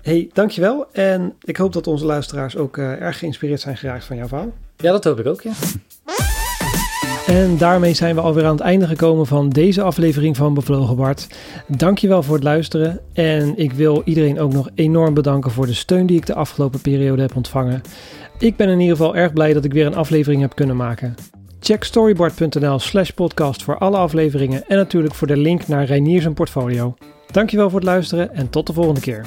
Hey, 0.02 0.30
dankjewel. 0.32 0.86
En 0.92 1.34
ik 1.42 1.56
hoop 1.56 1.72
dat 1.72 1.86
onze 1.86 2.04
luisteraars 2.04 2.56
ook 2.56 2.78
erg 2.78 3.18
geïnspireerd 3.18 3.60
zijn 3.60 3.76
geraakt 3.76 4.04
van 4.04 4.16
jouw 4.16 4.28
verhaal. 4.28 4.52
Ja, 4.76 4.92
dat 4.92 5.04
hoop 5.04 5.20
ik 5.20 5.26
ook, 5.26 5.42
ja. 5.42 5.52
En 7.26 7.56
daarmee 7.56 7.94
zijn 7.94 8.14
we 8.14 8.20
alweer 8.20 8.44
aan 8.44 8.54
het 8.54 8.60
einde 8.60 8.86
gekomen 8.86 9.26
van 9.26 9.48
deze 9.48 9.82
aflevering 9.82 10.36
van 10.36 10.54
Bevlogen 10.54 10.96
Bart. 10.96 11.26
Dankjewel 11.68 12.22
voor 12.22 12.34
het 12.34 12.44
luisteren. 12.44 13.00
En 13.12 13.58
ik 13.58 13.72
wil 13.72 14.02
iedereen 14.04 14.40
ook 14.40 14.52
nog 14.52 14.68
enorm 14.74 15.14
bedanken 15.14 15.50
voor 15.50 15.66
de 15.66 15.74
steun 15.74 16.06
die 16.06 16.16
ik 16.16 16.26
de 16.26 16.34
afgelopen 16.34 16.80
periode 16.80 17.22
heb 17.22 17.36
ontvangen. 17.36 17.82
Ik 18.38 18.56
ben 18.56 18.68
in 18.68 18.80
ieder 18.80 18.96
geval 18.96 19.16
erg 19.16 19.32
blij 19.32 19.52
dat 19.52 19.64
ik 19.64 19.72
weer 19.72 19.86
een 19.86 19.94
aflevering 19.94 20.40
heb 20.40 20.54
kunnen 20.54 20.76
maken. 20.76 21.14
Check 21.60 21.84
storyboard.nl 21.84 22.78
slash 22.78 23.10
podcast 23.10 23.62
voor 23.62 23.78
alle 23.78 23.96
afleveringen 23.96 24.64
en 24.66 24.76
natuurlijk 24.76 25.14
voor 25.14 25.26
de 25.26 25.36
link 25.36 25.66
naar 25.66 25.84
Reinier 25.84 26.20
zijn 26.20 26.34
portfolio. 26.34 26.94
Dankjewel 27.30 27.70
voor 27.70 27.78
het 27.78 27.88
luisteren 27.88 28.34
en 28.34 28.50
tot 28.50 28.66
de 28.66 28.72
volgende 28.72 29.00
keer. 29.00 29.26